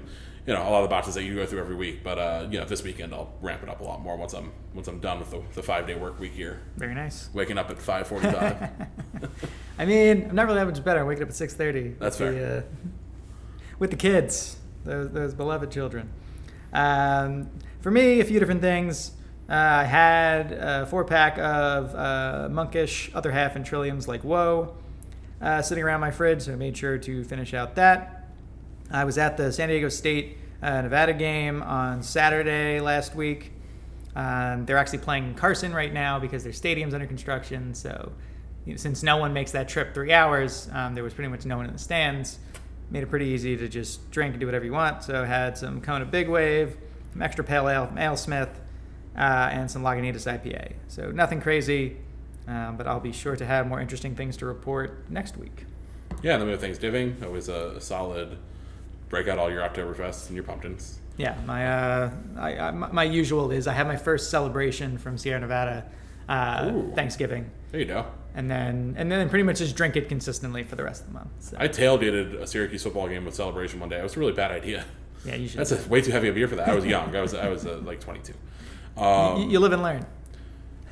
you 0.46 0.54
know 0.54 0.62
a 0.62 0.70
lot 0.70 0.84
of 0.84 0.84
the 0.84 0.94
boxes 0.94 1.16
that 1.16 1.24
you 1.24 1.36
go 1.36 1.46
through 1.46 1.60
every 1.60 1.76
week. 1.76 2.04
But 2.04 2.20
uh, 2.20 2.48
you 2.50 2.60
know 2.60 2.66
this 2.66 2.84
weekend 2.84 3.14
I'll 3.14 3.34
ramp 3.42 3.64
it 3.64 3.70
up 3.70 3.82
a 3.82 3.84
lot 3.84 4.02
more 4.02 4.16
once 4.16 4.34
I'm 4.34 4.52
once 4.74 4.88
I'm 4.88 5.00
done 5.00 5.20
with 5.20 5.32
the, 5.32 5.42
the 5.54 5.64
five 5.64 5.88
day 5.88 5.96
work 5.96 6.20
week 6.20 6.34
here. 6.34 6.62
Very 6.78 6.94
nice. 6.94 7.30
Waking 7.34 7.58
up 7.58 7.70
at 7.70 7.80
five 7.80 8.08
forty 8.08 8.30
five. 8.30 8.70
I 9.78 9.86
mean, 9.86 10.28
I'm 10.30 10.36
not 10.36 10.46
really 10.46 10.60
that 10.60 10.66
much 10.66 10.84
better. 10.84 11.02
I'm 11.02 11.08
waking 11.08 11.24
up 11.24 11.30
at 11.30 11.36
6:30. 11.36 12.00
That's 12.00 12.20
with 12.20 12.36
The, 12.36 12.58
uh, 12.58 12.62
with 13.78 13.92
the 13.92 13.98
kids, 13.98 14.58
those, 14.84 15.12
those 15.12 15.34
beloved 15.34 15.70
children. 15.72 16.10
Um, 16.72 17.50
for 17.82 17.92
me, 17.92 18.22
a 18.22 18.26
few 18.26 18.40
different 18.40 18.62
things. 18.62 19.12
Uh, 19.50 19.54
I 19.54 19.84
had 19.84 20.54
a 20.54 20.86
four 20.88 21.04
pack 21.04 21.38
of 21.38 21.94
uh, 21.94 22.50
monkish, 22.50 23.12
other 23.14 23.32
half 23.32 23.56
in 23.56 23.64
trilliums 23.64 24.08
like 24.08 24.22
Whoa, 24.22 24.76
uh, 25.42 25.62
sitting 25.62 25.84
around 25.84 26.00
my 26.00 26.10
fridge, 26.10 26.44
so 26.44 26.54
I 26.54 26.56
made 26.56 26.76
sure 26.76 26.98
to 26.98 27.24
finish 27.24 27.54
out 27.54 27.76
that. 27.76 28.15
I 28.92 29.04
was 29.04 29.18
at 29.18 29.38
the 29.38 29.52
San 29.52 29.70
Diego 29.70 29.90
State 29.90 30.38
uh, 30.62 30.82
Nevada 30.82 31.14
game 31.14 31.62
on 31.62 32.04
Saturday 32.04 32.80
last 32.80 33.16
week. 33.16 33.52
Um, 34.16 34.66
they're 34.66 34.78
actually 34.78 35.00
playing 35.00 35.36
Carson 35.36 35.74
right 35.74 35.92
now 35.92 36.20
because 36.20 36.44
their 36.44 36.54
stadium's 36.54 36.94
under 36.94 37.08
construction. 37.08 37.74
So, 37.74 38.14
you 38.66 38.74
know, 38.74 38.78
since 38.78 39.04
no 39.04 39.18
one 39.18 39.34
makes 39.34 39.52
that 39.52 39.68
trip 39.68 39.94
three 39.94 40.14
hours, 40.14 40.70
um, 40.72 40.96
there 40.96 41.04
was 41.04 41.14
pretty 41.14 41.30
much 41.30 41.46
no 41.46 41.58
one 41.58 41.66
in 41.66 41.74
the 41.74 41.80
stands. 41.80 42.40
Made 42.92 43.04
it 43.04 43.08
pretty 43.08 43.26
easy 43.26 43.58
to 43.58 43.68
just 43.68 44.10
drink 44.12 44.34
and 44.34 44.40
do 44.40 44.46
whatever 44.46 44.64
you 44.64 44.72
want. 44.72 45.04
So, 45.04 45.24
I 45.24 45.26
had 45.26 45.58
some 45.58 45.82
Kona 45.82 46.06
Big 46.06 46.30
Wave, 46.30 46.78
some 47.12 47.22
extra 47.22 47.44
pale 47.44 47.68
ale 47.68 47.88
from 47.88 47.98
AleSmith, 47.98 48.50
uh, 49.18 49.50
and 49.52 49.70
some 49.70 49.84
Lagunitas 49.84 50.32
IPA. 50.32 50.74
So, 50.88 51.12
nothing 51.12 51.42
crazy, 51.42 51.98
um, 52.48 52.78
but 52.78 52.88
I'll 52.88 53.00
be 53.00 53.12
sure 53.12 53.36
to 53.36 53.46
have 53.46 53.68
more 53.68 53.82
interesting 53.82 54.16
things 54.16 54.38
to 54.38 54.46
report 54.46 55.10
next 55.10 55.36
week. 55.36 55.66
Yeah, 56.22 56.34
and 56.34 56.42
then 56.42 56.48
we 56.48 56.52
have 56.52 56.62
Thanksgiving. 56.62 57.18
Always 57.24 57.50
a 57.50 57.82
solid 57.82 58.38
break 59.10 59.28
out 59.28 59.38
all 59.40 59.52
your 59.52 59.62
Oktoberfests 59.62 60.28
and 60.28 60.36
your 60.36 60.44
pumpkins. 60.44 61.00
Yeah, 61.18 61.38
my 61.46 61.68
uh, 61.68 62.12
I, 62.38 62.58
I, 62.58 62.72
my 62.72 63.04
usual 63.04 63.52
is 63.52 63.68
I 63.68 63.74
have 63.74 63.88
my 63.88 63.96
first 63.96 64.30
celebration 64.30 64.98
from 64.98 65.18
Sierra 65.18 65.40
Nevada 65.40 65.86
uh, 66.28 66.72
Thanksgiving, 66.94 67.50
There 67.72 67.80
you 67.80 67.86
go. 67.86 68.06
and 68.34 68.50
then 68.50 68.96
and 68.98 69.12
then 69.12 69.30
pretty 69.30 69.44
much 69.44 69.60
just 69.60 69.76
drink 69.76 69.96
it 69.96 70.10
consistently 70.10 70.64
for 70.64 70.76
the 70.76 70.84
rest 70.84 71.02
of 71.04 71.08
the 71.08 71.14
month. 71.14 71.30
So, 71.40 71.58
I 71.60 71.68
tailgated 71.68 72.42
a 72.42 72.48
Syracuse 72.48 72.84
football 72.84 73.08
game 73.08 73.26
with 73.26 73.36
celebration 73.36 73.80
one 73.80 73.90
day. 73.90 74.00
It 74.00 74.04
was 74.04 74.18
a 74.18 74.20
really 74.20 74.34
bad 74.34 74.52
idea. 74.52 74.86
yeah, 75.26 75.36
you 75.36 75.48
should. 75.48 75.60
That's 75.60 75.72
a, 75.72 75.88
way 75.88 76.02
too 76.02 76.12
heavy 76.12 76.28
a 76.30 76.34
beer 76.34 76.48
for 76.48 76.56
that. 76.56 76.68
I 76.68 76.76
was 76.76 76.86
young. 76.86 77.16
I 77.16 77.22
was 77.22 77.34
I 77.34 77.48
was 77.48 77.66
uh, 77.66 77.80
like 77.84 78.02
22. 78.02 78.34
you, 78.98 79.50
you 79.50 79.60
live 79.60 79.74
and 79.74 79.84
learn. 79.84 80.06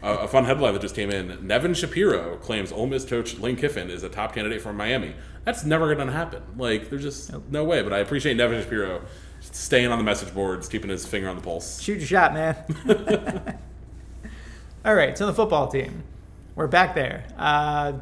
A, 0.04 0.18
a 0.18 0.28
fun 0.28 0.46
headline 0.46 0.74
that 0.74 0.82
just 0.82 0.96
came 0.96 1.10
in: 1.10 1.48
Nevin 1.48 1.74
Shapiro 1.74 2.38
claims 2.38 2.72
Ole 2.72 2.88
Miss 2.88 3.06
coach 3.06 3.40
Lane 3.40 3.56
Kiffin 3.56 3.90
is 3.90 4.04
a 4.04 4.10
top 4.10 4.34
candidate 4.36 4.62
for 4.62 4.74
Miami. 4.74 5.16
That's 5.46 5.66
never 5.66 5.96
going 5.96 6.08
to 6.08 6.14
happen. 6.14 6.44
Like, 6.58 6.90
there's 6.90 7.02
just 7.02 7.34
no 7.50 7.64
way. 7.64 7.82
But 7.82 7.94
I 7.94 8.00
appreciate 8.00 8.38
Nevin 8.38 8.62
Shapiro 8.62 9.02
staying 9.40 9.88
on 9.88 9.98
the 9.98 10.04
message 10.04 10.34
boards, 10.34 10.68
keeping 10.68 10.90
his 10.90 11.06
finger 11.06 11.30
on 11.30 11.36
the 11.36 11.42
pulse. 11.42 11.82
Shoot 11.82 12.00
your 12.00 12.08
shot, 12.08 12.34
man. 12.34 12.56
All 14.86 14.96
right, 14.96 15.18
so 15.18 15.26
the 15.26 15.34
football 15.34 15.70
team, 15.70 16.04
we're 16.56 16.68
back 16.68 16.94
there. 16.94 17.26
Uh, 17.38 17.94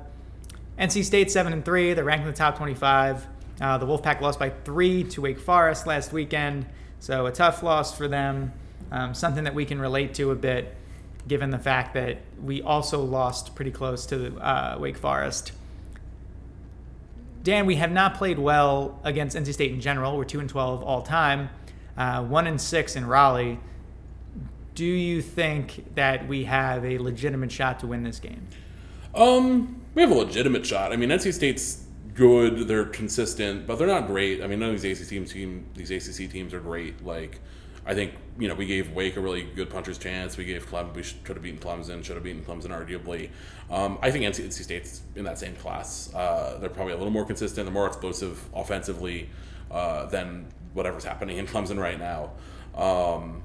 NC 0.80 1.04
State 1.04 1.30
seven 1.30 1.54
and 1.54 1.64
three. 1.64 1.94
They're 1.94 2.04
ranked 2.04 2.26
in 2.26 2.32
the 2.32 2.38
top 2.38 2.58
twenty-five. 2.58 3.28
Uh, 3.60 3.78
the 3.78 3.86
Wolfpack 3.86 4.22
lost 4.22 4.40
by 4.40 4.50
three 4.50 5.04
to 5.04 5.22
Wake 5.22 5.40
Forest 5.40 5.86
last 5.86 6.12
weekend, 6.12 6.66
so 7.00 7.28
a 7.28 7.32
tough 7.32 7.62
loss 7.62 7.96
for 7.96 8.08
them. 8.08 8.52
Um, 8.92 9.14
something 9.14 9.44
that 9.44 9.54
we 9.54 9.64
can 9.66 9.80
relate 9.80 10.16
to 10.16 10.32
a 10.32 10.36
bit, 10.36 10.76
given 11.28 11.52
the 11.52 11.60
fact 11.60 11.94
that 11.94 12.18
we 12.42 12.62
also 12.62 13.02
lost 13.02 13.56
pretty 13.56 13.72
close 13.72 14.06
to 14.08 14.38
uh, 14.38 14.78
Wake 14.80 14.98
Forest. 14.98 15.52
Dan, 17.44 17.66
we 17.66 17.76
have 17.76 17.92
not 17.92 18.16
played 18.16 18.38
well 18.38 19.00
against 19.04 19.36
NC 19.36 19.54
State 19.54 19.72
in 19.72 19.82
general. 19.82 20.16
We're 20.18 20.26
two 20.26 20.40
and 20.40 20.50
twelve 20.50 20.84
all 20.84 21.02
time, 21.02 21.50
uh, 21.98 22.24
one 22.24 22.48
and 22.48 22.62
six 22.62 22.96
in 22.96 23.06
Raleigh. 23.06 23.60
Do 24.76 24.86
you 24.86 25.22
think 25.22 25.96
that 25.96 26.28
we 26.28 26.46
have 26.46 26.86
a 26.86 26.98
legitimate 26.98 27.52
shot 27.52 27.80
to 27.80 27.88
win 27.88 28.04
this 28.04 28.20
game? 28.20 28.48
Um, 29.14 29.82
we 29.94 30.02
have 30.02 30.12
a 30.12 30.16
legitimate 30.16 30.66
shot. 30.66 30.94
I 30.94 30.96
mean, 30.96 31.10
NC 31.10 31.34
State's 31.34 31.86
good. 32.14 32.68
They're 32.68 32.86
consistent, 32.86 33.68
but 33.68 33.78
they're 33.78 33.88
not 33.88 34.08
great. 34.08 34.42
I 34.42 34.48
mean, 34.48 34.60
none 34.60 34.74
of 34.74 34.82
these 34.82 35.02
ACC 35.02 35.28
teams, 35.28 35.64
these 35.76 35.92
ACC 35.92 36.32
teams 36.32 36.54
are 36.54 36.60
great. 36.60 37.04
Like, 37.06 37.42
I 37.86 37.94
think 37.94 38.14
you 38.38 38.48
know 38.48 38.56
we 38.56 38.66
gave 38.66 38.92
Wake 38.92 39.18
a 39.18 39.22
really 39.22 39.44
good 39.44 39.70
puncher's 39.70 39.98
chance. 39.98 40.38
We 40.38 40.46
gave 40.46 40.68
Clem. 40.68 40.94
We 40.94 41.04
should 41.04 41.28
have 41.28 41.42
beaten 41.42 41.60
Clemson. 41.60 42.04
Should 42.04 42.16
have 42.16 42.24
beaten 42.24 42.44
Clemson 42.44 42.70
arguably. 42.70 43.30
Um, 43.70 43.98
I 44.02 44.12
think 44.12 44.26
NC, 44.26 44.46
NC, 44.46 44.64
State's 44.64 45.02
in 45.16 45.24
that 45.26 45.40
same 45.40 45.56
class. 45.56 46.14
Uh, 46.14 46.58
they're 46.60 46.70
probably 46.70 46.94
a 46.94 46.98
little 46.98 47.12
more 47.12 47.26
consistent. 47.26 47.66
They're 47.66 47.74
more 47.74 47.88
explosive 47.88 48.44
offensively 48.54 49.30
uh, 49.72 50.06
than 50.08 50.48
whatever's 50.74 51.04
happening 51.04 51.38
in 51.38 51.48
Clemson 51.48 51.80
right 51.80 52.00
now. 52.00 52.32
Um, 52.76 53.44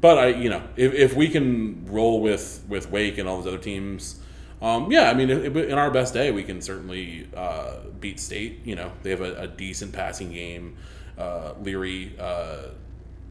but 0.00 0.18
I, 0.18 0.26
you 0.28 0.50
know, 0.50 0.62
if, 0.76 0.92
if 0.92 1.16
we 1.16 1.28
can 1.28 1.86
roll 1.86 2.20
with 2.20 2.64
with 2.68 2.90
Wake 2.90 3.18
and 3.18 3.28
all 3.28 3.38
those 3.38 3.46
other 3.46 3.62
teams. 3.62 4.20
Um, 4.60 4.90
yeah, 4.90 5.08
I 5.08 5.14
mean, 5.14 5.30
in 5.30 5.78
our 5.78 5.88
best 5.88 6.12
day, 6.12 6.32
we 6.32 6.42
can 6.42 6.60
certainly 6.60 7.28
uh, 7.36 7.76
beat 8.00 8.18
State. 8.18 8.66
You 8.66 8.74
know, 8.74 8.90
they 9.04 9.10
have 9.10 9.20
a, 9.20 9.42
a 9.42 9.46
decent 9.46 9.92
passing 9.92 10.32
game. 10.32 10.76
Uh, 11.16 11.54
Leary, 11.62 12.16
uh, 12.18 12.70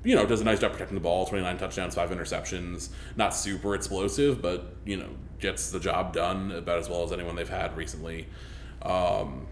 you 0.03 0.15
know, 0.15 0.25
does 0.25 0.41
a 0.41 0.43
nice 0.43 0.59
job 0.59 0.71
protecting 0.71 0.95
the 0.95 1.01
ball. 1.01 1.25
Twenty 1.25 1.43
nine 1.43 1.57
touchdowns, 1.57 1.95
five 1.95 2.09
interceptions. 2.11 2.89
Not 3.15 3.35
super 3.35 3.75
explosive, 3.75 4.41
but 4.41 4.75
you 4.85 4.97
know, 4.97 5.09
gets 5.39 5.71
the 5.71 5.79
job 5.79 6.13
done 6.13 6.51
about 6.51 6.79
as 6.79 6.89
well 6.89 7.03
as 7.03 7.11
anyone 7.11 7.35
they've 7.35 7.49
had 7.49 7.75
recently. 7.75 8.27
Um, 8.81 9.47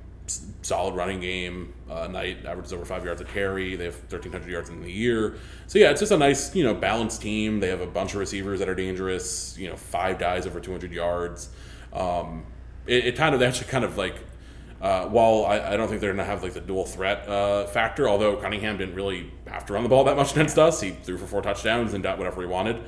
solid 0.61 0.95
running 0.95 1.19
game. 1.19 1.73
Uh, 1.89 2.07
Knight 2.07 2.45
averages 2.45 2.73
over 2.73 2.85
five 2.85 3.05
yards 3.05 3.21
a 3.21 3.25
carry. 3.25 3.75
They 3.75 3.85
have 3.85 3.95
1,300 3.95 4.49
yards 4.49 4.69
in 4.69 4.81
the 4.81 4.91
year. 4.91 5.37
So 5.67 5.79
yeah, 5.79 5.91
it's 5.91 5.99
just 5.99 6.11
a 6.11 6.17
nice, 6.17 6.55
you 6.55 6.63
know, 6.63 6.73
balanced 6.73 7.21
team. 7.21 7.59
They 7.59 7.69
have 7.69 7.81
a 7.81 7.87
bunch 7.87 8.13
of 8.13 8.19
receivers 8.19 8.59
that 8.59 8.69
are 8.69 8.75
dangerous. 8.75 9.57
You 9.57 9.69
know, 9.69 9.75
five 9.75 10.19
guys 10.19 10.47
over 10.47 10.59
200 10.59 10.91
yards. 10.91 11.49
Um, 11.93 12.45
it, 12.87 13.05
it, 13.05 13.15
kind 13.15 13.33
of 13.33 13.39
they 13.39 13.47
actually 13.47 13.69
kind 13.69 13.85
of 13.85 13.97
like. 13.97 14.15
Uh, 14.81 15.07
while 15.07 15.45
I, 15.45 15.71
I, 15.71 15.77
don't 15.77 15.87
think 15.87 16.01
they're 16.01 16.13
to 16.13 16.23
have 16.23 16.43
like 16.43 16.53
the 16.53 16.59
dual 16.59 16.85
threat 16.85 17.27
uh, 17.29 17.65
factor, 17.65 18.09
although 18.09 18.35
Cunningham 18.35 18.77
didn't 18.77 18.93
really 18.93 19.31
have 19.55 19.65
to 19.67 19.73
run 19.73 19.83
the 19.83 19.89
ball 19.89 20.03
that 20.03 20.15
much 20.15 20.31
against 20.31 20.57
us, 20.57 20.81
he 20.81 20.91
threw 20.91 21.17
for 21.17 21.25
four 21.25 21.41
touchdowns 21.41 21.93
and 21.93 22.03
got 22.03 22.17
whatever 22.17 22.41
he 22.41 22.47
wanted. 22.47 22.81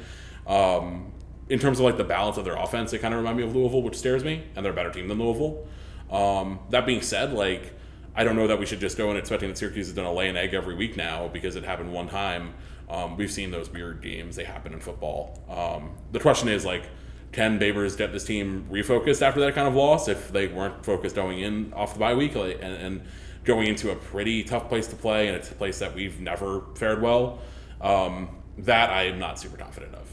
Um, 0.45 1.11
in 1.49 1.59
terms 1.59 1.79
of 1.79 1.85
like 1.85 1.97
the 1.97 2.03
balance 2.03 2.37
of 2.37 2.45
their 2.45 2.55
offense, 2.55 2.91
they 2.91 2.97
kind 2.97 3.13
of 3.13 3.19
remind 3.19 3.37
me 3.37 3.43
of 3.43 3.55
Louisville, 3.55 3.81
which 3.81 3.97
scares 3.97 4.23
me, 4.23 4.43
and 4.55 4.63
they're 4.63 4.73
a 4.73 4.75
better 4.75 4.91
team 4.91 5.07
than 5.07 5.17
Louisville. 5.17 5.65
Um, 6.11 6.59
that 6.69 6.85
being 6.85 7.01
said, 7.01 7.33
like 7.33 7.73
I 8.15 8.23
don't 8.23 8.35
know 8.35 8.47
that 8.47 8.59
we 8.59 8.65
should 8.65 8.79
just 8.79 8.97
go 8.97 9.11
in 9.11 9.17
expecting 9.17 9.49
that 9.49 9.57
Syracuse 9.57 9.87
is 9.87 9.93
going 9.93 10.07
to 10.07 10.13
lay 10.13 10.27
an 10.29 10.35
egg 10.35 10.53
every 10.53 10.75
week 10.75 10.97
now 10.97 11.27
because 11.27 11.55
it 11.55 11.63
happened 11.63 11.93
one 11.93 12.09
time. 12.09 12.53
Um, 12.89 13.17
we've 13.17 13.31
seen 13.31 13.51
those 13.51 13.69
weird 13.69 14.01
games; 14.01 14.35
they 14.35 14.43
happen 14.43 14.73
in 14.73 14.79
football. 14.79 15.41
Um, 15.49 15.91
the 16.11 16.19
question 16.19 16.49
is 16.49 16.65
like, 16.65 16.89
can 17.31 17.59
Babers 17.59 17.97
get 17.97 18.11
this 18.11 18.23
team 18.23 18.65
refocused 18.71 19.21
after 19.21 19.39
that 19.41 19.53
kind 19.53 19.67
of 19.67 19.75
loss 19.75 20.07
if 20.07 20.31
they 20.31 20.47
weren't 20.47 20.83
focused 20.85 21.15
going 21.15 21.39
in 21.39 21.73
off 21.73 21.93
the 21.93 21.99
bye 21.99 22.15
week 22.15 22.35
and, 22.35 22.61
and, 22.61 23.01
going 23.43 23.67
into 23.67 23.91
a 23.91 23.95
pretty 23.95 24.43
tough 24.43 24.67
place 24.67 24.87
to 24.87 24.95
play 24.97 25.27
and 25.27 25.37
it's 25.37 25.49
a 25.49 25.55
place 25.55 25.79
that 25.79 25.95
we've 25.95 26.19
never 26.19 26.63
fared 26.75 27.01
well? 27.01 27.39
Um, 27.79 28.27
that 28.57 28.89
I 28.89 29.03
am 29.03 29.19
not 29.19 29.39
super 29.39 29.55
confident 29.55 29.95
of. 29.95 30.05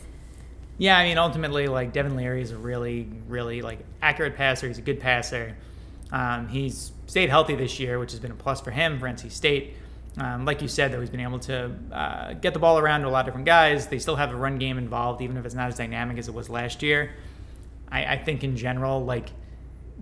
Yeah, 0.78 0.96
I 0.96 1.04
mean, 1.04 1.18
ultimately, 1.18 1.66
like 1.66 1.92
Devin 1.92 2.14
Leary 2.14 2.42
is 2.42 2.52
a 2.52 2.56
really, 2.56 3.08
really 3.26 3.60
like 3.60 3.80
accurate 4.02 4.36
passer. 4.36 4.68
He's 4.68 4.78
a 4.78 4.82
good 4.82 5.00
passer. 5.00 5.56
Um, 6.12 6.48
he's 6.48 6.92
stayed 7.06 7.28
healthy 7.28 7.54
this 7.54 7.80
year, 7.80 7.98
which 7.98 8.12
has 8.12 8.20
been 8.20 8.30
a 8.30 8.36
plus 8.36 8.60
for 8.60 8.70
him 8.70 8.98
for 8.98 9.06
NC 9.06 9.30
State. 9.32 9.74
Um, 10.16 10.44
like 10.44 10.62
you 10.62 10.68
said, 10.68 10.92
though, 10.92 11.00
he's 11.00 11.10
been 11.10 11.20
able 11.20 11.40
to 11.40 11.72
uh, 11.92 12.32
get 12.34 12.54
the 12.54 12.60
ball 12.60 12.78
around 12.78 13.00
to 13.02 13.08
a 13.08 13.10
lot 13.10 13.20
of 13.20 13.26
different 13.26 13.46
guys. 13.46 13.88
They 13.88 13.98
still 13.98 14.16
have 14.16 14.32
a 14.32 14.36
run 14.36 14.58
game 14.58 14.78
involved, 14.78 15.20
even 15.22 15.36
if 15.36 15.44
it's 15.44 15.54
not 15.54 15.68
as 15.68 15.76
dynamic 15.76 16.18
as 16.18 16.28
it 16.28 16.34
was 16.34 16.48
last 16.48 16.82
year. 16.82 17.10
I, 17.90 18.04
I 18.14 18.16
think 18.18 18.44
in 18.44 18.56
general, 18.56 19.04
like 19.04 19.30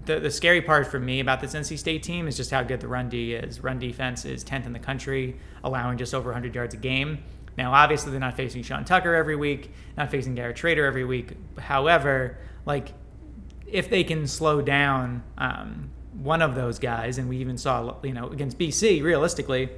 the, 0.04 0.20
the 0.20 0.30
scary 0.30 0.60
part 0.60 0.86
for 0.86 1.00
me 1.00 1.20
about 1.20 1.40
this 1.40 1.54
NC 1.54 1.78
State 1.78 2.02
team 2.02 2.28
is 2.28 2.36
just 2.36 2.50
how 2.50 2.62
good 2.62 2.80
the 2.80 2.88
run 2.88 3.08
D 3.08 3.32
is. 3.32 3.62
Run 3.62 3.78
defense 3.78 4.24
is 4.24 4.44
10th 4.44 4.66
in 4.66 4.72
the 4.72 4.78
country, 4.78 5.36
allowing 5.64 5.96
just 5.96 6.14
over 6.14 6.30
100 6.30 6.54
yards 6.54 6.74
a 6.74 6.78
game. 6.78 7.18
Now, 7.56 7.72
obviously, 7.72 8.10
they're 8.10 8.20
not 8.20 8.36
facing 8.36 8.62
Sean 8.62 8.84
Tucker 8.84 9.14
every 9.14 9.36
week, 9.36 9.70
not 9.96 10.10
facing 10.10 10.34
Garrett 10.34 10.56
Shrader 10.56 10.86
every 10.86 11.04
week. 11.04 11.32
However, 11.58 12.38
like 12.66 12.92
if 13.66 13.88
they 13.88 14.04
can 14.04 14.26
slow 14.26 14.60
down 14.60 15.22
um, 15.38 15.90
one 16.12 16.42
of 16.42 16.54
those 16.54 16.78
guys, 16.78 17.18
and 17.18 17.28
we 17.28 17.38
even 17.38 17.56
saw, 17.56 17.96
you 18.02 18.12
know, 18.12 18.28
against 18.28 18.58
BC, 18.58 19.02
realistically, 19.02 19.70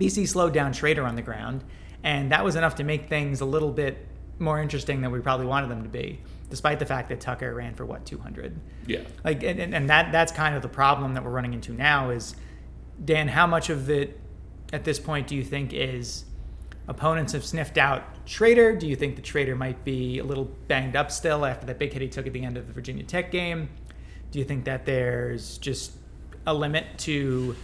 BC 0.00 0.28
slowed 0.28 0.52
down 0.52 0.72
Shrader 0.72 1.06
on 1.06 1.16
the 1.16 1.22
ground, 1.22 1.64
and 2.02 2.32
that 2.32 2.44
was 2.44 2.56
enough 2.56 2.74
to 2.76 2.84
make 2.84 3.08
things 3.08 3.40
a 3.40 3.44
little 3.44 3.70
bit 3.70 4.06
more 4.38 4.60
interesting 4.60 5.00
than 5.00 5.10
we 5.10 5.20
probably 5.20 5.46
wanted 5.46 5.68
them 5.68 5.82
to 5.82 5.88
be, 5.88 6.20
despite 6.50 6.78
the 6.78 6.86
fact 6.86 7.08
that 7.08 7.20
Tucker 7.20 7.54
ran 7.54 7.74
for 7.74 7.86
what 7.86 8.04
200. 8.04 8.58
Yeah. 8.86 9.00
Like, 9.24 9.42
and, 9.42 9.74
and 9.74 9.88
that 9.88 10.12
that's 10.12 10.32
kind 10.32 10.54
of 10.54 10.62
the 10.62 10.68
problem 10.68 11.14
that 11.14 11.24
we're 11.24 11.30
running 11.30 11.54
into 11.54 11.72
now 11.72 12.10
is, 12.10 12.34
Dan, 13.04 13.28
how 13.28 13.46
much 13.46 13.70
of 13.70 13.88
it 13.88 14.18
at 14.72 14.84
this 14.84 14.98
point 14.98 15.26
do 15.26 15.36
you 15.36 15.44
think 15.44 15.72
is 15.72 16.24
opponents 16.88 17.32
have 17.32 17.44
sniffed 17.44 17.78
out 17.78 18.24
Shrader? 18.26 18.78
Do 18.78 18.86
you 18.88 18.96
think 18.96 19.16
the 19.16 19.22
Shrader 19.22 19.56
might 19.56 19.84
be 19.84 20.18
a 20.18 20.24
little 20.24 20.46
banged 20.68 20.96
up 20.96 21.10
still 21.10 21.44
after 21.44 21.66
that 21.66 21.78
big 21.78 21.92
hit 21.92 22.02
he 22.02 22.08
took 22.08 22.26
at 22.26 22.32
the 22.32 22.44
end 22.44 22.56
of 22.56 22.66
the 22.66 22.72
Virginia 22.72 23.04
Tech 23.04 23.30
game? 23.30 23.68
Do 24.30 24.38
you 24.38 24.44
think 24.44 24.64
that 24.64 24.86
there's 24.86 25.58
just 25.58 25.92
a 26.46 26.54
limit 26.54 26.86
to 26.98 27.54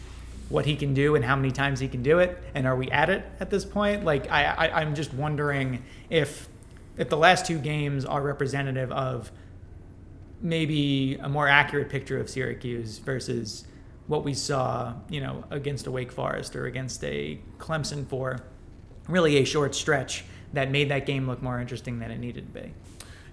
what 0.48 0.64
he 0.64 0.76
can 0.76 0.94
do 0.94 1.14
and 1.14 1.24
how 1.24 1.36
many 1.36 1.50
times 1.50 1.80
he 1.80 1.88
can 1.88 2.02
do 2.02 2.18
it? 2.18 2.38
And 2.54 2.66
are 2.66 2.76
we 2.76 2.90
at 2.90 3.10
it 3.10 3.24
at 3.40 3.50
this 3.50 3.64
point? 3.64 4.04
Like 4.04 4.30
I, 4.30 4.44
I 4.44 4.80
I'm 4.80 4.94
just 4.94 5.12
wondering 5.12 5.82
if 6.10 6.48
if 6.96 7.08
the 7.08 7.16
last 7.16 7.46
two 7.46 7.58
games 7.58 8.04
are 8.04 8.20
representative 8.20 8.90
of 8.90 9.30
maybe 10.40 11.16
a 11.20 11.28
more 11.28 11.48
accurate 11.48 11.88
picture 11.88 12.18
of 12.18 12.28
Syracuse 12.28 12.98
versus 12.98 13.64
what 14.06 14.24
we 14.24 14.34
saw, 14.34 14.94
you 15.08 15.20
know, 15.20 15.44
against 15.50 15.86
a 15.86 15.90
Wake 15.90 16.10
Forest 16.10 16.56
or 16.56 16.66
against 16.66 17.04
a 17.04 17.38
Clemson 17.58 18.06
for 18.06 18.40
really 19.06 19.36
a 19.36 19.44
short 19.44 19.74
stretch 19.74 20.24
that 20.54 20.70
made 20.70 20.90
that 20.90 21.06
game 21.06 21.26
look 21.26 21.42
more 21.42 21.60
interesting 21.60 21.98
than 21.98 22.10
it 22.10 22.18
needed 22.18 22.52
to 22.52 22.60
be. 22.60 22.72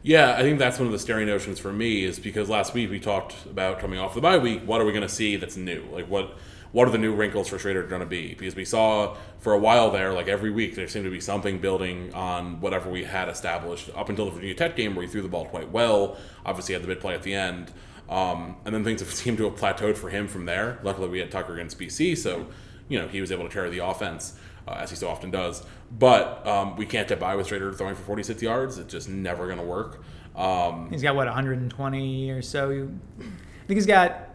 Yeah, 0.04 0.36
I 0.36 0.42
think 0.42 0.60
that's 0.60 0.78
one 0.78 0.86
of 0.86 0.92
the 0.92 1.00
staring 1.00 1.26
notions 1.26 1.58
for 1.58 1.74
me 1.74 2.04
is 2.04 2.20
because 2.20 2.50
last 2.50 2.74
week 2.74 2.92
we 2.92 3.00
talked 3.00 3.34
about 3.46 3.80
coming 3.80 3.98
off 3.98 4.14
the 4.14 4.22
bye 4.22 4.38
week. 4.38 4.62
What 4.64 4.80
are 4.80 4.86
we 4.86 4.92
going 4.92 5.02
to 5.02 5.10
see 5.10 5.36
that's 5.36 5.58
new? 5.58 5.84
Like 5.92 6.08
what 6.08 6.38
what 6.76 6.90
are 6.90 6.92
the 6.92 6.98
new 6.98 7.16
wrinkles 7.16 7.48
for 7.48 7.56
Shrader 7.56 7.88
going 7.88 8.02
to 8.02 8.06
be? 8.06 8.34
Because 8.34 8.54
we 8.54 8.66
saw 8.66 9.16
for 9.40 9.54
a 9.54 9.58
while 9.58 9.92
there, 9.92 10.12
like 10.12 10.28
every 10.28 10.52
week, 10.52 10.76
there 10.76 10.90
seemed 10.90 11.06
to 11.06 11.10
be 11.10 11.22
something 11.22 11.60
building 11.60 12.14
on 12.14 12.60
whatever 12.60 12.90
we 12.90 13.06
had 13.06 13.30
established 13.30 13.90
up 13.96 14.10
until 14.10 14.26
the 14.26 14.32
Virginia 14.32 14.56
Tech 14.56 14.76
game 14.76 14.94
where 14.94 15.06
he 15.06 15.10
threw 15.10 15.22
the 15.22 15.30
ball 15.30 15.46
quite 15.46 15.72
well. 15.72 16.18
Obviously, 16.46 16.74
had 16.74 16.84
the 16.84 16.88
big 16.88 17.00
play 17.00 17.14
at 17.14 17.24
the 17.24 17.34
end. 17.34 17.72
Um, 18.10 18.58
and 18.66 18.76
then 18.76 18.84
things 18.84 19.00
have 19.06 19.10
seemed 19.14 19.38
to 19.38 19.46
have 19.46 19.56
plateaued 19.56 19.96
for 19.96 20.10
him 20.10 20.28
from 20.28 20.44
there. 20.44 20.78
Luckily, 20.84 21.08
we 21.08 21.20
had 21.20 21.32
Tucker 21.32 21.54
against 21.54 21.80
BC, 21.80 22.18
so 22.18 22.46
you 22.90 23.00
know 23.00 23.08
he 23.08 23.22
was 23.22 23.32
able 23.32 23.46
to 23.46 23.50
carry 23.50 23.70
the 23.70 23.80
offense 23.80 24.38
uh, 24.68 24.72
as 24.72 24.90
he 24.90 24.98
so 24.98 25.08
often 25.08 25.32
does. 25.32 25.64
But 25.98 26.46
um, 26.46 26.76
we 26.76 26.86
can't 26.86 27.08
get 27.08 27.22
by 27.22 27.38
with 27.38 27.48
Shrader 27.48 27.74
throwing 27.74 27.96
for 27.96 28.04
46 28.04 28.42
yards. 28.42 28.80
It's 28.80 28.92
just 28.92 29.08
never 29.08 29.46
going 29.46 29.60
to 29.60 29.64
work. 29.64 30.04
Um, 30.36 30.90
he's 30.92 31.02
got 31.02 31.16
what 31.16 31.28
120 31.28 32.32
or 32.32 32.42
so. 32.42 32.90
I 33.18 33.24
think 33.66 33.78
he's 33.78 33.86
got. 33.86 34.35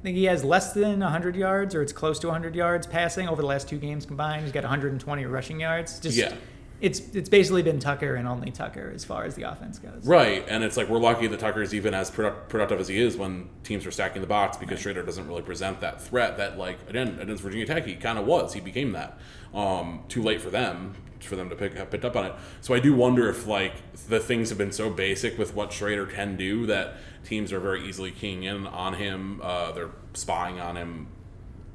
I 0.00 0.02
think 0.02 0.16
he 0.16 0.24
has 0.24 0.42
less 0.42 0.72
than 0.72 1.00
100 1.00 1.36
yards, 1.36 1.74
or 1.74 1.82
it's 1.82 1.92
close 1.92 2.18
to 2.20 2.28
100 2.28 2.54
yards 2.54 2.86
passing 2.86 3.28
over 3.28 3.42
the 3.42 3.48
last 3.48 3.68
two 3.68 3.78
games 3.78 4.06
combined. 4.06 4.44
He's 4.44 4.52
got 4.52 4.62
120 4.62 5.24
rushing 5.26 5.60
yards. 5.60 6.00
Just 6.00 6.16
yeah 6.16 6.34
it's 6.80 7.00
it's 7.14 7.28
basically 7.28 7.62
been 7.62 7.78
Tucker 7.78 8.14
and 8.14 8.26
only 8.26 8.50
Tucker 8.50 8.90
as 8.94 9.04
far 9.04 9.24
as 9.24 9.34
the 9.34 9.42
offense 9.42 9.78
goes. 9.78 10.06
Right, 10.06 10.44
and 10.48 10.64
it's 10.64 10.76
like 10.76 10.88
we're 10.88 10.98
lucky 10.98 11.26
that 11.26 11.38
Tucker 11.38 11.62
is 11.62 11.74
even 11.74 11.94
as 11.94 12.10
product, 12.10 12.48
productive 12.48 12.80
as 12.80 12.88
he 12.88 12.98
is 12.98 13.16
when 13.16 13.48
teams 13.64 13.86
are 13.86 13.90
stacking 13.90 14.22
the 14.22 14.28
box 14.28 14.56
because 14.56 14.84
right. 14.84 14.96
Shrader 14.96 15.04
doesn't 15.04 15.26
really 15.28 15.42
present 15.42 15.80
that 15.80 16.00
threat 16.00 16.38
that 16.38 16.58
like 16.58 16.78
again 16.88 17.18
against 17.20 17.42
Virginia 17.42 17.66
Tech 17.66 17.84
he 17.84 17.96
kind 17.96 18.18
of 18.18 18.26
was 18.26 18.54
he 18.54 18.60
became 18.60 18.92
that. 18.92 19.18
Um, 19.52 20.04
too 20.08 20.22
late 20.22 20.40
for 20.40 20.50
them 20.50 20.94
for 21.24 21.36
them 21.36 21.48
to 21.50 21.56
pick 21.56 21.74
have 21.74 21.90
picked 21.90 22.04
up 22.04 22.16
on 22.16 22.26
it. 22.26 22.34
So 22.60 22.74
I 22.74 22.80
do 22.80 22.94
wonder 22.94 23.28
if 23.28 23.46
like 23.46 23.74
the 24.08 24.20
things 24.20 24.48
have 24.48 24.58
been 24.58 24.72
so 24.72 24.90
basic 24.90 25.38
with 25.38 25.54
what 25.54 25.70
Shrader 25.70 26.10
can 26.10 26.36
do 26.36 26.66
that 26.66 26.94
teams 27.24 27.52
are 27.52 27.60
very 27.60 27.88
easily 27.88 28.10
keying 28.10 28.44
in 28.44 28.66
on 28.66 28.94
him. 28.94 29.40
Uh, 29.42 29.72
they're 29.72 29.90
spying 30.14 30.60
on 30.60 30.76
him 30.76 31.08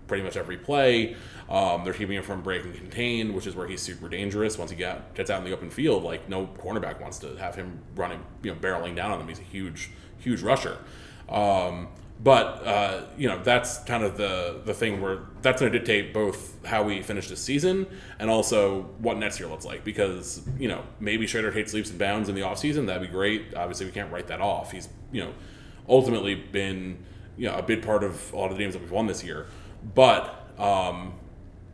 pretty 0.08 0.24
much 0.24 0.38
every 0.38 0.58
play. 0.58 1.16
Um, 1.50 1.84
they're 1.84 1.94
keeping 1.94 2.16
him 2.16 2.24
from 2.24 2.42
breaking 2.42 2.74
contain, 2.74 3.34
which 3.34 3.48
is 3.48 3.56
where 3.56 3.68
he's 3.68 3.82
super 3.82 4.10
dangerous. 4.10 4.58
Once 4.58 4.72
he 4.72 4.78
get, 4.78 5.14
gets 5.16 5.30
out 5.30 5.40
in 5.40 5.46
the 5.46 5.52
open 5.52 5.70
field, 5.70 6.04
like 6.04 6.28
no 6.30 6.48
cornerback 6.48 7.02
wants 7.02 7.20
to 7.20 7.36
have 7.38 7.56
him 7.56 7.80
running, 7.96 8.24
you 8.44 8.52
know, 8.52 8.60
barreling 8.60 8.96
down 8.96 9.12
on 9.12 9.20
them. 9.20 9.28
He's 9.28 9.40
a 9.40 9.44
huge, 9.44 9.92
huge 10.20 10.42
rusher. 10.42 10.78
Um, 11.30 11.90
but 12.20 12.66
uh, 12.66 13.02
you 13.18 13.28
know 13.28 13.42
that's 13.44 13.80
kind 13.80 14.04
of 14.04 14.18
the 14.18 14.62
the 14.66 14.74
thing 14.74 15.02
where 15.02 15.20
that's 15.42 15.62
going 15.62 15.72
to 15.72 15.78
dictate 15.78 16.14
both 16.14 16.66
how 16.66 16.84
we 16.84 17.02
finish 17.02 17.28
this 17.28 17.42
season 17.42 17.86
and 18.20 18.30
also 18.30 18.84
what 19.00 19.18
next 19.18 19.40
year 19.40 19.50
looks 19.50 19.66
like. 19.66 19.84
Because 19.84 20.42
you 20.58 20.68
know 20.68 20.84
maybe 21.00 21.28
Shrader 21.28 21.54
takes 21.54 21.74
leaps 21.74 21.90
and 21.90 22.00
bounds 22.00 22.30
in 22.30 22.36
the 22.36 22.42
offseason 22.42 22.88
that'd 22.88 23.02
be 23.02 23.08
great. 23.08 23.54
Obviously 23.54 23.86
we 23.86 23.92
can't 23.92 24.12
write 24.12 24.28
that 24.28 24.42
off. 24.42 24.72
He's 24.72 24.88
you 25.12 25.24
know 25.24 25.34
ultimately 25.90 26.36
been 26.36 27.04
you 27.38 27.48
know 27.48 27.56
a 27.58 27.62
big 27.62 27.84
part 27.84 28.04
of 28.04 28.32
a 28.34 28.38
lot 28.38 28.50
of 28.50 28.58
the 28.58 28.64
games 28.64 28.74
that 28.74 28.82
we've 28.82 28.92
won 28.92 29.08
this 29.08 29.24
year. 29.24 29.48
But 29.94 30.50
um, 30.58 31.14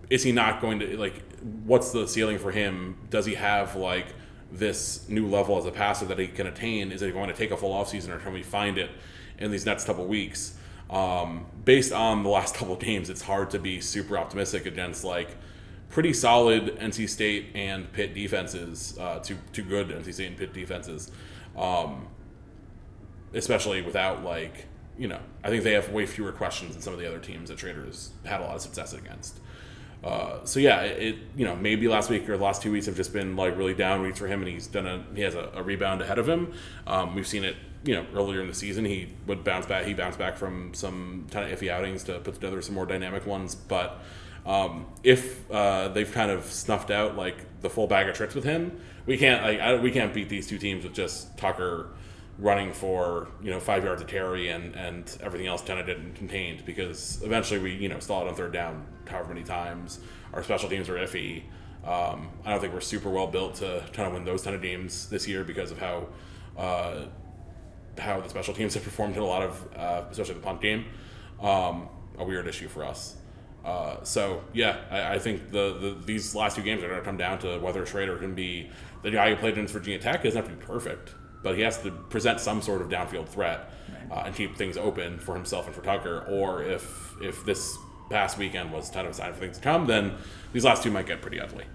is 0.09 0.23
he 0.23 0.31
not 0.31 0.59
going 0.59 0.79
to 0.79 0.97
like 0.97 1.23
what's 1.65 1.91
the 1.91 2.07
ceiling 2.07 2.39
for 2.39 2.51
him? 2.51 2.97
Does 3.11 3.25
he 3.25 3.35
have 3.35 3.75
like 3.75 4.07
this 4.51 5.07
new 5.07 5.27
level 5.27 5.57
as 5.57 5.65
a 5.65 5.71
passer 5.71 6.05
that 6.05 6.17
he 6.17 6.27
can 6.27 6.47
attain? 6.47 6.91
Is 6.91 7.01
he 7.01 7.11
going 7.11 7.29
to 7.29 7.35
take 7.35 7.51
a 7.51 7.57
full 7.57 7.73
offseason 7.73 8.09
or 8.09 8.17
can 8.17 8.33
we 8.33 8.43
find 8.43 8.79
it 8.79 8.89
in 9.41 9.51
these 9.51 9.65
next 9.65 9.85
couple 9.85 10.05
weeks. 10.05 10.55
Um, 10.89 11.45
based 11.65 11.91
on 11.91 12.23
the 12.23 12.29
last 12.29 12.55
couple 12.59 12.75
games, 12.75 13.09
it's 13.09 13.21
hard 13.21 13.49
to 13.51 13.59
be 13.59 13.81
super 13.81 14.17
optimistic 14.17 14.65
against 14.65 15.03
like 15.03 15.35
pretty 15.89 16.13
solid 16.13 16.77
NC 16.79 17.09
State 17.09 17.47
and 17.53 17.91
Pitt 17.91 18.13
defenses, 18.13 18.97
uh, 18.99 19.19
two 19.19 19.37
two 19.51 19.63
good 19.63 19.89
NC 19.89 20.13
State 20.13 20.27
and 20.27 20.37
Pitt 20.37 20.53
defenses, 20.53 21.11
um, 21.57 22.07
especially 23.33 23.81
without 23.81 24.23
like 24.23 24.67
you 24.97 25.07
know 25.07 25.19
I 25.43 25.49
think 25.49 25.63
they 25.63 25.73
have 25.73 25.89
way 25.89 26.05
fewer 26.05 26.31
questions 26.31 26.73
than 26.73 26.81
some 26.81 26.93
of 26.93 26.99
the 26.99 27.07
other 27.07 27.19
teams 27.19 27.49
that 27.49 27.57
Shrader's 27.57 28.11
had 28.25 28.41
a 28.41 28.43
lot 28.43 28.55
of 28.55 28.61
success 28.61 28.93
against. 28.93 29.39
Uh, 30.03 30.43
so 30.45 30.59
yeah, 30.59 30.81
it 30.81 31.17
you 31.35 31.45
know 31.45 31.55
maybe 31.55 31.87
last 31.87 32.09
week 32.09 32.27
or 32.27 32.35
last 32.37 32.61
two 32.61 32.71
weeks 32.71 32.87
have 32.87 32.95
just 32.95 33.13
been 33.13 33.35
like 33.35 33.55
really 33.57 33.73
down 33.73 34.01
weeks 34.01 34.19
for 34.19 34.27
him, 34.27 34.41
and 34.41 34.49
he's 34.49 34.67
done 34.67 34.87
a 34.87 35.03
he 35.15 35.21
has 35.21 35.35
a, 35.35 35.51
a 35.53 35.63
rebound 35.63 36.01
ahead 36.01 36.17
of 36.17 36.27
him. 36.27 36.51
Um, 36.87 37.15
we've 37.15 37.27
seen 37.27 37.43
it 37.43 37.55
you 37.83 37.95
know 37.95 38.05
earlier 38.13 38.41
in 38.41 38.47
the 38.47 38.53
season 38.53 38.85
he 38.85 39.09
would 39.27 39.43
bounce 39.43 39.65
back. 39.65 39.85
He 39.85 39.93
bounced 39.93 40.19
back 40.19 40.37
from 40.37 40.73
some 40.73 41.27
kind 41.31 41.51
of 41.51 41.59
iffy 41.59 41.69
outings 41.69 42.03
to 42.05 42.19
put 42.19 42.35
together 42.35 42.61
some 42.61 42.75
more 42.75 42.85
dynamic 42.85 43.25
ones. 43.25 43.55
But 43.55 43.99
um, 44.45 44.85
if 45.03 45.49
uh, 45.51 45.89
they've 45.89 46.11
kind 46.11 46.31
of 46.31 46.45
snuffed 46.45 46.91
out 46.91 47.15
like 47.15 47.61
the 47.61 47.69
full 47.69 47.87
bag 47.87 48.07
of 48.07 48.15
tricks 48.15 48.35
with 48.35 48.43
him, 48.43 48.79
we 49.05 49.17
can't 49.17 49.43
like 49.43 49.59
I, 49.59 49.75
we 49.75 49.91
can't 49.91 50.13
beat 50.13 50.29
these 50.29 50.47
two 50.47 50.57
teams 50.57 50.83
with 50.83 50.93
just 50.93 51.37
Tucker 51.37 51.89
running 52.37 52.73
for 52.73 53.27
you 53.41 53.51
know 53.51 53.59
five 53.59 53.83
yards 53.83 54.01
of 54.01 54.07
carry 54.07 54.49
and 54.49 54.75
and 54.75 55.17
everything 55.21 55.47
else 55.47 55.61
kind 55.61 55.79
of 55.79 55.85
didn't 55.85 56.15
contained 56.15 56.65
because 56.65 57.21
eventually 57.23 57.59
we 57.59 57.73
you 57.73 57.89
know 57.89 57.99
stalled 57.99 58.27
on 58.27 58.35
third 58.35 58.53
down 58.53 58.85
however 59.07 59.29
many 59.29 59.43
times. 59.43 59.99
Our 60.33 60.43
special 60.43 60.69
teams 60.69 60.87
are 60.89 60.95
iffy. 60.95 61.43
Um, 61.83 62.29
I 62.45 62.51
don't 62.51 62.61
think 62.61 62.73
we're 62.73 62.81
super 62.81 63.09
well 63.09 63.27
built 63.27 63.55
to 63.55 63.83
kind 63.91 64.07
of 64.07 64.13
win 64.13 64.23
those 64.23 64.43
kind 64.43 64.55
of 64.55 64.61
games 64.61 65.09
this 65.09 65.27
year 65.27 65.43
because 65.43 65.71
of 65.71 65.79
how 65.79 66.07
uh, 66.57 67.05
how 68.01 68.19
the 68.19 68.29
special 68.29 68.53
teams 68.53 68.73
have 68.73 68.83
performed 68.83 69.15
in 69.15 69.21
a 69.21 69.25
lot 69.25 69.43
of, 69.43 69.67
uh, 69.75 70.03
especially 70.09 70.35
the 70.35 70.41
punt 70.41 70.61
game, 70.61 70.85
um, 71.41 71.87
a 72.17 72.23
weird 72.23 72.47
issue 72.47 72.67
for 72.67 72.83
us. 72.83 73.15
Uh, 73.63 74.03
so 74.03 74.41
yeah, 74.53 74.77
I, 74.89 75.15
I 75.15 75.19
think 75.19 75.51
the, 75.51 75.77
the, 75.79 75.97
these 76.05 76.33
last 76.33 76.55
two 76.55 76.63
games 76.63 76.83
are 76.83 76.87
going 76.87 76.99
to 76.99 77.05
come 77.05 77.17
down 77.17 77.39
to 77.39 77.59
whether 77.59 77.85
Shrader 77.85 78.19
can 78.19 78.33
be 78.33 78.69
the 79.03 79.11
guy 79.11 79.29
who 79.29 79.35
played 79.35 79.53
against 79.53 79.73
Virginia 79.73 79.99
Tech. 79.99 80.21
He 80.21 80.29
doesn't 80.29 80.41
have 80.41 80.51
to 80.51 80.57
be 80.57 80.65
perfect, 80.65 81.13
but 81.43 81.55
he 81.55 81.61
has 81.61 81.81
to 81.83 81.91
present 81.91 82.39
some 82.39 82.61
sort 82.61 82.81
of 82.81 82.89
downfield 82.89 83.27
threat 83.27 83.71
uh, 84.11 84.23
and 84.25 84.35
keep 84.35 84.57
things 84.57 84.77
open 84.77 85.19
for 85.19 85.35
himself 85.35 85.67
and 85.67 85.75
for 85.75 85.81
Tucker. 85.81 86.25
Or 86.27 86.63
if 86.63 87.13
if 87.21 87.45
this 87.45 87.77
past 88.09 88.37
weekend 88.37 88.71
was 88.71 88.89
kind 88.89 89.05
of 89.05 89.13
a 89.13 89.15
sign 89.15 89.33
for 89.33 89.39
things 89.39 89.57
to 89.57 89.63
come, 89.63 89.85
then 89.85 90.15
these 90.53 90.65
last 90.65 90.83
two 90.83 90.91
might 90.91 91.05
get 91.05 91.21
pretty 91.21 91.39
ugly. 91.39 91.65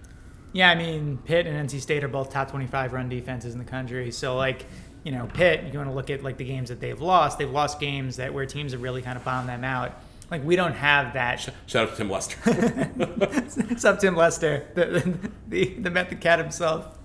Yeah, 0.53 0.71
I 0.71 0.75
mean, 0.75 1.19
Pitt 1.19 1.47
and 1.47 1.69
NC 1.69 1.81
State 1.81 2.03
are 2.03 2.09
both 2.09 2.31
top 2.31 2.51
25 2.51 2.93
run 2.93 3.09
defenses 3.09 3.53
in 3.53 3.59
the 3.59 3.65
country. 3.65 4.11
So, 4.11 4.37
like, 4.37 4.65
you 5.07 5.13
know, 5.13 5.29
Pitt, 5.33 5.73
you 5.73 5.79
want 5.79 5.89
to 5.89 5.95
look 5.95 6.11
at 6.11 6.25
like 6.25 6.37
the 6.37 6.45
games 6.45 6.69
that 6.69 6.81
they've 6.81 7.01
lost. 7.01 7.39
They've 7.39 7.49
lost 7.49 7.79
games 7.79 8.17
that 8.17 8.35
where 8.35 8.45
teams 8.45 8.73
have 8.73 8.83
really 8.83 9.03
kind 9.03 9.17
of 9.17 9.25
bombed 9.25 9.49
them 9.49 9.63
out. 9.63 10.01
Like 10.33 10.45
we 10.45 10.57
don't 10.57 10.73
have 10.73 11.15
that. 11.15 11.37
Shout 11.67 11.85
out 11.85 11.91
to 11.91 11.97
Tim 11.97 12.11
Lester. 12.11 12.37
What's 13.69 13.85
up, 13.85 14.01
Tim 14.01 14.17
Lester, 14.17 14.67
the 14.75 15.17
the, 15.47 15.75
the 15.75 15.91
method 15.91 16.21
cat 16.21 16.41
himself, 16.41 16.99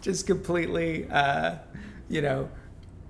just 0.00 0.24
completely, 0.24 1.10
uh, 1.10 1.56
you 2.08 2.22
know, 2.22 2.48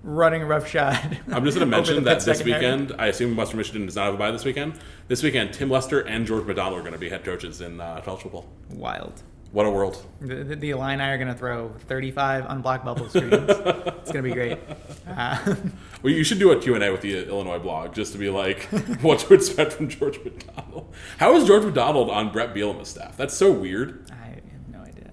running 0.01 0.41
roughshod. 0.41 1.19
I'm 1.31 1.45
just 1.45 1.55
going 1.55 1.69
to 1.69 1.77
mention 1.77 2.03
that 2.05 2.21
this 2.21 2.43
weekend, 2.43 2.91
I 2.97 3.07
assume 3.07 3.35
Western 3.35 3.59
Michigan 3.59 3.85
does 3.85 3.95
not 3.95 4.05
have 4.05 4.15
a 4.15 4.17
bye 4.17 4.31
this 4.31 4.45
weekend. 4.45 4.79
This 5.09 5.21
weekend, 5.21 5.53
Tim 5.53 5.69
Lester 5.69 5.99
and 5.99 6.25
George 6.25 6.47
McDonald 6.47 6.79
are 6.79 6.81
going 6.81 6.93
to 6.93 6.99
be 6.99 7.09
head 7.09 7.23
coaches 7.23 7.61
in 7.61 7.79
uh, 7.79 8.01
college 8.03 8.23
football. 8.23 8.47
Wild. 8.71 9.21
What 9.53 9.67
a 9.67 9.69
world. 9.69 10.03
The, 10.19 10.43
the, 10.43 10.55
the 10.55 10.69
Illini 10.71 11.03
are 11.03 11.17
going 11.19 11.27
to 11.27 11.35
throw 11.35 11.69
35 11.87 12.47
unblocked 12.49 12.83
bubble 12.83 13.07
screens. 13.07 13.33
it's 13.33 14.11
going 14.11 14.23
to 14.23 14.29
be 14.29 14.33
great. 14.33 14.59
Uh, 15.05 15.55
well, 16.01 16.13
you 16.13 16.23
should 16.23 16.39
do 16.39 16.51
a 16.53 16.59
Q&A 16.59 16.89
with 16.89 17.01
the 17.01 17.27
Illinois 17.27 17.59
blog 17.59 17.93
just 17.93 18.13
to 18.13 18.17
be 18.17 18.29
like, 18.29 18.63
what 19.01 19.19
to 19.19 19.33
expect 19.33 19.73
from 19.73 19.89
George 19.89 20.17
McDonald. 20.23 20.91
How 21.17 21.35
is 21.35 21.45
George 21.45 21.63
McDonald 21.63 22.09
on 22.09 22.31
Brett 22.31 22.55
Bielema's 22.55 22.87
staff? 22.87 23.15
That's 23.17 23.33
so 23.33 23.51
weird. 23.51 24.09
I 24.09 24.29
have 24.29 24.69
no 24.71 24.79
idea. 24.79 25.11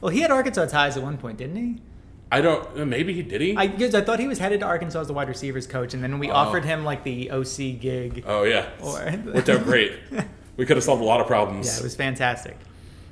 Well, 0.00 0.10
he 0.10 0.20
had 0.20 0.30
Arkansas 0.30 0.66
ties 0.66 0.96
at 0.96 1.02
one 1.02 1.18
point, 1.18 1.38
didn't 1.38 1.56
he? 1.56 1.82
I 2.30 2.40
don't. 2.40 2.86
Maybe 2.86 3.12
he 3.12 3.22
did 3.22 3.40
he? 3.40 3.56
I 3.56 3.64
I 3.64 4.00
thought 4.00 4.20
he 4.20 4.28
was 4.28 4.38
headed 4.38 4.60
to 4.60 4.66
Arkansas 4.66 5.00
as 5.00 5.08
the 5.08 5.12
wide 5.12 5.28
receivers 5.28 5.66
coach, 5.66 5.92
and 5.92 6.02
then 6.02 6.18
we 6.18 6.30
oh. 6.30 6.34
offered 6.34 6.64
him 6.64 6.84
like 6.84 7.02
the 7.04 7.30
OC 7.30 7.80
gig. 7.80 8.24
Oh 8.26 8.44
yeah, 8.44 8.70
or, 8.80 9.34
worked 9.34 9.50
out 9.50 9.64
great. 9.64 9.98
we 10.56 10.64
could 10.64 10.76
have 10.78 10.84
solved 10.84 11.02
a 11.02 11.04
lot 11.04 11.20
of 11.20 11.26
problems. 11.26 11.66
Yeah, 11.66 11.80
it 11.80 11.82
was 11.82 11.96
fantastic. 11.96 12.56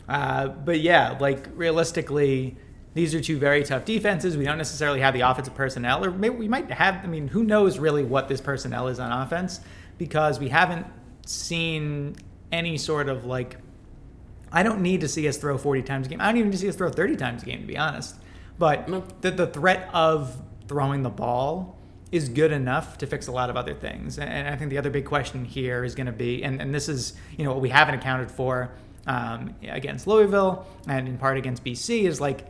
Uh, 0.08 0.48
but 0.48 0.80
yeah, 0.80 1.16
like 1.20 1.48
realistically, 1.54 2.56
these 2.94 3.14
are 3.14 3.20
two 3.20 3.38
very 3.38 3.62
tough 3.62 3.84
defenses. 3.84 4.36
We 4.36 4.44
don't 4.44 4.58
necessarily 4.58 5.00
have 5.00 5.14
the 5.14 5.20
offensive 5.20 5.54
personnel, 5.54 6.04
or 6.04 6.10
maybe 6.10 6.34
we 6.34 6.48
might 6.48 6.70
have. 6.70 6.96
I 7.04 7.06
mean, 7.06 7.28
who 7.28 7.44
knows 7.44 7.78
really 7.78 8.02
what 8.02 8.28
this 8.28 8.40
personnel 8.40 8.88
is 8.88 8.98
on 8.98 9.12
offense 9.12 9.60
because 9.98 10.40
we 10.40 10.48
haven't 10.48 10.86
seen 11.26 12.16
any 12.50 12.76
sort 12.76 13.08
of 13.08 13.24
like. 13.24 13.56
I 14.52 14.64
don't 14.64 14.82
need 14.82 15.02
to 15.02 15.08
see 15.08 15.28
us 15.28 15.36
throw 15.36 15.56
40 15.56 15.82
times 15.82 16.06
a 16.08 16.10
game. 16.10 16.20
I 16.20 16.26
don't 16.26 16.38
even 16.38 16.50
need 16.50 16.56
to 16.56 16.62
see 16.62 16.68
us 16.68 16.74
throw 16.74 16.90
30 16.90 17.14
times 17.14 17.44
a 17.44 17.46
game, 17.46 17.60
to 17.60 17.66
be 17.68 17.78
honest. 17.78 18.16
But 18.58 18.88
no. 18.88 19.04
the, 19.20 19.30
the 19.30 19.46
threat 19.46 19.88
of 19.92 20.42
throwing 20.66 21.04
the 21.04 21.10
ball 21.10 21.78
is 22.10 22.28
good 22.28 22.50
enough 22.50 22.98
to 22.98 23.06
fix 23.06 23.28
a 23.28 23.32
lot 23.32 23.48
of 23.48 23.56
other 23.56 23.74
things. 23.74 24.18
And 24.18 24.48
I 24.48 24.56
think 24.56 24.70
the 24.70 24.78
other 24.78 24.90
big 24.90 25.04
question 25.04 25.44
here 25.44 25.84
is 25.84 25.94
going 25.94 26.06
to 26.06 26.12
be, 26.12 26.42
and, 26.42 26.60
and 26.60 26.74
this 26.74 26.88
is 26.88 27.14
you 27.38 27.44
know 27.44 27.52
what 27.52 27.60
we 27.60 27.68
haven't 27.68 27.94
accounted 27.94 28.30
for 28.30 28.72
um, 29.06 29.54
against 29.62 30.06
Louisville 30.06 30.66
and 30.86 31.08
in 31.08 31.18
part 31.18 31.36
against 31.36 31.64
BC 31.64 32.04
is 32.04 32.20
like, 32.20 32.46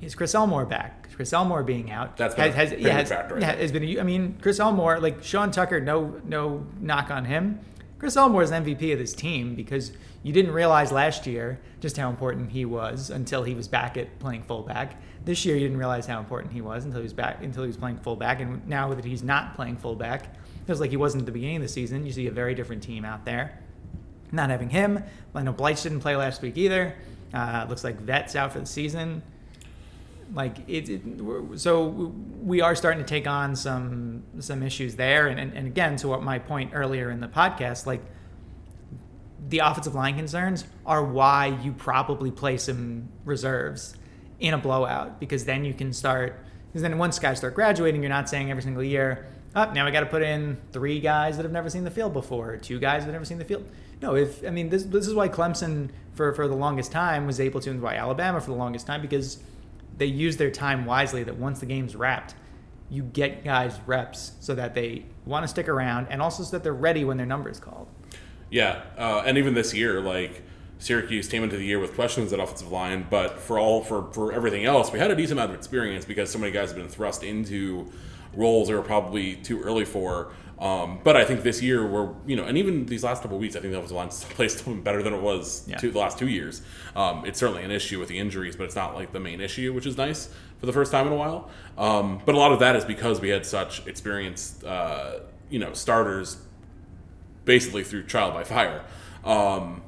is 0.00 0.14
Chris 0.14 0.34
Elmore 0.34 0.64
back? 0.64 1.08
Chris 1.18 1.32
Elmore 1.32 1.64
being 1.64 1.90
out 1.90 2.16
that's 2.16 2.36
has, 2.36 2.54
has, 2.54 2.72
yeah, 2.74 2.92
has, 2.92 3.08
factor, 3.08 3.40
yeah, 3.40 3.56
has 3.56 3.72
been. 3.72 3.82
A, 3.82 3.98
I 3.98 4.04
mean, 4.04 4.38
Chris 4.40 4.60
Elmore, 4.60 5.00
like 5.00 5.24
Sean 5.24 5.50
Tucker, 5.50 5.80
no 5.80 6.20
no 6.24 6.64
knock 6.80 7.10
on 7.10 7.24
him. 7.24 7.58
Chris 7.98 8.16
Elmore 8.16 8.44
is 8.44 8.52
MVP 8.52 8.92
of 8.92 9.00
this 9.00 9.12
team 9.12 9.56
because 9.56 9.90
you 10.22 10.32
didn't 10.32 10.52
realize 10.52 10.92
last 10.92 11.26
year 11.26 11.58
just 11.80 11.96
how 11.96 12.08
important 12.08 12.52
he 12.52 12.64
was 12.64 13.10
until 13.10 13.42
he 13.42 13.54
was 13.54 13.66
back 13.66 13.96
at 13.96 14.20
playing 14.20 14.44
fullback. 14.44 15.02
This 15.24 15.44
year, 15.44 15.56
you 15.56 15.62
didn't 15.62 15.78
realize 15.78 16.06
how 16.06 16.20
important 16.20 16.52
he 16.52 16.60
was 16.60 16.84
until 16.84 17.00
he 17.00 17.04
was 17.04 17.12
back 17.12 17.42
until 17.42 17.64
he 17.64 17.66
was 17.66 17.76
playing 17.76 17.98
fullback, 17.98 18.40
and 18.40 18.64
now 18.68 18.94
that 18.94 19.04
he's 19.04 19.24
not 19.24 19.56
playing 19.56 19.76
fullback, 19.76 20.36
feels 20.68 20.80
like 20.80 20.90
he 20.90 20.96
wasn't 20.96 21.22
at 21.22 21.26
the 21.26 21.32
beginning 21.32 21.56
of 21.56 21.62
the 21.62 21.68
season. 21.68 22.06
You 22.06 22.12
see 22.12 22.28
a 22.28 22.30
very 22.30 22.54
different 22.54 22.84
team 22.84 23.04
out 23.04 23.24
there 23.24 23.58
not 24.32 24.50
having 24.50 24.70
him. 24.70 25.02
I 25.34 25.42
know 25.42 25.52
Bleich 25.52 25.82
didn't 25.82 26.00
play 26.00 26.16
last 26.16 26.42
week 26.42 26.56
either. 26.56 26.94
Uh, 27.32 27.66
looks 27.68 27.84
like 27.84 28.00
Vet's 28.00 28.34
out 28.34 28.52
for 28.52 28.60
the 28.60 28.66
season. 28.66 29.22
Like 30.34 30.58
it, 30.68 30.88
it, 30.88 31.02
so 31.58 32.12
we 32.42 32.60
are 32.60 32.74
starting 32.74 33.02
to 33.02 33.08
take 33.08 33.26
on 33.26 33.56
some 33.56 34.24
some 34.40 34.62
issues 34.62 34.94
there, 34.96 35.28
and, 35.28 35.40
and, 35.40 35.54
and 35.54 35.66
again 35.66 35.96
to 35.96 36.08
what 36.08 36.22
my 36.22 36.38
point 36.38 36.72
earlier 36.74 37.10
in 37.10 37.20
the 37.20 37.28
podcast, 37.28 37.86
like 37.86 38.02
the 39.48 39.60
offensive 39.60 39.94
line 39.94 40.16
concerns 40.16 40.64
are 40.84 41.02
why 41.02 41.58
you 41.62 41.72
probably 41.72 42.30
play 42.30 42.58
some 42.58 43.08
reserves 43.24 43.96
in 44.40 44.54
a 44.54 44.58
blowout 44.58 45.18
because 45.18 45.44
then 45.44 45.64
you 45.64 45.72
can 45.72 45.92
start 45.92 46.44
because 46.68 46.82
then 46.82 46.98
once 46.98 47.18
guys 47.18 47.38
start 47.38 47.54
graduating, 47.54 48.02
you're 48.02 48.10
not 48.10 48.28
saying 48.28 48.50
every 48.50 48.62
single 48.62 48.84
year, 48.84 49.26
oh, 49.56 49.72
now 49.72 49.84
we 49.84 49.90
got 49.90 50.00
to 50.00 50.06
put 50.06 50.22
in 50.22 50.58
three 50.72 51.00
guys 51.00 51.36
that 51.36 51.44
have 51.44 51.52
never 51.52 51.70
seen 51.70 51.84
the 51.84 51.90
field 51.90 52.12
before, 52.12 52.56
two 52.56 52.78
guys 52.78 53.02
that 53.02 53.06
have 53.06 53.14
never 53.14 53.24
seen 53.24 53.38
the 53.38 53.44
field 53.44 53.68
no, 54.00 54.14
if 54.14 54.46
I 54.46 54.50
mean 54.50 54.68
this, 54.68 54.84
this 54.84 55.06
is 55.06 55.14
why 55.14 55.28
Clemson 55.28 55.90
for 56.14 56.32
for 56.32 56.48
the 56.48 56.54
longest 56.54 56.92
time 56.92 57.26
was 57.26 57.40
able 57.40 57.60
to, 57.60 57.70
and 57.70 57.82
why 57.82 57.96
Alabama 57.96 58.40
for 58.40 58.50
the 58.50 58.56
longest 58.56 58.86
time 58.86 59.02
because 59.02 59.38
they 59.96 60.06
use 60.06 60.36
their 60.36 60.50
time 60.50 60.86
wisely. 60.86 61.24
That 61.24 61.36
once 61.36 61.60
the 61.60 61.66
game's 61.66 61.96
wrapped, 61.96 62.34
you 62.90 63.02
get 63.02 63.44
guys 63.44 63.78
reps 63.86 64.32
so 64.40 64.54
that 64.54 64.74
they 64.74 65.04
want 65.24 65.44
to 65.44 65.48
stick 65.48 65.68
around, 65.68 66.08
and 66.10 66.22
also 66.22 66.42
so 66.42 66.50
that 66.52 66.62
they're 66.62 66.72
ready 66.72 67.04
when 67.04 67.16
their 67.16 67.26
number 67.26 67.50
is 67.50 67.58
called. 67.58 67.88
Yeah, 68.50 68.82
uh, 68.96 69.22
and 69.26 69.36
even 69.36 69.54
this 69.54 69.74
year, 69.74 70.00
like 70.00 70.42
Syracuse 70.78 71.28
came 71.28 71.42
into 71.42 71.56
the 71.56 71.64
year 71.64 71.80
with 71.80 71.94
questions 71.94 72.32
at 72.32 72.38
offensive 72.38 72.70
line, 72.70 73.06
but 73.10 73.40
for 73.40 73.58
all 73.58 73.82
for 73.82 74.12
for 74.12 74.32
everything 74.32 74.64
else, 74.64 74.92
we 74.92 75.00
had 75.00 75.10
a 75.10 75.16
decent 75.16 75.38
amount 75.38 75.50
of 75.50 75.56
experience 75.56 76.04
because 76.04 76.30
so 76.30 76.38
many 76.38 76.52
guys 76.52 76.68
have 76.68 76.78
been 76.78 76.88
thrust 76.88 77.24
into 77.24 77.90
roles 78.34 78.68
that 78.68 78.74
were 78.74 78.82
probably 78.82 79.36
too 79.36 79.60
early 79.62 79.84
for 79.84 80.32
Um, 80.60 80.98
but 81.04 81.16
I 81.16 81.24
think 81.24 81.44
this 81.44 81.62
year 81.62 81.86
we're 81.86 82.08
you 82.26 82.34
know, 82.34 82.42
and 82.42 82.58
even 82.58 82.86
these 82.86 83.04
last 83.04 83.22
couple 83.22 83.36
of 83.36 83.40
weeks, 83.40 83.54
I 83.54 83.60
think 83.60 83.72
the 83.72 83.78
offensive 83.78 84.28
played 84.30 84.50
still 84.50 84.74
better 84.74 85.04
than 85.04 85.14
it 85.14 85.22
was 85.22 85.64
Yeah. 85.68 85.76
two, 85.76 85.92
the 85.92 86.00
last 86.00 86.18
two 86.18 86.26
years. 86.26 86.62
Um, 86.96 87.24
it's 87.24 87.38
certainly 87.38 87.62
an 87.62 87.70
issue 87.70 88.00
with 88.00 88.08
the 88.08 88.18
injuries, 88.18 88.56
but 88.56 88.64
it's 88.64 88.74
not 88.74 88.96
like 88.96 89.12
the 89.12 89.20
main 89.20 89.40
issue, 89.40 89.72
which 89.72 89.86
is 89.86 89.96
nice 89.96 90.28
for 90.58 90.66
the 90.66 90.72
first 90.72 90.90
time 90.90 91.06
in 91.06 91.12
a 91.12 91.16
while. 91.16 91.48
Um, 91.76 92.20
but 92.26 92.34
a 92.34 92.38
lot 92.38 92.50
of 92.50 92.58
that 92.58 92.74
is 92.74 92.84
because 92.84 93.20
we 93.20 93.28
had 93.28 93.46
such 93.46 93.86
experienced, 93.86 94.64
uh, 94.64 95.20
you 95.48 95.60
know, 95.60 95.74
starters 95.74 96.38
basically 97.44 97.84
through 97.84 98.02
trial 98.04 98.32
by 98.32 98.42
fire. 98.42 98.82
Um, 99.24 99.82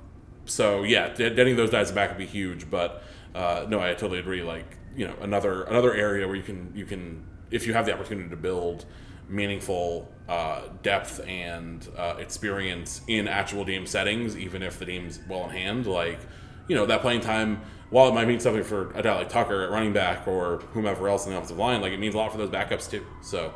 so 0.44 0.84
yeah, 0.84 1.08
getting 1.14 1.56
those 1.56 1.70
guys 1.70 1.90
back 1.90 2.10
would 2.10 2.18
be 2.18 2.26
huge. 2.26 2.70
But 2.70 3.02
uh, 3.34 3.66
no, 3.68 3.80
I 3.80 3.94
totally 3.94 4.20
agree. 4.20 4.42
Like 4.42 4.76
you 4.96 5.06
know, 5.08 5.14
another 5.20 5.62
another 5.64 5.92
area 5.94 6.28
where 6.28 6.36
you 6.36 6.42
can 6.44 6.72
you 6.76 6.84
can 6.84 7.24
if 7.50 7.66
you 7.66 7.72
have 7.72 7.86
the 7.86 7.92
opportunity 7.92 8.28
to 8.28 8.36
build 8.36 8.84
meaningful 9.28 10.10
uh, 10.28 10.62
depth 10.82 11.20
and 11.26 11.88
uh, 11.96 12.16
experience 12.18 13.00
in 13.06 13.28
actual 13.28 13.64
game 13.64 13.86
settings, 13.86 14.36
even 14.36 14.62
if 14.62 14.78
the 14.78 14.84
game's 14.84 15.20
well 15.28 15.44
in 15.44 15.50
hand, 15.50 15.86
like 15.86 16.20
you 16.68 16.74
know 16.74 16.86
that 16.86 17.00
playing 17.00 17.20
time. 17.20 17.60
While 17.90 18.08
it 18.08 18.14
might 18.14 18.28
mean 18.28 18.38
something 18.38 18.62
for 18.62 18.92
a 18.92 19.02
guy 19.02 19.16
like 19.16 19.28
Tucker 19.28 19.64
at 19.64 19.70
running 19.70 19.92
back 19.92 20.28
or 20.28 20.58
whomever 20.74 21.08
else 21.08 21.26
in 21.26 21.32
the 21.32 21.36
offensive 21.36 21.58
line, 21.58 21.80
like 21.80 21.92
it 21.92 21.98
means 21.98 22.14
a 22.14 22.18
lot 22.18 22.30
for 22.30 22.38
those 22.38 22.50
backups 22.50 22.88
too. 22.88 23.04
So, 23.20 23.52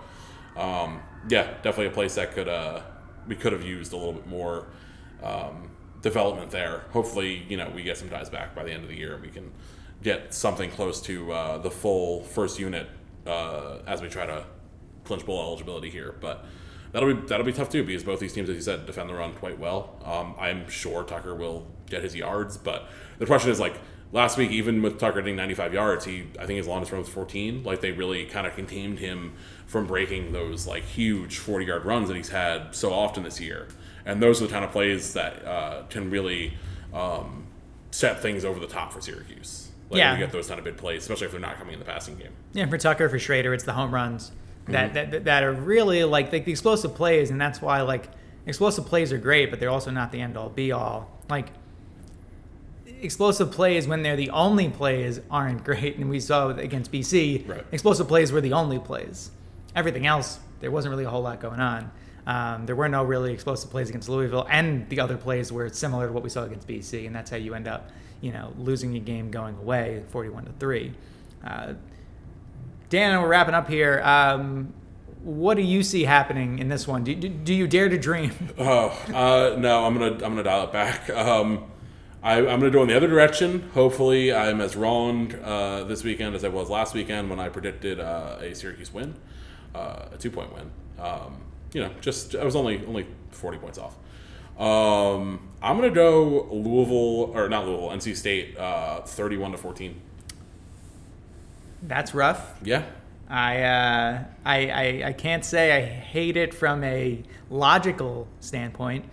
um, 0.56 1.00
yeah, 1.28 1.54
definitely 1.62 1.86
a 1.86 1.90
place 1.90 2.16
that 2.16 2.32
could 2.32 2.48
uh, 2.48 2.80
we 3.28 3.36
could 3.36 3.52
have 3.52 3.62
used 3.62 3.92
a 3.92 3.96
little 3.96 4.12
bit 4.12 4.26
more 4.26 4.66
um, 5.22 5.70
development 6.02 6.50
there. 6.50 6.84
Hopefully, 6.90 7.44
you 7.48 7.56
know, 7.56 7.70
we 7.74 7.84
get 7.84 7.96
some 7.96 8.08
guys 8.08 8.28
back 8.28 8.54
by 8.54 8.64
the 8.64 8.72
end 8.72 8.82
of 8.82 8.88
the 8.88 8.96
year 8.96 9.14
and 9.14 9.22
we 9.22 9.30
can 9.30 9.52
get 10.02 10.34
something 10.34 10.70
close 10.70 11.00
to 11.02 11.32
uh, 11.32 11.58
the 11.58 11.70
full 11.70 12.24
first 12.24 12.58
unit 12.58 12.88
uh, 13.26 13.78
as 13.86 14.02
we 14.02 14.08
try 14.08 14.26
to 14.26 14.44
clinch 15.04 15.24
bowl 15.24 15.40
eligibility 15.40 15.90
here. 15.90 16.14
But 16.20 16.44
that'll 16.92 17.14
be 17.14 17.26
that'll 17.26 17.46
be 17.46 17.52
tough 17.52 17.70
too 17.70 17.84
because 17.84 18.04
both 18.04 18.20
these 18.20 18.32
teams, 18.32 18.48
as 18.48 18.56
you 18.56 18.62
said, 18.62 18.86
defend 18.86 19.08
the 19.08 19.14
run 19.14 19.34
quite 19.34 19.58
well. 19.58 19.96
Um, 20.04 20.34
I'm 20.38 20.68
sure 20.68 21.04
Tucker 21.04 21.34
will 21.34 21.66
get 21.90 22.02
his 22.02 22.14
yards, 22.14 22.56
but 22.56 22.88
the 23.18 23.26
question 23.26 23.50
is 23.50 23.60
like 23.60 23.74
last 24.12 24.38
week, 24.38 24.50
even 24.50 24.80
with 24.80 24.98
Tucker 24.98 25.20
getting 25.20 25.36
95 25.36 25.74
yards, 25.74 26.04
he 26.04 26.26
I 26.38 26.46
think 26.46 26.56
his 26.56 26.66
longest 26.66 26.92
run 26.92 27.00
was 27.00 27.10
14. 27.10 27.62
Like 27.64 27.80
they 27.80 27.92
really 27.92 28.24
kind 28.24 28.46
of 28.46 28.54
contained 28.54 28.98
him 28.98 29.34
from 29.66 29.86
breaking 29.86 30.32
those 30.32 30.66
like 30.66 30.84
huge 30.84 31.38
40 31.38 31.66
yard 31.66 31.84
runs 31.84 32.08
that 32.08 32.16
he's 32.16 32.30
had 32.30 32.74
so 32.74 32.92
often 32.92 33.22
this 33.22 33.40
year. 33.40 33.68
And 34.06 34.22
those 34.22 34.40
are 34.42 34.46
the 34.46 34.52
kind 34.52 34.64
of 34.64 34.70
plays 34.70 35.14
that 35.14 35.44
uh, 35.46 35.82
can 35.88 36.10
really 36.10 36.54
um, 36.92 37.46
set 37.90 38.20
things 38.20 38.44
over 38.44 38.60
the 38.60 38.66
top 38.66 38.92
for 38.92 39.00
Syracuse. 39.00 39.63
Like 39.90 39.98
Yeah. 39.98 40.12
you 40.14 40.18
get 40.18 40.32
those 40.32 40.48
kind 40.48 40.58
of 40.58 40.64
big 40.64 40.76
plays, 40.76 41.02
especially 41.02 41.26
if 41.26 41.32
they're 41.32 41.40
not 41.40 41.56
coming 41.58 41.74
in 41.74 41.78
the 41.78 41.84
passing 41.84 42.16
game. 42.16 42.32
Yeah, 42.52 42.66
for 42.66 42.78
Tucker, 42.78 43.08
for 43.08 43.18
Shrader, 43.18 43.54
it's 43.54 43.64
the 43.64 43.72
home 43.74 43.92
runs 43.94 44.32
that, 44.66 44.94
that, 44.94 45.10
that, 45.10 45.24
that 45.24 45.42
are 45.42 45.52
really 45.52 46.04
like, 46.04 46.32
like 46.32 46.44
the 46.46 46.50
explosive 46.52 46.94
plays, 46.94 47.30
and 47.30 47.40
that's 47.40 47.60
why 47.60 47.82
like 47.82 48.08
explosive 48.46 48.86
plays 48.86 49.12
are 49.12 49.18
great, 49.18 49.50
but 49.50 49.60
they're 49.60 49.70
also 49.70 49.90
not 49.90 50.10
the 50.12 50.20
end 50.20 50.36
all 50.36 50.48
be 50.48 50.72
all. 50.72 51.10
Like 51.28 51.48
explosive 53.02 53.50
plays 53.52 53.86
when 53.86 54.02
they're 54.02 54.16
the 54.16 54.30
only 54.30 54.68
plays 54.70 55.20
aren't 55.30 55.64
great, 55.64 55.96
and 55.96 56.08
we 56.08 56.20
saw 56.20 56.48
against 56.48 56.90
BC, 56.92 57.46
Right. 57.48 57.64
explosive 57.72 58.08
plays 58.08 58.32
were 58.32 58.40
the 58.40 58.52
only 58.52 58.78
plays. 58.78 59.30
Everything 59.76 60.06
else, 60.06 60.38
there 60.60 60.70
wasn't 60.70 60.90
really 60.92 61.04
a 61.04 61.10
whole 61.10 61.22
lot 61.22 61.40
going 61.40 61.60
on. 61.60 61.90
Um, 62.26 62.64
there 62.64 62.76
were 62.76 62.88
no 62.88 63.04
really 63.04 63.32
explosive 63.34 63.70
plays 63.70 63.90
against 63.90 64.08
Louisville, 64.08 64.46
and 64.48 64.88
the 64.88 65.00
other 65.00 65.16
plays 65.18 65.52
were 65.52 65.68
similar 65.68 66.06
to 66.06 66.12
what 66.12 66.22
we 66.22 66.30
saw 66.30 66.44
against 66.44 66.66
BC, 66.66 67.06
and 67.06 67.14
that's 67.14 67.30
how 67.30 67.36
you 67.36 67.54
end 67.54 67.68
up, 67.68 67.90
you 68.24 68.32
know, 68.32 68.54
losing 68.58 68.96
a 68.96 68.98
game 68.98 69.30
going 69.30 69.54
away, 69.58 70.02
forty-one 70.08 70.46
to 70.46 70.52
three. 70.58 70.94
Uh, 71.46 71.74
Dan, 72.88 73.20
we're 73.20 73.28
wrapping 73.28 73.54
up 73.54 73.68
here. 73.68 74.00
Um, 74.02 74.72
what 75.22 75.56
do 75.56 75.62
you 75.62 75.82
see 75.82 76.04
happening 76.04 76.58
in 76.58 76.70
this 76.70 76.88
one? 76.88 77.04
Do, 77.04 77.14
do, 77.14 77.28
do 77.28 77.52
you 77.52 77.66
dare 77.66 77.90
to 77.90 77.98
dream? 77.98 78.32
Oh 78.58 78.88
uh, 79.12 79.56
no, 79.58 79.84
I'm 79.84 79.92
gonna 79.92 80.12
I'm 80.12 80.18
gonna 80.18 80.42
dial 80.42 80.64
it 80.64 80.72
back. 80.72 81.10
Um, 81.10 81.64
I, 82.22 82.38
I'm 82.38 82.60
gonna 82.60 82.70
go 82.70 82.80
in 82.80 82.88
the 82.88 82.96
other 82.96 83.08
direction. 83.08 83.68
Hopefully, 83.74 84.32
I'm 84.32 84.62
as 84.62 84.74
wrong 84.74 85.34
uh, 85.42 85.84
this 85.84 86.02
weekend 86.02 86.34
as 86.34 86.44
I 86.44 86.48
was 86.48 86.70
last 86.70 86.94
weekend 86.94 87.28
when 87.28 87.38
I 87.38 87.50
predicted 87.50 88.00
uh, 88.00 88.38
a 88.40 88.54
Syracuse 88.54 88.90
win, 88.90 89.14
uh, 89.74 90.06
a 90.12 90.16
two 90.16 90.30
point 90.30 90.54
win. 90.54 90.70
Um, 90.98 91.42
you 91.74 91.82
know, 91.82 91.90
just 92.00 92.34
I 92.34 92.44
was 92.44 92.56
only 92.56 92.82
only 92.86 93.06
40 93.32 93.58
points 93.58 93.76
off. 93.76 93.96
Um, 94.58 95.40
I'm 95.62 95.76
gonna 95.76 95.90
go 95.90 96.44
Louisville 96.52 97.32
or 97.36 97.48
not 97.48 97.66
Louisville, 97.66 97.88
NC 97.90 98.16
State, 98.16 98.56
uh, 98.56 99.00
31 99.02 99.52
to 99.52 99.58
14. 99.58 100.00
That's 101.82 102.14
rough. 102.14 102.54
Yeah, 102.62 102.84
I, 103.28 103.62
uh, 103.62 104.24
I, 104.44 104.68
I, 104.68 105.02
I 105.08 105.12
can't 105.12 105.44
say 105.44 105.72
I 105.76 105.82
hate 105.82 106.36
it 106.36 106.54
from 106.54 106.82
a 106.84 107.22
logical 107.50 108.26
standpoint. 108.40 109.04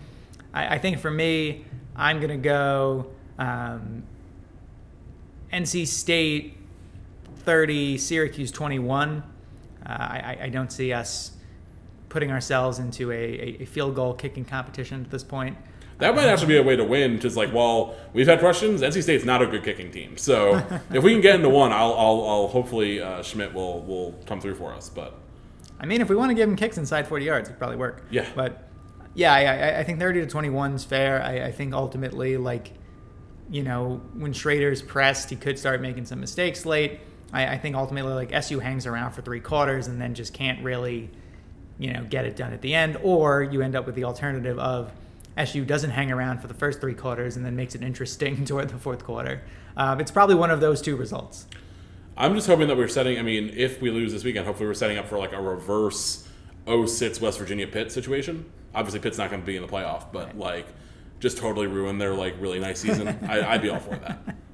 I, 0.54 0.76
I 0.76 0.78
think 0.78 0.98
for 0.98 1.10
me, 1.10 1.64
I'm 1.96 2.18
going 2.18 2.30
to 2.30 2.36
go 2.36 3.10
um, 3.38 4.04
NC 5.52 5.86
State 5.86 6.56
30, 7.40 7.98
Syracuse 7.98 8.50
21. 8.52 9.22
Uh, 9.84 9.88
I, 9.88 10.36
I- 10.40 10.44
I 10.44 10.48
don't 10.48 10.72
see 10.72 10.92
us 10.94 11.32
putting 12.12 12.30
ourselves 12.30 12.78
into 12.78 13.10
a, 13.10 13.56
a, 13.60 13.64
field 13.64 13.94
goal 13.94 14.12
kicking 14.12 14.44
competition 14.44 15.02
at 15.02 15.10
this 15.10 15.24
point. 15.24 15.56
That 15.98 16.14
might 16.14 16.26
actually 16.26 16.48
be 16.48 16.56
a 16.58 16.62
way 16.62 16.76
to 16.76 16.84
win, 16.84 17.18
Just 17.18 17.38
like 17.38 17.50
while 17.50 17.94
we've 18.12 18.26
had 18.26 18.38
questions, 18.38 18.82
NC 18.82 19.02
State's 19.02 19.24
not 19.24 19.40
a 19.40 19.46
good 19.46 19.64
kicking 19.64 19.90
team. 19.90 20.18
So 20.18 20.62
if 20.92 21.02
we 21.02 21.12
can 21.12 21.22
get 21.22 21.36
into 21.36 21.48
one, 21.48 21.72
I'll, 21.72 21.94
I'll, 21.94 22.28
I'll 22.28 22.48
hopefully 22.48 23.00
uh, 23.00 23.20
Szmyt 23.20 23.54
will 23.54 23.80
will 23.82 24.12
come 24.26 24.40
through 24.40 24.56
for 24.56 24.74
us. 24.74 24.90
But 24.90 25.14
I 25.80 25.86
mean, 25.86 26.02
if 26.02 26.10
we 26.10 26.16
want 26.16 26.28
to 26.30 26.34
give 26.34 26.48
him 26.48 26.56
kicks 26.56 26.76
inside 26.76 27.08
40 27.08 27.24
yards, 27.24 27.48
it'd 27.48 27.58
probably 27.58 27.76
work. 27.76 28.04
Yeah. 28.10 28.28
But 28.34 28.68
yeah, 29.14 29.32
I, 29.32 29.40
I, 29.44 29.78
I 29.78 29.84
think 29.84 29.98
30 29.98 30.20
to 30.20 30.26
21 30.26 30.74
is 30.74 30.84
fair. 30.84 31.22
I, 31.22 31.46
I 31.46 31.52
think 31.52 31.72
ultimately, 31.72 32.36
like, 32.36 32.72
you 33.50 33.62
know, 33.62 34.02
when 34.14 34.32
Shrader's 34.32 34.82
pressed, 34.82 35.30
he 35.30 35.36
could 35.36 35.58
start 35.58 35.80
making 35.80 36.04
some 36.04 36.20
mistakes 36.20 36.66
late. 36.66 37.00
I, 37.32 37.54
I 37.54 37.58
think 37.58 37.74
ultimately, 37.74 38.12
like, 38.12 38.32
SU 38.32 38.58
hangs 38.60 38.86
around 38.86 39.12
for 39.12 39.22
three 39.22 39.40
quarters 39.40 39.86
and 39.86 40.00
then 40.00 40.14
just 40.14 40.34
can't 40.34 40.62
really, 40.62 41.10
you 41.78 41.92
know, 41.92 42.04
get 42.04 42.24
it 42.24 42.36
done 42.36 42.52
at 42.52 42.60
the 42.60 42.74
end. 42.74 42.96
Or 43.02 43.42
you 43.42 43.62
end 43.62 43.76
up 43.76 43.86
with 43.86 43.94
the 43.94 44.04
alternative 44.04 44.58
of 44.58 44.92
SU 45.36 45.64
doesn't 45.64 45.90
hang 45.90 46.12
around 46.12 46.40
for 46.40 46.46
the 46.46 46.54
first 46.54 46.80
three 46.80 46.94
quarters 46.94 47.36
and 47.36 47.44
then 47.44 47.56
makes 47.56 47.74
it 47.74 47.82
interesting 47.82 48.44
toward 48.46 48.68
the 48.68 48.78
fourth 48.78 49.04
quarter. 49.04 49.42
Um, 49.76 50.00
it's 50.00 50.10
probably 50.10 50.34
one 50.34 50.50
of 50.50 50.60
those 50.60 50.82
two 50.82 50.96
results. 50.96 51.46
I'm 52.16 52.34
just 52.34 52.46
hoping 52.46 52.68
that 52.68 52.76
we're 52.76 52.88
setting. 52.88 53.18
I 53.18 53.22
mean, 53.22 53.50
if 53.56 53.80
we 53.80 53.90
lose 53.90 54.12
this 54.12 54.22
weekend, 54.22 54.46
hopefully 54.46 54.66
we're 54.66 54.74
setting 54.74 54.98
up 54.98 55.08
for 55.08 55.18
like 55.18 55.32
a 55.32 55.40
reverse 55.40 56.28
06 56.66 57.20
West 57.20 57.38
Virginia 57.38 57.66
Pitt 57.66 57.90
situation. 57.90 58.44
Obviously, 58.74 59.00
Pitt's 59.00 59.18
not 59.18 59.30
going 59.30 59.40
to 59.40 59.46
be 59.46 59.56
in 59.56 59.62
the 59.62 59.68
playoff, 59.68 60.12
but 60.12 60.36
like 60.36 60.66
just 61.20 61.38
totally 61.38 61.66
ruin 61.66 61.98
their 61.98 62.14
like 62.14 62.34
really 62.38 62.58
nice 62.58 62.80
season. 62.80 63.08
I, 63.28 63.54
I'd 63.54 63.62
be 63.62 63.70
all 63.70 63.80
for 63.80 63.96
that. 63.96 64.36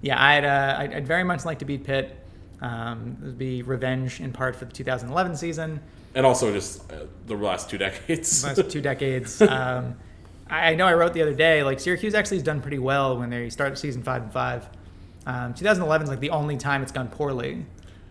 Yeah, 0.00 0.22
I'd, 0.22 0.44
uh, 0.44 0.76
I'd, 0.80 0.94
I'd 0.96 1.06
very 1.06 1.24
much 1.24 1.46
like 1.46 1.60
to 1.60 1.64
beat 1.64 1.84
Pitt. 1.84 2.14
Um, 2.60 3.16
it 3.22 3.24
would 3.24 3.38
be 3.38 3.62
revenge 3.62 4.20
in 4.20 4.34
part 4.34 4.54
for 4.54 4.66
the 4.66 4.72
2011 4.72 5.34
season, 5.34 5.80
And 6.14 6.24
also 6.24 6.52
just 6.52 6.90
uh, 6.92 7.06
the 7.26 7.34
last 7.34 7.68
two 7.68 7.78
decades. 7.78 8.44
last 8.58 8.70
two 8.70 8.80
decades. 8.80 9.40
Um, 9.54 9.96
I 10.48 10.74
know 10.74 10.86
I 10.86 10.92
wrote 10.92 11.14
the 11.14 11.22
other 11.22 11.32
day, 11.34 11.62
like 11.62 11.80
Syracuse 11.80 12.14
actually 12.14 12.36
has 12.36 12.44
done 12.44 12.60
pretty 12.60 12.78
well 12.78 13.18
when 13.18 13.30
they 13.30 13.48
start 13.48 13.78
season 13.78 14.02
five 14.02 14.22
and 14.22 14.32
five. 14.32 14.68
Um, 15.26 15.54
2011 15.54 16.04
is 16.04 16.10
like 16.10 16.20
the 16.20 16.30
only 16.30 16.58
time 16.58 16.82
it's 16.82 16.92
gone 16.92 17.08
poorly 17.08 17.64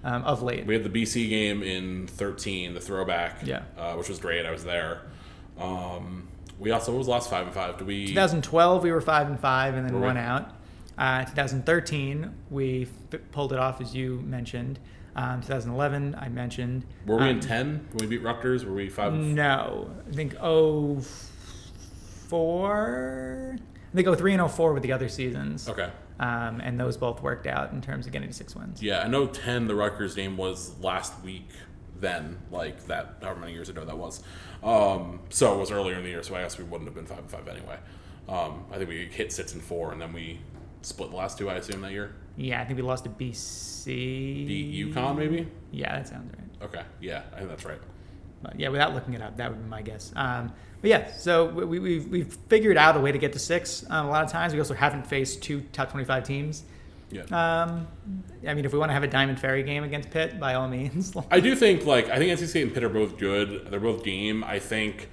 um, 0.04 0.24
of 0.24 0.42
late. 0.42 0.66
We 0.66 0.74
had 0.74 0.84
the 0.84 0.90
BC 0.90 1.30
game 1.30 1.62
in 1.62 2.08
13, 2.08 2.74
the 2.74 2.80
throwback, 2.80 3.38
Yeah. 3.44 3.62
uh, 3.78 3.94
which 3.94 4.10
was 4.10 4.18
great. 4.20 4.48
I 4.48 4.52
was 4.52 4.64
there. 4.64 5.02
Um, 5.60 6.28
we 6.60 6.72
also 6.72 6.92
what 6.92 6.98
was 6.98 7.08
last 7.08 7.30
five 7.30 7.46
and 7.46 7.54
five? 7.54 7.78
Did 7.78 7.86
we? 7.86 8.08
2012 8.08 8.84
we 8.84 8.92
were 8.92 9.00
five 9.00 9.28
and 9.28 9.40
five 9.40 9.76
and 9.76 9.86
then 9.88 10.02
one 10.02 10.18
out. 10.18 10.56
Uh, 10.98 11.24
2013 11.26 12.34
we 12.50 12.88
f- 13.14 13.20
pulled 13.32 13.54
it 13.54 13.60
off 13.60 13.80
as 13.80 13.96
you 13.96 14.22
mentioned. 14.26 14.80
Um, 15.16 15.42
2011 15.42 16.16
I 16.20 16.30
mentioned. 16.30 16.86
Were 17.06 17.18
we 17.18 17.30
in 17.30 17.36
Um, 17.36 17.40
10 17.42 17.88
when 17.94 18.10
we 18.10 18.18
beat 18.18 18.24
Rutgers? 18.24 18.66
Were 18.66 18.74
we 18.74 18.90
five? 18.90 19.14
No, 19.14 19.92
I 20.10 20.12
think 20.12 20.36
oh 20.42 21.02
four. 22.28 23.56
I 23.92 23.96
think 23.96 24.08
oh 24.08 24.16
three 24.16 24.34
and 24.34 24.42
oh 24.42 24.48
four 24.48 24.74
with 24.74 24.84
the 24.84 24.92
other 24.92 25.08
seasons. 25.10 25.70
Okay. 25.70 25.90
Um, 26.20 26.62
and 26.62 26.80
those 26.80 26.98
both 26.98 27.22
worked 27.22 27.48
out 27.48 27.72
in 27.74 27.82
terms 27.82 28.06
of 28.06 28.12
getting 28.12 28.30
to 28.30 28.34
six 28.34 28.56
wins. 28.56 28.82
Yeah, 28.82 29.02
I 29.02 29.08
know 29.08 29.28
10, 29.28 29.68
the 29.68 29.76
Rutgers 29.76 30.16
game 30.16 30.38
was 30.38 30.78
last 30.80 31.22
week 31.24 31.50
then, 32.00 32.38
like 32.52 32.86
that, 32.86 33.18
however 33.22 33.40
many 33.42 33.54
years 33.54 33.70
ago 33.70 33.84
that 33.86 33.98
was. 33.98 34.22
Um, 34.64 35.20
so 35.30 35.54
it 35.56 35.58
was 35.60 35.72
earlier 35.72 35.96
in 35.96 36.04
the 36.04 36.10
year, 36.10 36.24
so 36.24 36.36
I 36.36 36.42
guess 36.44 36.58
we 36.58 36.64
wouldn't 36.64 36.88
have 36.88 36.96
been 36.96 37.06
5 37.06 37.18
and 37.20 37.30
5 37.30 37.48
anyway. 37.48 37.78
Um, 38.30 38.64
I 38.72 38.78
think 38.78 38.90
we 38.90 39.06
hit 39.06 39.32
6 39.34 39.54
and 39.54 39.62
4, 39.64 39.92
and 39.92 40.02
then 40.02 40.14
we 40.14 40.40
split 40.86 41.12
the 41.12 41.16
last 41.16 41.38
two, 41.38 41.50
I 41.50 41.56
assume, 41.56 41.82
that 41.82 41.92
year. 41.92 42.16
Yeah, 42.38 42.62
I 42.62 42.66
think 42.66 42.78
we 42.78 42.84
lost 42.84 43.04
to 43.06 43.10
BC. 43.10 43.86
Beat 43.86 44.94
UConn, 44.94 45.18
maybe? 45.18 45.48
Yeah, 45.72 45.98
that 45.98 46.08
sounds 46.08 46.32
right. 46.34 46.70
Okay, 46.70 46.84
yeah, 47.02 47.24
I 47.34 47.38
think 47.38 47.50
that's 47.50 47.66
right. 47.66 47.80
But 48.42 48.60
yeah, 48.60 48.70
without 48.70 48.94
looking 48.94 49.14
it 49.14 49.22
up, 49.22 49.38
that 49.38 49.50
would 49.50 49.64
be 49.64 49.70
my 49.70 49.82
guess. 49.82 50.12
Um, 50.16 50.52
but 50.82 50.90
yeah, 50.90 51.14
so 51.14 51.46
we, 51.46 51.80
we've, 51.80 52.08
we've 52.10 52.38
figured 52.50 52.76
out 52.78 52.98
a 52.98 53.00
way 53.00 53.12
to 53.12 53.18
get 53.18 53.32
to 53.34 53.40
six 53.40 53.86
um, 53.90 54.08
a 54.08 54.10
lot 54.10 54.26
of 54.26 54.32
times. 54.32 54.54
We 54.54 54.60
also 54.60 54.74
haven't 54.74 55.08
faced 55.08 55.42
two 55.42 55.62
top 55.72 55.92
25 55.92 56.24
teams 56.26 56.64
Yeah. 57.10 57.22
Um, 57.32 57.88
I 58.46 58.54
mean, 58.54 58.66
if 58.66 58.74
we 58.74 58.80
want 58.80 58.90
to 58.90 58.94
have 58.94 59.04
a 59.04 59.08
Diamond 59.08 59.40
Ferri 59.40 59.64
game 59.64 59.84
against 59.86 60.10
Pitt, 60.12 60.40
by 60.40 60.56
all 60.56 60.68
means. 60.68 61.16
I 61.32 61.40
do 61.40 61.56
think 61.56 61.86
like 61.86 62.10
I 62.10 62.18
think 62.18 62.38
NC 62.38 62.48
State 62.48 62.64
and 62.64 62.74
Pitt 62.74 62.84
are 62.84 62.90
both 62.90 63.18
good. 63.18 63.68
They're 63.72 63.80
both 63.80 64.04
game. 64.04 64.44
I 64.44 64.60
think 64.60 65.10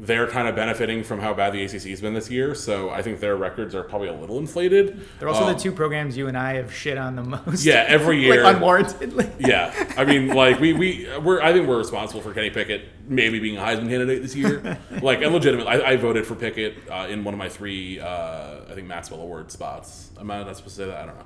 they're 0.00 0.26
kind 0.26 0.48
of 0.48 0.56
benefiting 0.56 1.04
from 1.04 1.20
how 1.20 1.32
bad 1.32 1.52
the 1.52 1.62
ACC 1.64 1.82
has 1.82 2.00
been 2.00 2.14
this 2.14 2.28
year. 2.28 2.52
So 2.54 2.90
I 2.90 3.00
think 3.00 3.20
their 3.20 3.36
records 3.36 3.76
are 3.76 3.84
probably 3.84 4.08
a 4.08 4.12
little 4.12 4.38
inflated. 4.38 5.00
They're 5.20 5.28
also 5.28 5.44
Um, 5.44 5.52
the 5.52 5.58
two 5.58 5.70
programs 5.70 6.16
you 6.16 6.26
and 6.26 6.36
I 6.36 6.54
have 6.54 6.74
shit 6.74 6.98
on 6.98 7.14
the 7.14 7.22
most. 7.22 7.64
Yeah, 7.64 7.84
every 7.86 8.20
year. 8.24 8.42
like 8.42 8.56
unwarrantedly. 8.56 9.30
Yeah, 9.38 9.72
I 9.96 10.04
mean, 10.04 10.28
like 10.28 10.58
we 10.58 10.72
we 10.72 11.08
we're 11.22 11.40
I 11.40 11.52
think 11.52 11.68
we're 11.68 11.78
responsible 11.78 12.22
for 12.22 12.34
Kenny 12.34 12.50
Pickett 12.50 12.88
maybe 13.06 13.38
being 13.38 13.56
a 13.56 13.60
Heisman 13.60 13.88
candidate 13.88 14.22
this 14.22 14.34
year. 14.34 14.78
like, 15.02 15.22
and 15.22 15.32
legitimate, 15.32 15.66
I, 15.68 15.92
I 15.92 15.96
voted 15.96 16.26
for 16.26 16.34
Pickett 16.34 16.74
uh, 16.90 17.06
in 17.08 17.22
one 17.22 17.32
of 17.34 17.38
my 17.38 17.48
three 17.48 18.00
uh, 18.00 18.60
I 18.68 18.74
think 18.74 18.88
Maxwell 18.88 19.20
Award 19.20 19.52
spots. 19.52 20.10
Am 20.18 20.28
I 20.30 20.42
not 20.42 20.56
supposed 20.56 20.76
to 20.76 20.82
say 20.82 20.86
that? 20.88 21.02
I 21.02 21.06
don't 21.06 21.16
know. 21.18 21.24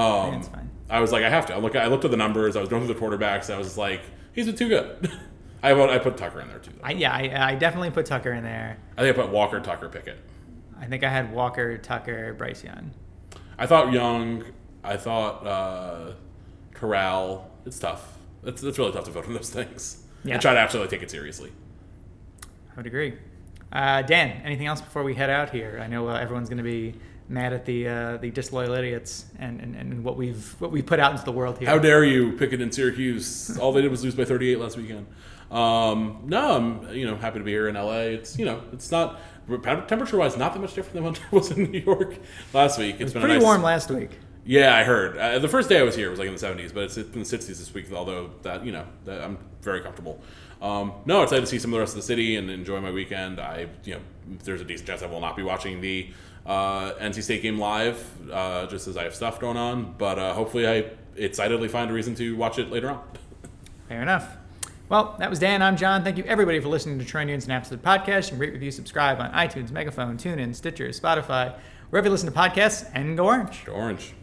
Um, 0.00 0.42
fine. 0.42 0.70
I 0.88 0.98
was 1.00 1.12
like, 1.12 1.22
I 1.22 1.30
have 1.30 1.46
to. 1.46 1.54
I 1.54 1.58
look, 1.58 1.76
I 1.76 1.86
looked 1.86 2.04
at 2.04 2.10
the 2.10 2.16
numbers. 2.16 2.56
I 2.56 2.60
was 2.60 2.68
going 2.68 2.84
through 2.84 2.94
the 2.94 3.00
quarterbacks. 3.00 3.52
I 3.54 3.58
was 3.58 3.78
like, 3.78 4.02
he's 4.32 4.46
been 4.46 4.56
too 4.56 4.68
good. 4.68 5.10
I 5.62 5.74
vote, 5.74 5.90
I 5.90 5.98
put 5.98 6.16
Tucker 6.16 6.40
in 6.40 6.48
there 6.48 6.58
too. 6.58 6.72
Though. 6.72 6.84
I, 6.84 6.92
yeah, 6.92 7.12
I, 7.12 7.52
I 7.52 7.54
definitely 7.54 7.90
put 7.90 8.06
Tucker 8.06 8.32
in 8.32 8.42
there. 8.42 8.78
I 8.96 9.02
think 9.02 9.16
I 9.16 9.22
put 9.22 9.30
Walker, 9.30 9.60
Tucker, 9.60 9.88
Pickett. 9.88 10.18
I 10.78 10.86
think 10.86 11.04
I 11.04 11.10
had 11.10 11.32
Walker, 11.32 11.76
Tucker, 11.76 12.34
Bryce 12.34 12.64
Young. 12.64 12.92
I 13.58 13.66
thought 13.66 13.92
Young. 13.92 14.44
I 14.82 14.96
thought 14.96 15.46
uh, 15.46 16.12
Corral. 16.72 17.50
It's 17.66 17.78
tough. 17.78 18.16
It's, 18.42 18.62
it's 18.62 18.78
really 18.78 18.92
tough 18.92 19.04
to 19.04 19.10
vote 19.10 19.26
on 19.26 19.34
those 19.34 19.50
things. 19.50 20.04
Yeah. 20.24 20.34
And 20.34 20.42
try 20.42 20.54
to 20.54 20.60
actually 20.60 20.80
like, 20.80 20.90
take 20.90 21.02
it 21.02 21.10
seriously. 21.10 21.52
I 22.44 22.76
would 22.76 22.86
agree. 22.86 23.14
Uh, 23.72 24.02
Dan, 24.02 24.40
anything 24.44 24.66
else 24.66 24.80
before 24.80 25.02
we 25.02 25.14
head 25.14 25.30
out 25.30 25.50
here? 25.50 25.80
I 25.82 25.86
know 25.86 26.08
uh, 26.08 26.14
everyone's 26.14 26.48
going 26.48 26.58
to 26.58 26.64
be 26.64 26.94
mad 27.28 27.52
at 27.52 27.64
the 27.64 27.86
uh, 27.86 28.16
the 28.16 28.30
disloyal 28.30 28.72
idiots 28.72 29.26
and, 29.38 29.60
and, 29.60 29.76
and 29.76 30.02
what 30.04 30.16
we've 30.16 30.56
what 30.58 30.72
we 30.72 30.82
put 30.82 30.98
out 30.98 31.12
into 31.12 31.24
the 31.24 31.32
world 31.32 31.58
here. 31.58 31.68
How 31.68 31.78
dare 31.78 32.02
you, 32.04 32.32
Pickett 32.32 32.60
and 32.60 32.74
Syracuse? 32.74 33.56
All 33.58 33.72
they 33.72 33.82
did 33.82 33.90
was 33.90 34.02
lose 34.02 34.14
by 34.14 34.24
38 34.24 34.58
last 34.58 34.76
weekend. 34.76 35.06
Um, 35.50 36.22
no, 36.26 36.56
I'm 36.56 36.94
you 36.94 37.06
know 37.06 37.16
happy 37.16 37.38
to 37.38 37.44
be 37.44 37.50
here 37.50 37.68
in 37.68 37.74
LA. 37.74 38.00
It's 38.16 38.38
you 38.38 38.44
know 38.44 38.62
it's 38.72 38.90
not 38.90 39.20
temperature 39.88 40.16
wise 40.16 40.36
not 40.36 40.52
that 40.52 40.60
much 40.60 40.74
different 40.74 40.94
than 40.94 41.04
when 41.04 41.16
I 41.16 41.34
was 41.34 41.50
in 41.50 41.70
New 41.70 41.80
York 41.80 42.16
last 42.52 42.78
week. 42.78 42.96
It's 43.00 43.12
been 43.12 43.22
Pretty 43.22 43.34
nice, 43.36 43.42
warm 43.42 43.62
last 43.62 43.90
week. 43.90 44.10
Yeah, 44.44 44.74
I 44.74 44.84
heard. 44.84 45.18
Uh, 45.18 45.38
the 45.38 45.48
first 45.48 45.68
day 45.68 45.78
I 45.78 45.82
was 45.82 45.94
here 45.94 46.08
was 46.08 46.18
like 46.18 46.28
in 46.28 46.34
the 46.34 46.40
70s, 46.40 46.72
but 46.72 46.84
it's 46.84 46.96
in 46.96 47.12
the 47.12 47.18
60s 47.20 47.46
this 47.46 47.74
week. 47.74 47.92
Although 47.92 48.30
that 48.42 48.64
you 48.64 48.72
know 48.72 48.86
that 49.04 49.22
I'm 49.22 49.38
very 49.62 49.80
comfortable. 49.80 50.20
Um, 50.62 50.92
no, 51.06 51.22
excited 51.22 51.42
to 51.42 51.46
see 51.46 51.58
some 51.58 51.70
of 51.70 51.76
the 51.76 51.80
rest 51.80 51.92
of 51.92 51.96
the 51.96 52.06
city 52.06 52.36
and 52.36 52.50
enjoy 52.50 52.80
my 52.80 52.90
weekend. 52.90 53.40
I 53.40 53.66
you 53.84 53.94
know 53.94 54.00
there's 54.44 54.60
a 54.60 54.64
decent 54.64 54.88
chance 54.88 55.02
I 55.02 55.06
will 55.06 55.20
not 55.20 55.36
be 55.36 55.42
watching 55.42 55.80
the 55.80 56.10
uh, 56.46 56.92
NC 56.94 57.22
State 57.22 57.42
game 57.42 57.58
live, 57.58 58.04
uh, 58.30 58.66
just 58.66 58.86
as 58.86 58.96
I 58.96 59.04
have 59.04 59.14
stuff 59.14 59.40
going 59.40 59.56
on. 59.56 59.94
But 59.98 60.18
uh, 60.18 60.32
hopefully 60.32 60.66
I 60.66 60.90
excitedly 61.16 61.68
find 61.68 61.90
a 61.90 61.94
reason 61.94 62.14
to 62.16 62.36
watch 62.36 62.58
it 62.58 62.70
later 62.70 62.90
on. 62.90 63.02
Fair 63.88 64.02
enough. 64.02 64.36
Well, 64.90 65.14
that 65.20 65.30
was 65.30 65.38
Dan. 65.38 65.62
I'm 65.62 65.76
John. 65.76 66.02
Thank 66.02 66.18
you 66.18 66.24
everybody 66.24 66.58
for 66.58 66.66
listening 66.66 66.98
to 66.98 67.24
Nunes 67.24 67.44
and 67.44 67.52
Absolute 67.52 67.80
Podcast. 67.80 68.24
You 68.24 68.30
can 68.30 68.38
rate, 68.40 68.52
review, 68.52 68.72
subscribe 68.72 69.20
on 69.20 69.30
iTunes, 69.30 69.70
Megaphone, 69.70 70.18
TuneIn, 70.18 70.52
Stitcher, 70.52 70.88
Spotify, 70.88 71.54
wherever 71.90 72.08
you 72.08 72.10
listen 72.10 72.28
to 72.28 72.36
podcasts, 72.36 72.90
and 72.92 73.16
go 73.16 73.26
orange. 73.26 73.64
Go 73.66 73.74
Orange. 73.74 74.14